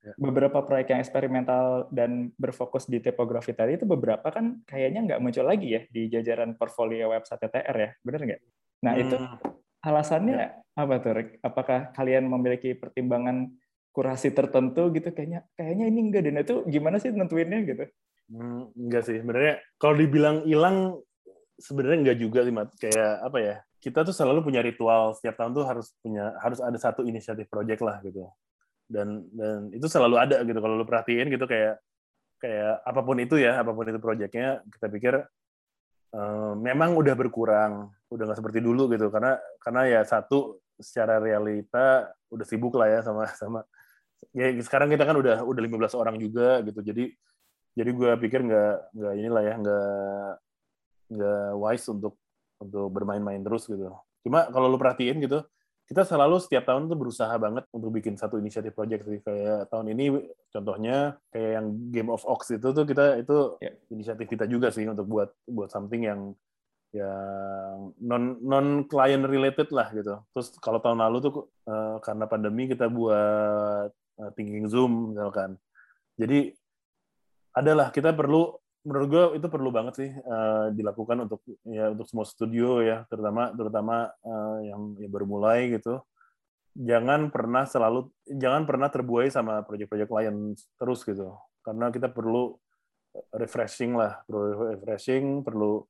Ya. 0.00 0.16
Beberapa 0.16 0.64
proyek 0.64 0.96
yang 0.96 1.00
eksperimental 1.04 1.90
dan 1.92 2.32
berfokus 2.40 2.88
di 2.88 3.04
tipografi 3.04 3.52
tadi 3.52 3.76
itu 3.76 3.84
beberapa 3.84 4.32
kan 4.32 4.64
kayaknya 4.64 5.04
nggak 5.04 5.20
muncul 5.20 5.44
lagi 5.44 5.76
ya 5.76 5.82
di 5.92 6.08
jajaran 6.08 6.56
portfolio 6.56 7.12
website 7.12 7.42
TTR 7.44 7.76
ya, 7.76 7.90
bener 8.00 8.20
nggak? 8.24 8.40
Nah 8.80 8.94
itu 8.96 9.16
Hmm. 9.20 9.36
alasannya 9.84 10.64
apa 10.72 10.94
tuh, 11.04 11.12
Rick? 11.12 11.28
Apakah 11.44 11.92
kalian 11.92 12.24
memiliki 12.30 12.72
pertimbangan 12.72 13.52
kurasi 13.92 14.32
tertentu 14.32 14.88
gitu? 14.94 15.12
Kayaknya 15.12 15.44
kayaknya 15.52 15.84
ini 15.92 16.00
enggak 16.00 16.22
dan 16.24 16.36
itu 16.40 16.54
gimana 16.64 16.96
sih 16.96 17.12
nentuinnya 17.12 17.60
gitu? 17.66 17.84
Hmm, 18.30 18.72
enggak 18.78 19.04
sih 19.04 19.20
sebenarnya 19.20 19.60
kalau 19.76 19.98
dibilang 20.00 20.46
hilang 20.48 20.96
sebenarnya 21.60 21.98
enggak 22.00 22.18
juga 22.18 22.40
sih 22.42 22.54
Mat. 22.54 22.72
kayak 22.80 23.12
apa 23.20 23.38
ya 23.38 23.56
kita 23.80 24.04
tuh 24.04 24.14
selalu 24.14 24.44
punya 24.44 24.60
ritual. 24.60 25.16
Setiap 25.16 25.40
tahun 25.40 25.52
tuh 25.56 25.64
harus 25.64 25.86
punya 26.04 26.36
harus 26.40 26.60
ada 26.60 26.76
satu 26.76 27.04
inisiatif 27.04 27.48
project 27.48 27.80
lah 27.80 27.96
gitu. 28.04 28.28
Dan 28.84 29.24
dan 29.32 29.72
itu 29.72 29.88
selalu 29.88 30.20
ada 30.20 30.44
gitu. 30.44 30.58
Kalau 30.60 30.76
lu 30.76 30.84
perhatiin 30.84 31.32
gitu 31.32 31.48
kayak 31.48 31.80
kayak 32.40 32.84
apa 32.84 33.00
pun 33.04 33.16
itu 33.20 33.36
ya 33.40 33.60
apa 33.60 33.72
pun 33.72 33.84
itu 33.88 34.00
projectnya 34.00 34.64
kita 34.68 34.86
pikir 34.88 35.14
eh, 36.16 36.52
memang 36.56 36.96
udah 36.96 37.14
berkurang 37.16 37.92
udah 38.12 38.24
nggak 38.28 38.38
seperti 38.40 38.60
dulu 38.60 38.92
gitu. 38.92 39.08
Karena 39.08 39.40
karena 39.64 39.82
ya 39.88 40.00
satu 40.04 40.60
secara 40.80 41.20
realita 41.20 42.12
udah 42.32 42.46
sibuk 42.48 42.76
lah 42.76 42.88
ya 42.88 43.00
sama 43.04 43.28
sama 43.40 43.60
ya 44.36 44.52
sekarang 44.60 44.92
kita 44.92 45.04
kan 45.08 45.16
udah 45.16 45.44
udah 45.44 45.62
15 45.64 45.96
orang 45.96 46.16
juga 46.20 46.60
gitu. 46.68 46.80
Jadi 46.84 47.04
jadi 47.70 47.90
gue 47.96 48.12
pikir 48.28 48.40
nggak 48.44 48.74
nggak 48.92 49.14
inilah 49.16 49.42
ya 49.46 49.54
nggak 49.56 50.49
nggak 51.10 51.58
wise 51.58 51.86
untuk 51.90 52.14
untuk 52.62 52.86
bermain-main 52.94 53.42
terus 53.42 53.66
gitu. 53.66 53.90
Cuma 54.22 54.46
kalau 54.48 54.70
lu 54.70 54.78
perhatiin 54.78 55.18
gitu 55.20 55.42
kita 55.90 56.06
selalu 56.06 56.38
setiap 56.38 56.70
tahun 56.70 56.86
tuh 56.86 56.94
berusaha 56.94 57.34
banget 57.34 57.66
untuk 57.74 57.90
bikin 57.90 58.14
satu 58.14 58.38
inisiatif 58.38 58.78
project 58.78 59.02
sih. 59.10 59.18
Kayak 59.26 59.66
tahun 59.74 59.90
ini 59.90 60.22
contohnya 60.54 61.18
kayak 61.34 61.50
yang 61.58 61.66
Game 61.90 62.10
of 62.14 62.22
Ox 62.30 62.54
itu 62.54 62.70
tuh 62.70 62.86
kita 62.86 63.18
itu 63.18 63.58
Ya. 63.58 63.74
inisiatif 63.90 64.30
kita 64.30 64.46
juga 64.46 64.70
sih 64.70 64.86
untuk 64.86 65.10
buat 65.10 65.34
buat 65.50 65.66
something 65.74 66.06
yang 66.06 66.30
yang 66.94 67.90
non 67.98 68.38
non 68.38 68.86
client 68.86 69.26
related 69.26 69.74
lah 69.74 69.90
gitu. 69.90 70.14
Terus 70.30 70.54
kalau 70.62 70.78
tahun 70.78 71.02
lalu 71.02 71.16
tuh 71.26 71.32
eh, 71.66 71.96
karena 72.06 72.24
pandemi 72.30 72.70
kita 72.70 72.86
buat 72.86 73.90
eh, 73.90 74.30
thinking 74.38 74.70
zoom 74.70 75.10
misalkan. 75.10 75.58
Jadi 76.14 76.54
adalah 77.50 77.90
kita 77.90 78.14
perlu 78.14 78.54
menurut 78.80 79.06
gue 79.12 79.24
itu 79.36 79.46
perlu 79.52 79.68
banget 79.68 79.94
sih 80.00 80.10
eh, 80.10 80.66
dilakukan 80.72 81.28
untuk 81.28 81.44
ya 81.68 81.92
untuk 81.92 82.08
semua 82.08 82.24
studio 82.24 82.80
ya 82.80 83.04
terutama 83.12 83.52
terutama 83.52 83.96
eh, 84.24 84.72
yang, 84.72 84.96
yang 84.96 85.10
baru 85.12 85.26
mulai 85.28 85.68
gitu. 85.76 86.00
Jangan 86.70 87.28
pernah 87.28 87.66
selalu 87.68 88.08
jangan 88.30 88.64
pernah 88.64 88.88
terbuai 88.88 89.28
sama 89.28 89.60
proyek-proyek 89.66 90.08
lain 90.08 90.56
terus 90.80 91.04
gitu. 91.04 91.36
Karena 91.60 91.92
kita 91.92 92.08
perlu 92.08 92.56
refreshing 93.34 93.98
lah 93.98 94.22
perlu 94.24 94.72
refreshing 94.78 95.42
perlu 95.44 95.84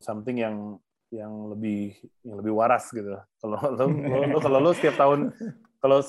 something 0.00 0.38
yang 0.38 0.78
yang 1.12 1.52
lebih 1.52 1.92
yang 2.24 2.40
lebih 2.40 2.52
waras 2.56 2.88
gitu. 2.88 3.20
Kalau 3.42 3.58
lo, 3.74 3.84
lo, 3.84 4.18
lo 4.32 4.38
kalau 4.40 4.58
lo 4.64 4.70
setiap 4.72 4.96
tahun 4.96 5.34
kalau 5.84 6.00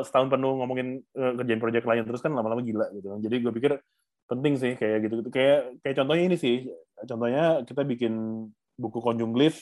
setahun 0.00 0.28
penuh 0.32 0.52
ngomongin 0.64 1.04
eh, 1.04 1.32
kerjain 1.36 1.60
proyek 1.60 1.84
lain 1.84 2.08
terus 2.08 2.24
kan 2.24 2.32
lama-lama 2.32 2.64
gila 2.64 2.88
gitu. 2.96 3.12
Jadi 3.20 3.36
gue 3.44 3.52
pikir 3.52 3.72
penting 4.30 4.54
sih 4.56 4.72
kayak 4.80 4.98
gitu 5.08 5.14
kayak 5.28 5.80
kayak 5.84 5.96
contohnya 6.00 6.24
ini 6.28 6.36
sih. 6.40 6.56
Contohnya 7.04 7.60
kita 7.68 7.82
bikin 7.84 8.12
buku 8.78 8.98
Conjung 9.04 9.32
Glyph 9.36 9.60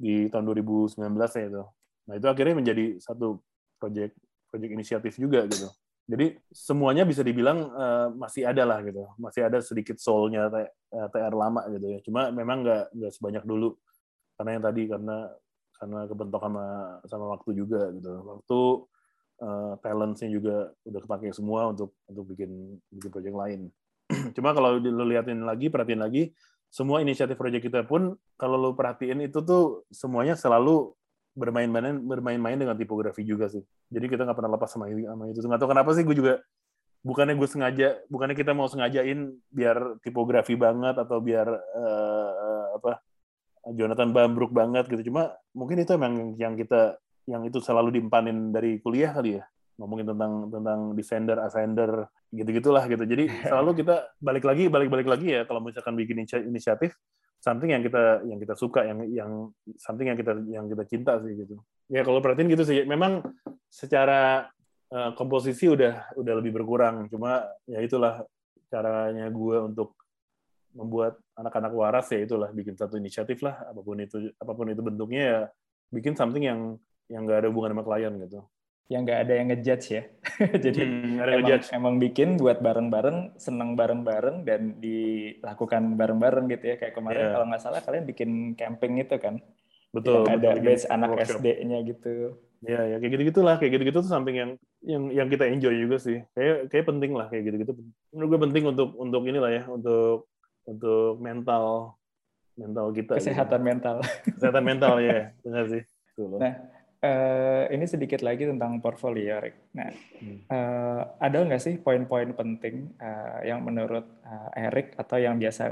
di 0.00 0.26
tahun 0.32 0.44
2019 0.48 1.30
ya 1.36 1.44
itu. 1.48 1.62
Nah 2.08 2.14
itu 2.18 2.26
akhirnya 2.26 2.54
menjadi 2.58 2.84
satu 2.98 3.38
proyek 3.78 4.16
proyek 4.50 4.70
inisiatif 4.74 5.14
juga 5.20 5.46
gitu. 5.46 5.68
Jadi 6.10 6.34
semuanya 6.50 7.06
bisa 7.06 7.22
dibilang 7.22 7.70
eh, 7.70 8.08
masih 8.18 8.42
ada 8.50 8.62
lah 8.66 8.82
gitu. 8.82 9.06
Masih 9.20 9.46
ada 9.46 9.58
sedikit 9.62 9.96
soulnya 10.02 10.50
T- 10.50 10.72
eh, 10.96 11.06
TR 11.12 11.34
lama 11.36 11.62
gitu 11.70 11.86
ya. 11.86 11.98
Cuma 12.02 12.34
memang 12.34 12.66
nggak 12.66 12.84
nggak 12.96 13.12
sebanyak 13.14 13.44
dulu. 13.46 13.78
Karena 14.38 14.50
yang 14.58 14.64
tadi 14.64 14.82
karena 14.90 15.16
karena 15.80 16.00
kebentok 16.10 16.42
sama 16.44 16.64
sama 17.06 17.26
waktu 17.38 17.50
juga 17.56 17.80
gitu. 17.94 18.10
Waktu 18.26 18.60
eh, 19.44 19.72
talentsnya 19.84 20.28
juga 20.32 20.56
udah 20.88 21.00
kepake 21.04 21.28
semua 21.36 21.70
untuk 21.72 21.94
untuk 22.10 22.24
bikin 22.34 22.50
bikin 22.92 23.10
proyek 23.12 23.34
lain 23.36 23.60
cuma 24.36 24.50
kalau 24.52 24.76
lu 24.76 25.04
liatin 25.06 25.46
lagi 25.46 25.70
perhatiin 25.70 26.02
lagi 26.02 26.34
semua 26.70 27.02
inisiatif 27.02 27.34
proyek 27.34 27.66
kita 27.66 27.82
pun 27.82 28.14
kalau 28.38 28.56
lu 28.58 28.70
perhatiin 28.78 29.26
itu 29.26 29.42
tuh 29.42 29.82
semuanya 29.90 30.38
selalu 30.38 30.94
bermain-main 31.34 31.98
bermain-main 31.98 32.58
dengan 32.58 32.78
tipografi 32.78 33.26
juga 33.26 33.50
sih. 33.50 33.62
Jadi 33.90 34.06
kita 34.06 34.22
nggak 34.22 34.38
pernah 34.38 34.54
lepas 34.54 34.70
sama, 34.70 34.86
sama 34.86 35.24
itu. 35.30 35.42
Nggak 35.42 35.60
tahu 35.62 35.70
kenapa 35.70 35.90
sih 35.98 36.06
gue 36.06 36.16
juga 36.16 36.34
bukannya 37.02 37.34
gue 37.34 37.48
sengaja 37.48 37.88
bukannya 38.12 38.36
kita 38.36 38.52
mau 38.54 38.68
sengajain 38.68 39.34
biar 39.50 39.98
tipografi 40.04 40.54
banget 40.54 40.94
atau 41.00 41.18
biar 41.18 41.48
eh, 41.50 42.64
apa 42.78 43.02
Jonathan 43.74 44.14
Bambruk 44.14 44.54
banget 44.54 44.86
gitu. 44.86 45.10
Cuma 45.10 45.34
mungkin 45.50 45.82
itu 45.82 45.90
emang 45.90 46.38
yang 46.38 46.54
kita 46.54 46.98
yang 47.26 47.42
itu 47.46 47.58
selalu 47.58 47.98
diempanin 47.98 48.54
dari 48.54 48.78
kuliah 48.78 49.10
kali 49.10 49.38
ya 49.38 49.44
ngomongin 49.80 50.12
tentang 50.12 50.52
tentang 50.52 50.78
descender 50.92 51.40
ascender 51.40 52.12
gitu 52.28 52.50
gitulah 52.52 52.84
gitu. 52.84 53.00
Jadi 53.08 53.24
selalu 53.48 53.80
kita 53.80 54.12
balik 54.20 54.44
lagi 54.44 54.68
balik 54.68 54.92
balik 54.92 55.08
lagi 55.08 55.40
ya 55.40 55.48
kalau 55.48 55.64
misalkan 55.64 55.96
bikin 55.96 56.20
inisiatif 56.44 56.92
something 57.40 57.72
yang 57.72 57.80
kita 57.80 58.20
yang 58.28 58.36
kita 58.36 58.52
suka 58.52 58.84
yang 58.84 59.00
yang 59.08 59.30
something 59.80 60.12
yang 60.12 60.18
kita 60.20 60.36
yang 60.52 60.68
kita 60.68 60.84
cinta 60.84 61.16
sih 61.24 61.32
gitu. 61.32 61.56
Ya 61.88 62.04
kalau 62.04 62.20
perhatiin 62.20 62.52
gitu 62.52 62.68
sih 62.68 62.84
memang 62.84 63.24
secara 63.72 64.52
eh, 64.92 65.10
komposisi 65.16 65.72
udah 65.72 66.12
udah 66.20 66.34
lebih 66.36 66.52
berkurang. 66.60 67.08
Cuma 67.08 67.48
ya 67.64 67.80
itulah 67.80 68.20
caranya 68.68 69.26
gue 69.32 69.56
untuk 69.64 69.96
membuat 70.70 71.18
anak-anak 71.34 71.72
waras 71.74 72.06
ya 72.14 72.22
itulah 72.22 72.54
bikin 72.54 72.78
satu 72.78 72.94
inisiatif 72.94 73.42
lah 73.42 73.58
apa 73.66 73.80
pun 73.82 73.98
itu 73.98 74.30
apa 74.38 74.52
pun 74.54 74.70
itu 74.70 74.78
bentuknya 74.78 75.22
ya 75.26 75.40
bikin 75.90 76.14
something 76.14 76.46
yang 76.46 76.78
yang 77.10 77.26
nggak 77.26 77.42
ada 77.42 77.48
hubungan 77.50 77.74
sama 77.74 77.82
klien 77.82 78.14
gitu 78.22 78.46
yang 78.90 79.06
nggak 79.06 79.20
ada 79.22 79.32
yang 79.38 79.46
ngejudge 79.54 79.86
ya. 79.94 80.02
Jadi 80.66 80.80
Hmm, 80.82 81.22
emang, 81.22 81.46
ngejudge. 81.46 81.66
emang 81.70 81.94
bikin 81.96 82.28
buat 82.36 82.58
bareng-bareng, 82.58 83.38
seneng 83.38 83.78
bareng-bareng 83.78 84.42
dan 84.42 84.82
dilakukan 84.82 85.94
bareng-bareng 85.94 86.50
gitu 86.50 86.64
ya. 86.66 86.76
Kayak 86.76 86.94
kemarin 86.98 87.22
Iya. 87.22 87.32
kalau 87.32 87.46
nggak 87.46 87.62
salah 87.62 87.80
kalian 87.80 88.04
bikin 88.04 88.30
camping 88.54 88.98
itu 88.98 89.14
kan. 89.16 89.38
betul 89.90 90.22
yang 90.22 90.38
ada 90.38 90.54
betul, 90.54 90.62
batch 90.62 90.86
anak. 90.86 91.08
SD-nya 91.18 91.78
gitu. 91.82 92.14
Ya, 92.62 92.78
ya 92.86 92.96
kayak 92.98 93.10
gitu 93.10 93.22
gitulah, 93.26 93.58
kayak 93.58 93.72
gitu-gitu 93.74 93.98
tuh 93.98 94.10
samping 94.10 94.36
yang 94.38 94.50
yang 94.82 95.02
yang 95.10 95.26
kita 95.26 95.50
enjoy 95.50 95.74
juga 95.74 95.98
sih. 95.98 96.22
Kayak 96.30 96.70
kayak 96.70 96.86
penting 96.86 97.10
lah 97.10 97.26
kayak 97.26 97.42
gitu-gitu. 97.46 97.72
Menurut 98.14 98.28
gue 98.30 98.40
penting 98.46 98.64
untuk 98.70 98.94
untuk 98.94 99.22
inilah 99.26 99.50
ya, 99.50 99.62
untuk 99.66 100.30
untuk 100.62 101.18
mental 101.18 101.94
mental 102.54 102.86
kita. 102.90 103.18
gitu. 103.18 103.32
Kesehatan 103.34 103.60
mental. 103.62 103.96
Kesehatan 104.22 104.62
mental 104.62 104.94
ya, 105.00 105.34
benar 105.42 105.64
sih. 105.66 105.82
Betul. 106.14 106.38
Nah, 106.38 106.52
eh, 107.04 107.64
ini 107.74 107.84
sedikit 107.88 108.20
lagi 108.20 108.44
tentang 108.50 108.78
portfolio, 108.84 109.40
Rick. 109.40 109.56
Nah, 109.76 109.90
Hmm. 110.20 110.38
eh, 110.52 111.00
ada 111.26 111.36
nggak 111.46 111.62
sih 111.66 111.74
poin-poin 111.80 112.30
penting 112.36 112.92
eh, 113.00 113.38
yang 113.48 113.60
menurut 113.64 114.04
eh, 114.24 114.66
Eric 114.68 114.86
atau 115.00 115.16
yang 115.16 115.36
biasa 115.40 115.62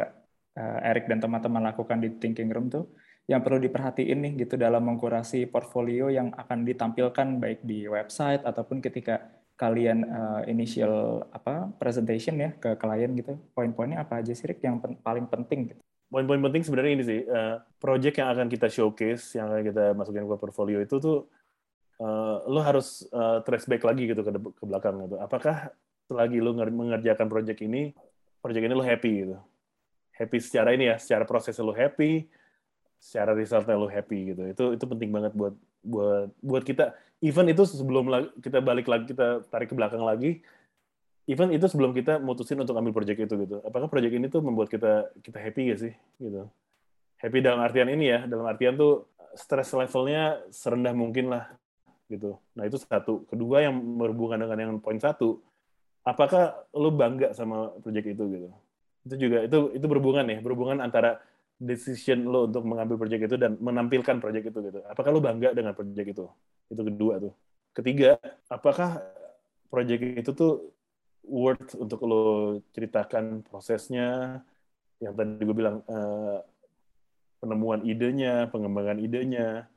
eh, 0.59 0.79
Eric 0.91 1.05
dan 1.11 1.19
teman-teman 1.25 1.63
lakukan 1.69 1.99
di 2.01 2.09
Thinking 2.21 2.51
Room 2.55 2.67
tuh 2.73 2.85
yang 3.29 3.45
perlu 3.45 3.61
diperhatiin 3.61 4.19
nih 4.25 4.33
gitu 4.49 4.57
dalam 4.57 4.83
mengkurasi 4.89 5.53
portfolio 5.53 6.09
yang 6.09 6.33
akan 6.33 6.65
ditampilkan 6.65 7.29
baik 7.43 7.61
di 7.61 7.85
website 7.85 8.41
ataupun 8.49 8.81
ketika 8.81 9.21
kalian 9.59 9.99
eh, 10.07 10.43
initial 10.55 11.27
apa 11.35 11.69
presentation 11.77 12.41
ya 12.41 12.51
ke 12.57 12.79
klien 12.81 13.11
gitu. 13.21 13.37
Poin-poinnya 13.53 14.01
apa 14.05 14.25
aja 14.25 14.33
sih 14.33 14.47
Rick 14.49 14.65
yang 14.65 14.81
pen- 14.81 14.97
paling 15.05 15.29
penting 15.29 15.75
gitu? 15.75 15.83
Poin-poin 16.09 16.41
penting 16.41 16.65
sebenarnya 16.65 16.93
ini 16.97 17.05
sih, 17.05 17.21
eh, 17.21 17.57
project 17.77 18.17
yang 18.17 18.33
akan 18.33 18.49
kita 18.49 18.73
showcase, 18.73 19.37
yang 19.37 19.53
akan 19.53 19.63
kita 19.69 19.85
masukin 19.93 20.25
ke 20.25 20.41
portfolio 20.41 20.81
itu 20.81 20.97
tuh, 20.97 21.29
eh, 22.01 22.37
lo 22.49 22.61
harus 22.65 23.05
eh, 23.13 23.39
trace 23.45 23.69
back 23.69 23.85
lagi 23.85 24.09
gitu 24.09 24.25
ke, 24.25 24.33
ke 24.33 24.65
belakang 24.65 24.97
gitu. 25.05 25.21
Apakah 25.21 25.69
selagi 26.09 26.41
lo 26.41 26.57
nger- 26.57 26.73
mengerjakan 26.73 27.29
project 27.29 27.61
ini, 27.61 27.93
project 28.41 28.65
ini 28.65 28.73
lo 28.73 28.81
happy 28.81 29.13
gitu. 29.29 29.37
Happy 30.17 30.39
secara 30.41 30.73
ini 30.73 30.89
ya, 30.89 30.97
secara 30.97 31.29
proses 31.29 31.55
lo 31.61 31.77
happy, 31.77 32.25
secara 32.97 33.37
resultnya 33.37 33.77
lo 33.77 33.87
happy 33.87 34.33
gitu. 34.33 34.43
Itu 34.49 34.65
itu 34.81 34.85
penting 34.89 35.13
banget 35.13 35.37
buat 35.37 35.55
buat 35.85 36.33
buat 36.41 36.65
kita. 36.65 36.97
Even 37.21 37.53
itu 37.53 37.69
sebelum 37.69 38.09
kita 38.41 38.65
balik 38.65 38.89
lagi, 38.89 39.13
kita 39.13 39.45
tarik 39.53 39.69
ke 39.69 39.77
belakang 39.77 40.03
lagi, 40.03 40.41
even 41.29 41.53
itu 41.53 41.69
sebelum 41.69 41.93
kita 41.93 42.17
mutusin 42.17 42.57
untuk 42.57 42.73
ambil 42.81 42.97
project 42.97 43.29
itu 43.29 43.35
gitu. 43.45 43.57
Apakah 43.61 43.87
project 43.93 44.17
ini 44.17 44.33
tuh 44.33 44.41
membuat 44.41 44.73
kita 44.73 45.13
kita 45.21 45.37
happy 45.37 45.61
gak 45.71 45.81
sih 45.85 45.93
gitu. 46.17 46.49
Happy 47.21 47.45
dalam 47.45 47.61
artian 47.61 47.93
ini 47.93 48.09
ya, 48.09 48.25
dalam 48.25 48.49
artian 48.49 48.81
tuh 48.81 49.13
stress 49.37 49.77
levelnya 49.77 50.41
serendah 50.49 50.97
mungkin 50.97 51.29
lah 51.29 51.53
gitu. 52.09 52.41
Nah 52.57 52.65
itu 52.65 52.81
satu. 52.81 53.29
Kedua 53.29 53.61
yang 53.61 53.77
berhubungan 54.01 54.41
dengan 54.41 54.57
yang 54.57 54.73
poin 54.81 54.97
satu, 54.97 55.45
apakah 56.01 56.65
lo 56.73 56.89
bangga 56.89 57.37
sama 57.37 57.77
project 57.85 58.17
itu 58.17 58.25
gitu. 58.33 58.49
Itu 59.05 59.15
juga 59.21 59.39
itu 59.45 59.59
itu 59.77 59.85
berhubungan 59.85 60.25
nih, 60.25 60.41
berhubungan 60.41 60.81
antara 60.81 61.21
decision 61.61 62.25
lo 62.25 62.49
untuk 62.49 62.65
mengambil 62.65 62.97
project 62.97 63.29
itu 63.29 63.37
dan 63.37 63.61
menampilkan 63.61 64.17
project 64.23 64.49
itu 64.49 64.59
gitu. 64.65 64.81
Apakah 64.89 65.11
lo 65.13 65.21
bangga 65.21 65.53
dengan 65.53 65.77
project 65.77 66.09
itu? 66.09 66.25
Itu 66.73 66.83
kedua 66.87 67.21
tuh. 67.21 67.35
Ketiga, 67.77 68.17
apakah 68.49 69.03
project 69.69 70.25
itu 70.25 70.31
tuh 70.33 70.78
worth 71.29 71.77
untuk 71.77 72.01
lo 72.09 72.59
ceritakan 72.73 73.45
prosesnya 73.45 74.41
yang 74.99 75.15
tadi 75.15 75.45
gue 75.45 75.57
bilang 75.57 75.85
eh, 75.87 76.39
penemuan 77.39 77.87
idenya, 77.87 78.51
pengembangan 78.51 78.99
idenya. 78.99 79.71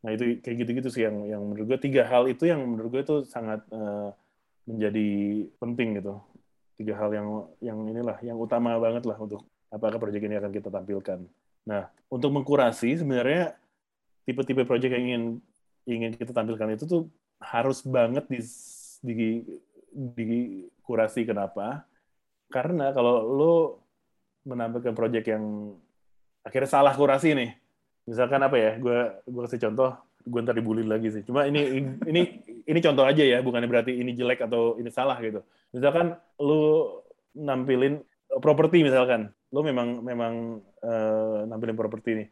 Nah 0.00 0.10
itu 0.14 0.38
kayak 0.40 0.56
gitu-gitu 0.64 0.88
sih 0.88 1.02
yang 1.04 1.26
yang 1.26 1.42
menurut 1.42 1.66
gue 1.74 1.78
tiga 1.90 2.06
hal 2.06 2.30
itu 2.30 2.46
yang 2.46 2.62
menurut 2.62 2.88
gue 2.94 3.02
itu 3.02 3.16
sangat 3.26 3.64
eh, 3.72 4.08
menjadi 4.70 5.08
penting 5.58 5.98
gitu. 5.98 6.22
Tiga 6.78 6.94
hal 6.96 7.10
yang 7.12 7.28
yang 7.60 7.78
inilah 7.90 8.16
yang 8.22 8.38
utama 8.38 8.78
banget 8.78 9.04
lah 9.04 9.18
untuk 9.18 9.44
apakah 9.68 9.98
proyek 9.98 10.24
ini 10.24 10.38
akan 10.38 10.52
kita 10.54 10.68
tampilkan. 10.70 11.18
Nah 11.66 11.90
untuk 12.06 12.30
mengkurasi 12.30 13.02
sebenarnya 13.02 13.58
tipe-tipe 14.24 14.62
proyek 14.62 14.94
yang 14.94 15.04
ingin 15.04 15.24
ingin 15.88 16.12
kita 16.14 16.30
tampilkan 16.30 16.78
itu 16.78 16.84
tuh 16.86 17.02
harus 17.40 17.82
banget 17.82 18.24
di 18.30 18.40
di 19.00 19.16
dikurasi 19.92 21.26
kenapa? 21.26 21.84
Karena 22.50 22.90
kalau 22.90 23.22
lo 23.26 23.54
menampilkan 24.46 24.94
proyek 24.96 25.30
yang 25.30 25.74
akhirnya 26.42 26.70
salah 26.70 26.94
kurasi 26.96 27.34
nih, 27.36 27.50
misalkan 28.08 28.42
apa 28.42 28.56
ya? 28.58 28.72
Gue 28.78 28.98
gue 29.22 29.40
kasih 29.46 29.70
contoh, 29.70 29.94
gue 30.26 30.40
ntar 30.42 30.56
dibully 30.58 30.82
lagi 30.82 31.14
sih. 31.14 31.22
Cuma 31.22 31.46
ini 31.46 31.78
ini 32.06 32.22
ini 32.66 32.78
contoh 32.82 33.06
aja 33.06 33.22
ya, 33.22 33.38
bukannya 33.44 33.68
berarti 33.70 33.92
ini 33.94 34.16
jelek 34.16 34.46
atau 34.46 34.78
ini 34.80 34.90
salah 34.90 35.18
gitu. 35.22 35.42
Misalkan 35.70 36.18
lo 36.42 36.62
nampilin 37.38 38.02
properti 38.42 38.82
misalkan, 38.82 39.30
lo 39.54 39.60
memang 39.62 40.02
memang 40.02 40.58
uh, 40.82 41.46
nampilin 41.46 41.78
properti 41.78 42.10
nih. 42.24 42.28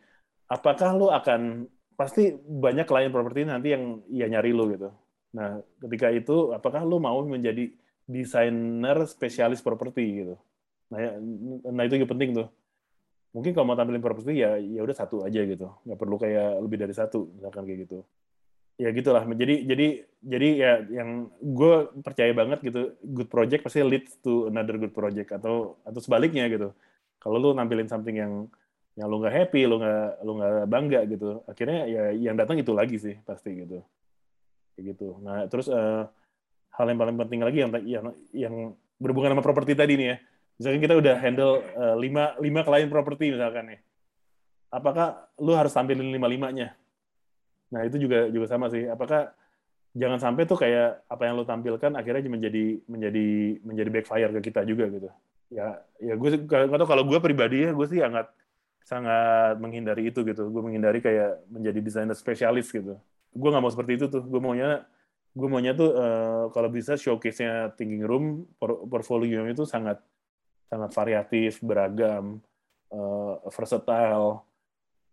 Apakah 0.49 0.97
lo 0.97 1.13
akan 1.13 1.69
pasti 1.99 2.31
banyak 2.35 2.87
klien 2.87 3.11
properti 3.11 3.43
nanti 3.43 3.75
yang 3.75 4.03
ya 4.07 4.31
nyari 4.31 4.55
lo 4.55 4.71
gitu. 4.71 4.89
Nah, 5.35 5.61
ketika 5.85 6.09
itu 6.13 6.57
apakah 6.57 6.85
lo 6.85 6.97
mau 7.03 7.21
menjadi 7.25 7.73
desainer 8.09 8.97
spesialis 9.05 9.61
properti 9.61 10.25
gitu. 10.25 10.35
Nah, 10.89 10.99
ya, 10.99 11.11
nah 11.69 11.83
itu 11.85 12.01
juga 12.01 12.11
penting 12.17 12.33
tuh. 12.33 12.49
Mungkin 13.37 13.53
kalau 13.53 13.69
mau 13.69 13.77
tampilin 13.77 14.01
properti 14.01 14.41
ya 14.41 14.57
ya 14.57 14.81
udah 14.81 14.97
satu 14.97 15.23
aja 15.23 15.45
gitu. 15.45 15.69
Nggak 15.85 15.99
perlu 16.01 16.17
kayak 16.17 16.65
lebih 16.65 16.79
dari 16.81 16.95
satu 16.97 17.29
misalkan 17.37 17.69
kayak 17.69 17.85
gitu. 17.85 17.99
Ya 18.81 18.89
gitulah. 18.95 19.27
Jadi 19.29 19.69
jadi 19.69 19.87
jadi 20.25 20.49
ya 20.57 20.73
yang 21.03 21.29
gue 21.45 21.75
percaya 22.01 22.33
banget 22.33 22.65
gitu 22.65 22.97
good 23.05 23.29
project 23.29 23.69
pasti 23.69 23.85
leads 23.85 24.17
to 24.25 24.49
another 24.49 24.81
good 24.81 24.97
project 24.97 25.29
atau 25.37 25.77
atau 25.85 26.01
sebaliknya 26.01 26.49
gitu. 26.49 26.73
Kalau 27.21 27.37
lu 27.37 27.51
nampilin 27.53 27.91
something 27.91 28.17
yang 28.17 28.49
yang 28.99 29.07
lu 29.07 29.23
nggak 29.23 29.31
happy, 29.31 29.63
lu 29.63 29.79
nggak 29.79 30.27
lu 30.27 30.33
nggak 30.43 30.67
bangga 30.67 31.01
gitu, 31.07 31.47
akhirnya 31.47 31.87
ya 31.87 32.03
yang 32.19 32.35
datang 32.35 32.59
itu 32.59 32.75
lagi 32.75 32.99
sih 32.99 33.15
pasti 33.23 33.55
gitu, 33.55 33.79
kayak 34.79 34.95
gitu. 34.95 35.19
Nah 35.19 35.51
terus 35.51 35.67
uh, 35.67 36.07
hal 36.79 36.87
yang 36.87 37.03
paling 37.03 37.19
penting 37.19 37.43
lagi 37.43 37.59
yang 37.67 37.71
yang 37.83 38.07
yang 38.31 38.55
berhubungan 39.03 39.35
sama 39.35 39.43
properti 39.43 39.75
tadi 39.75 39.99
nih 39.99 40.15
ya, 40.15 40.17
misalkan 40.63 40.81
kita 40.87 40.95
udah 40.95 41.15
handle 41.19 41.59
uh, 41.75 41.99
lima 41.99 42.39
lima 42.39 42.63
klien 42.63 42.87
properti 42.87 43.35
misalkan 43.35 43.75
nih, 43.75 43.81
apakah 44.71 45.27
lu 45.43 45.59
harus 45.59 45.75
tampilin 45.75 46.07
lima 46.07 46.31
limanya? 46.31 46.79
Nah 47.75 47.83
itu 47.83 47.99
juga 47.99 48.31
juga 48.31 48.47
sama 48.47 48.71
sih, 48.71 48.87
apakah 48.87 49.35
jangan 49.99 50.23
sampai 50.23 50.47
tuh 50.47 50.55
kayak 50.55 51.03
apa 51.11 51.23
yang 51.27 51.35
lu 51.35 51.43
tampilkan 51.43 51.99
akhirnya 51.99 52.31
menjadi 52.31 52.79
menjadi 52.87 53.27
menjadi 53.67 53.91
backfire 53.91 54.33
ke 54.39 54.41
kita 54.47 54.63
juga 54.63 54.87
gitu. 54.87 55.11
Ya 55.51 55.83
ya 55.99 56.15
gue 56.15 56.29
nggak 56.47 56.79
tahu 56.79 56.89
kalau 56.89 57.03
gue 57.03 57.19
pribadi 57.19 57.67
ya 57.67 57.75
gue 57.75 57.87
sih 57.91 57.99
sangat 57.99 58.31
sangat 58.87 59.59
menghindari 59.59 60.15
itu 60.15 60.23
gitu. 60.23 60.47
Gue 60.47 60.63
menghindari 60.63 61.03
kayak 61.03 61.43
menjadi 61.51 61.79
desainer 61.83 62.15
spesialis 62.15 62.71
gitu. 62.71 62.95
Gue 63.35 63.49
nggak 63.49 63.63
mau 63.65 63.73
seperti 63.73 63.93
itu 63.99 64.07
tuh. 64.09 64.23
Gue 64.25 64.41
maunya 64.41 64.85
gue 65.39 65.49
maunya 65.49 65.73
tuh 65.77 65.95
uh, 65.95 66.45
kalau 66.51 66.73
bisa 66.73 66.99
showcase-nya 66.99 67.77
Thinking 67.79 68.03
Room 68.03 68.49
por 68.59 68.89
portfolio 68.91 69.47
itu 69.47 69.63
sangat 69.63 70.03
sangat 70.69 70.91
variatif, 70.93 71.63
beragam, 71.65 72.43
uh, 72.93 73.41
versatile, 73.49 74.43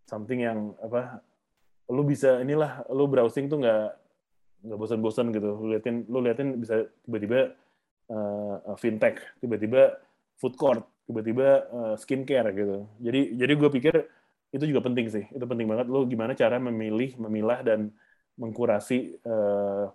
something 0.09 0.43
yang 0.43 0.74
apa 0.82 1.22
lu 1.91 2.01
bisa 2.01 2.41
inilah 2.41 2.82
lu 2.89 3.05
browsing 3.05 3.45
tuh 3.45 3.61
nggak 3.61 3.86
nggak 4.66 4.78
bosan-bosan 4.82 5.30
gitu. 5.30 5.51
Lu 5.61 5.66
liatin 5.76 6.09
lu 6.09 6.20
liatin 6.26 6.57
bisa 6.57 6.89
tiba-tiba 7.05 7.53
uh, 8.09 8.76
fintech, 8.82 9.22
tiba-tiba 9.38 10.01
food 10.41 10.57
court, 10.57 10.84
tiba-tiba 11.05 11.70
uh, 11.70 11.95
skincare 11.95 12.49
gitu. 12.55 12.89
Jadi 12.99 13.38
jadi 13.38 13.53
gue 13.53 13.70
pikir 13.70 13.95
itu 14.55 14.63
juga 14.66 14.82
penting 14.82 15.05
sih. 15.11 15.24
Itu 15.30 15.45
penting 15.45 15.70
banget 15.70 15.86
lo 15.86 16.03
gimana 16.09 16.34
cara 16.34 16.57
memilih, 16.57 17.13
memilah 17.22 17.61
dan 17.61 17.93
mengkurasi 18.36 19.20
uh, 19.24 19.88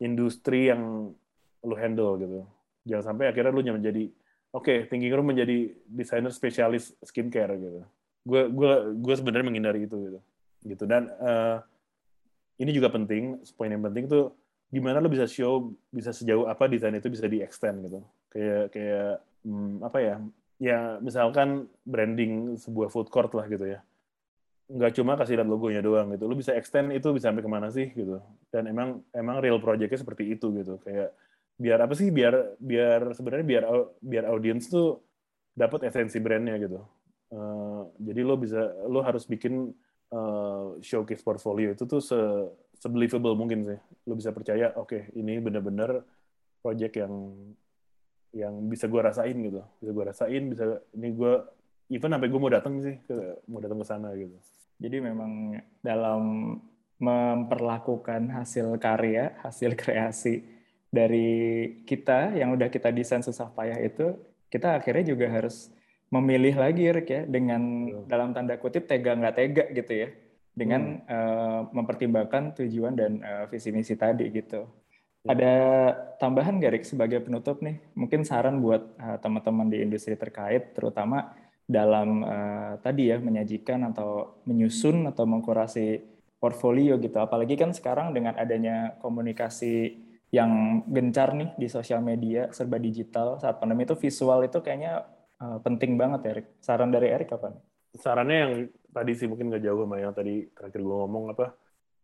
industri 0.00 0.68
yang 0.72 1.12
lo 1.60 1.74
handle 1.76 2.16
gitu. 2.20 2.40
Jangan 2.88 3.12
sampai 3.12 3.32
akhirnya 3.32 3.52
lo 3.52 3.60
menjadi 3.60 4.08
oke, 4.50 4.64
okay, 4.64 4.78
thinking 4.88 5.12
room 5.12 5.28
menjadi 5.28 5.72
desainer 5.84 6.32
spesialis 6.32 6.96
skincare 7.04 7.56
gitu. 7.60 7.80
Gue 8.24 8.48
gue 8.48 8.72
gue 9.00 9.14
sebenarnya 9.16 9.46
menghindari 9.46 9.84
itu 9.84 9.96
gitu. 9.96 10.20
Gitu 10.64 10.84
dan 10.84 11.08
uh, 11.20 11.60
ini 12.60 12.76
juga 12.76 12.92
penting, 12.92 13.40
poin 13.56 13.72
yang 13.72 13.84
penting 13.84 14.08
tuh 14.08 14.36
gimana 14.70 15.02
lo 15.02 15.10
bisa 15.10 15.26
show 15.26 15.72
bisa 15.90 16.14
sejauh 16.14 16.46
apa 16.46 16.68
desain 16.70 16.94
itu 16.94 17.08
bisa 17.08 17.28
di 17.28 17.40
extend 17.40 17.88
gitu. 17.88 18.00
Kayak 18.32 18.64
kayak 18.72 19.10
hmm, 19.44 19.84
apa 19.84 19.98
ya 20.00 20.16
ya 20.60 20.78
misalkan 21.00 21.64
branding 21.88 22.60
sebuah 22.60 22.92
food 22.92 23.08
court 23.08 23.32
lah 23.32 23.48
gitu 23.48 23.64
ya 23.64 23.80
nggak 24.70 24.92
cuma 24.94 25.18
kasih 25.18 25.34
lihat 25.34 25.48
logonya 25.50 25.82
doang 25.82 26.14
gitu. 26.14 26.30
Lu 26.30 26.38
bisa 26.38 26.54
extend 26.54 26.94
itu 26.94 27.10
bisa 27.10 27.28
sampai 27.30 27.42
ke 27.42 27.50
mana 27.50 27.68
sih 27.74 27.90
gitu. 27.90 28.22
Dan 28.54 28.70
emang 28.70 29.02
emang 29.10 29.42
real 29.42 29.58
projectnya 29.58 29.98
seperti 29.98 30.30
itu 30.30 30.54
gitu. 30.54 30.78
Kayak 30.86 31.10
biar 31.58 31.78
apa 31.82 31.94
sih 31.98 32.08
biar 32.14 32.56
biar 32.62 33.12
sebenarnya 33.12 33.46
biar 33.46 33.64
biar 33.98 34.24
audiens 34.30 34.70
tuh 34.70 35.02
dapat 35.58 35.90
esensi 35.90 36.22
brandnya 36.22 36.54
gitu. 36.62 36.78
Uh, 37.30 37.90
jadi 37.98 38.22
lo 38.22 38.38
bisa 38.38 38.62
lo 38.86 39.02
harus 39.02 39.26
bikin 39.26 39.74
uh, 40.14 40.78
showcase 40.82 41.22
portfolio 41.22 41.74
itu 41.74 41.86
tuh 41.86 41.98
se 41.98 42.18
sebelievable 42.78 43.34
mungkin 43.34 43.66
sih. 43.66 43.78
Lo 44.06 44.14
bisa 44.14 44.30
percaya 44.30 44.70
oke 44.78 44.86
okay, 44.86 45.02
ini 45.18 45.42
benar-benar 45.42 45.98
project 46.62 46.94
yang 46.94 47.12
yang 48.30 48.54
bisa 48.70 48.86
gue 48.86 49.02
rasain 49.02 49.34
gitu. 49.34 49.66
Bisa 49.82 49.90
gue 49.90 50.04
rasain 50.06 50.42
bisa 50.46 50.78
ini 50.94 51.10
gue 51.10 51.32
even 51.90 52.14
sampai 52.14 52.30
gue 52.30 52.38
mau 52.38 52.52
datang 52.54 52.78
sih 52.78 53.02
ke 53.02 53.42
mau 53.50 53.58
datang 53.58 53.82
ke 53.82 53.86
sana 53.90 54.14
gitu 54.14 54.38
Jadi 54.80 54.96
memang 54.98 55.60
dalam 55.84 56.56
memperlakukan 56.96 58.32
hasil 58.32 58.76
karya, 58.80 59.36
hasil 59.44 59.76
kreasi 59.80 60.42
dari 60.90 61.30
kita 61.86 62.34
yang 62.34 62.56
udah 62.56 62.72
kita 62.72 62.90
desain 62.90 63.22
susah 63.22 63.52
payah 63.52 63.78
itu, 63.78 64.16
kita 64.50 64.80
akhirnya 64.80 65.14
juga 65.14 65.30
harus 65.30 65.70
memilih 66.10 66.58
lagi 66.58 66.90
Rick 66.90 67.08
ya 67.08 67.22
dengan 67.22 67.86
dalam 68.10 68.34
tanda 68.34 68.58
kutip 68.58 68.90
tega 68.90 69.14
nggak 69.14 69.36
tega 69.38 69.64
gitu 69.70 69.92
ya 69.94 70.08
dengan 70.50 70.98
hmm. 70.98 71.06
uh, 71.06 71.60
mempertimbangkan 71.70 72.58
tujuan 72.58 72.98
dan 72.98 73.22
uh, 73.22 73.44
visi 73.46 73.70
misi 73.70 73.94
tadi 73.94 74.26
gitu. 74.34 74.66
Ya. 75.22 75.36
Ada 75.36 75.54
tambahan 76.16 76.58
gak 76.58 76.72
Rick 76.80 76.86
sebagai 76.88 77.20
penutup 77.20 77.60
nih? 77.60 77.76
Mungkin 77.92 78.24
saran 78.24 78.58
buat 78.64 78.82
uh, 78.96 79.20
teman-teman 79.20 79.68
di 79.68 79.84
industri 79.84 80.16
terkait, 80.16 80.72
terutama 80.72 81.36
dalam 81.70 82.26
uh, 82.26 82.74
tadi 82.82 83.14
ya 83.14 83.22
menyajikan 83.22 83.86
atau 83.94 84.42
menyusun 84.42 85.06
atau 85.06 85.22
mengkurasi 85.22 86.02
portfolio 86.42 86.98
gitu. 86.98 87.14
Apalagi 87.22 87.54
kan 87.54 87.70
sekarang 87.70 88.10
dengan 88.10 88.34
adanya 88.34 88.98
komunikasi 88.98 89.94
yang 90.34 90.82
gencar 90.90 91.34
nih 91.34 91.54
di 91.54 91.70
sosial 91.70 92.02
media 92.02 92.50
serba 92.50 92.82
digital 92.82 93.38
saat 93.38 93.62
pandemi 93.62 93.86
itu 93.86 93.94
visual 93.94 94.42
itu 94.42 94.58
kayaknya 94.58 95.06
uh, 95.38 95.62
penting 95.62 95.94
banget 95.94 96.20
Erik. 96.26 96.46
Saran 96.58 96.90
dari 96.90 97.06
Erik 97.14 97.30
apa? 97.30 97.54
Sarannya 97.94 98.38
yang 98.38 98.52
tadi 98.90 99.12
sih 99.14 99.30
mungkin 99.30 99.54
nggak 99.54 99.62
jauh 99.62 99.86
sama 99.86 99.96
yang 100.02 100.14
tadi 100.14 100.50
terakhir 100.50 100.82
gue 100.82 100.96
ngomong 101.06 101.34
apa 101.34 101.54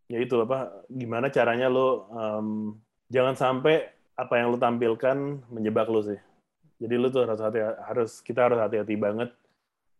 ya 0.07 0.23
itu 0.23 0.39
apa 0.39 0.87
gimana 0.87 1.27
caranya 1.35 1.67
lo 1.67 2.07
um, 2.15 2.79
jangan 3.11 3.35
sampai 3.35 3.91
apa 4.15 4.35
yang 4.39 4.55
lo 4.55 4.59
tampilkan 4.59 5.43
menjebak 5.51 5.91
lo 5.91 6.01
sih 6.03 6.19
jadi 6.79 6.95
lo 6.95 7.11
tuh 7.11 7.27
harus 7.27 7.43
hati 7.43 7.59
harus 7.63 8.23
kita 8.23 8.47
harus 8.47 8.59
hati-hati 8.63 8.95
banget 8.95 9.31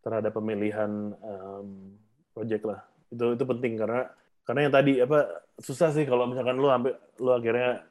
terhadap 0.07 0.31
pemilihan 0.31 1.11
um, 1.19 1.99
project 2.31 2.63
lah. 2.63 2.79
Itu 3.11 3.35
itu 3.35 3.43
penting 3.43 3.75
karena 3.75 4.07
karena 4.47 4.59
yang 4.63 4.73
tadi 4.79 5.03
apa 5.03 5.19
susah 5.59 5.91
sih 5.91 6.07
kalau 6.07 6.31
misalkan 6.31 6.55
lo 6.55 6.71
sampai 6.71 6.95
lo 7.19 7.35
akhirnya 7.35 7.83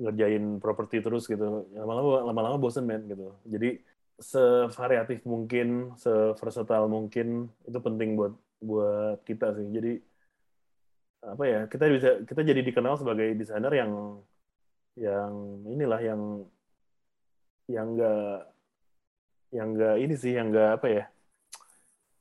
ngerjain 0.00 0.56
properti 0.56 1.04
terus 1.04 1.28
gitu. 1.28 1.68
Lama-lama 1.76 2.24
lama-lama 2.24 2.56
bosen 2.56 2.88
men 2.88 3.04
gitu. 3.04 3.36
Jadi 3.44 3.76
sevariatif 4.16 5.24
mungkin, 5.28 5.96
seversatile 6.00 6.88
mungkin 6.88 7.52
itu 7.68 7.78
penting 7.80 8.16
buat 8.16 8.32
buat 8.64 9.20
kita 9.28 9.52
sih. 9.60 9.68
Jadi 9.68 9.92
apa 11.20 11.44
ya 11.44 11.60
kita 11.68 11.84
bisa 11.92 12.10
kita 12.24 12.40
jadi 12.40 12.64
dikenal 12.64 12.96
sebagai 12.96 13.36
desainer 13.36 13.72
yang 13.76 13.92
yang 14.96 15.32
inilah 15.68 16.00
yang 16.00 16.22
yang 17.68 17.86
enggak 17.92 18.48
yang 19.50 19.74
enggak 19.74 19.96
ini 19.98 20.14
sih 20.14 20.32
yang 20.34 20.48
enggak 20.54 20.70
apa 20.78 20.86
ya 20.86 21.04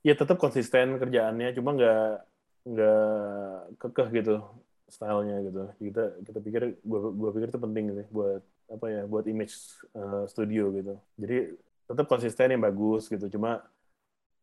ya 0.01 0.13
tetap 0.15 0.37
konsisten 0.39 0.97
kerjaannya 0.97 1.53
cuma 1.53 1.75
enggak 1.75 2.25
enggak 2.65 2.99
kekeh 3.79 4.07
gitu 4.21 4.35
stylenya 4.89 5.37
gitu. 5.45 5.61
Kita 5.77 6.03
kita 6.25 6.39
pikir 6.41 6.61
gua 6.81 7.13
gua 7.13 7.29
pikir 7.31 7.47
itu 7.53 7.61
penting 7.61 7.85
sih 7.93 8.07
buat 8.09 8.41
apa 8.69 8.85
ya 8.89 9.01
buat 9.05 9.25
image 9.29 9.53
uh, 9.93 10.25
studio 10.25 10.73
gitu. 10.73 10.93
Jadi 11.21 11.37
tetap 11.89 12.05
konsisten 12.09 12.53
yang 12.53 12.61
bagus 12.61 13.09
gitu 13.09 13.25
cuma 13.29 13.65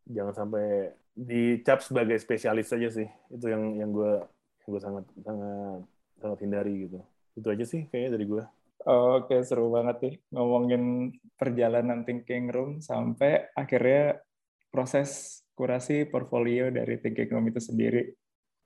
jangan 0.06 0.34
sampai 0.34 0.94
dicap 1.14 1.82
sebagai 1.82 2.16
spesialis 2.22 2.70
saja 2.70 2.88
sih. 2.90 3.06
Itu 3.30 3.50
yang 3.50 3.74
yang 3.78 3.90
gue 3.90 4.22
gue 4.66 4.80
sangat 4.82 5.04
sangat 5.22 5.80
sangat 6.22 6.38
hindari 6.42 6.74
gitu. 6.86 6.98
Itu 7.36 7.46
aja 7.50 7.64
sih 7.66 7.86
kayaknya 7.90 8.18
dari 8.18 8.24
gue 8.26 8.42
Oke, 8.86 9.42
seru 9.42 9.74
banget 9.74 9.96
nih 9.98 10.14
ngomongin 10.30 11.10
perjalanan 11.34 12.06
thinking 12.06 12.54
room 12.54 12.78
sampai 12.78 13.50
akhirnya 13.58 14.22
proses 14.70 15.42
kurasi 15.58 16.06
portfolio 16.06 16.70
dari 16.70 16.94
thinking 17.02 17.34
room 17.34 17.50
itu 17.50 17.58
sendiri. 17.58 18.14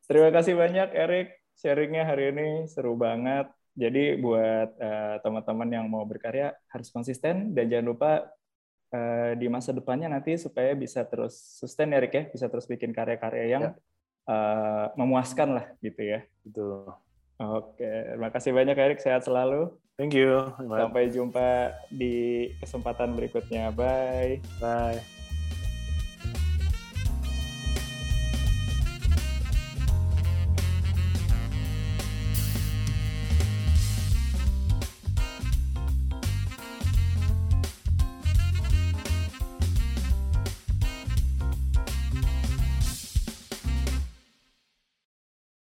Terima 0.05 0.29
kasih 0.29 0.61
banyak 0.61 0.93
Erik, 0.93 1.41
sharingnya 1.57 2.05
hari 2.05 2.37
ini 2.37 2.69
seru 2.69 3.01
banget. 3.01 3.49
Jadi 3.73 4.21
buat 4.21 4.77
uh, 4.77 5.17
teman-teman 5.25 5.69
yang 5.73 5.87
mau 5.89 6.05
berkarya 6.05 6.53
harus 6.69 6.93
konsisten 6.93 7.57
dan 7.57 7.73
jangan 7.73 7.87
lupa 7.89 8.13
uh, 8.93 9.33
di 9.41 9.49
masa 9.49 9.73
depannya 9.73 10.13
nanti 10.13 10.37
supaya 10.37 10.77
bisa 10.77 11.01
terus 11.09 11.33
sustain 11.57 11.97
Erik 11.97 12.13
ya, 12.13 12.25
bisa 12.29 12.53
terus 12.53 12.69
bikin 12.69 12.93
karya-karya 12.93 13.45
yang 13.49 13.65
ya. 13.73 13.73
uh, 14.29 14.87
memuaskan 15.01 15.49
lah 15.57 15.67
gitu 15.81 16.03
ya. 16.05 16.21
Itu. 16.45 16.93
Oke, 17.41 17.89
terima 17.89 18.29
kasih 18.29 18.53
banyak 18.53 18.77
Erik, 18.77 19.01
sehat 19.01 19.25
selalu. 19.25 19.73
Thank 20.01 20.17
you. 20.17 20.49
Sampai 20.57 21.13
jumpa 21.13 21.77
di 21.93 22.49
kesempatan 22.57 23.13
berikutnya. 23.13 23.69
Bye. 23.69 24.41
Bye. 24.57 25.20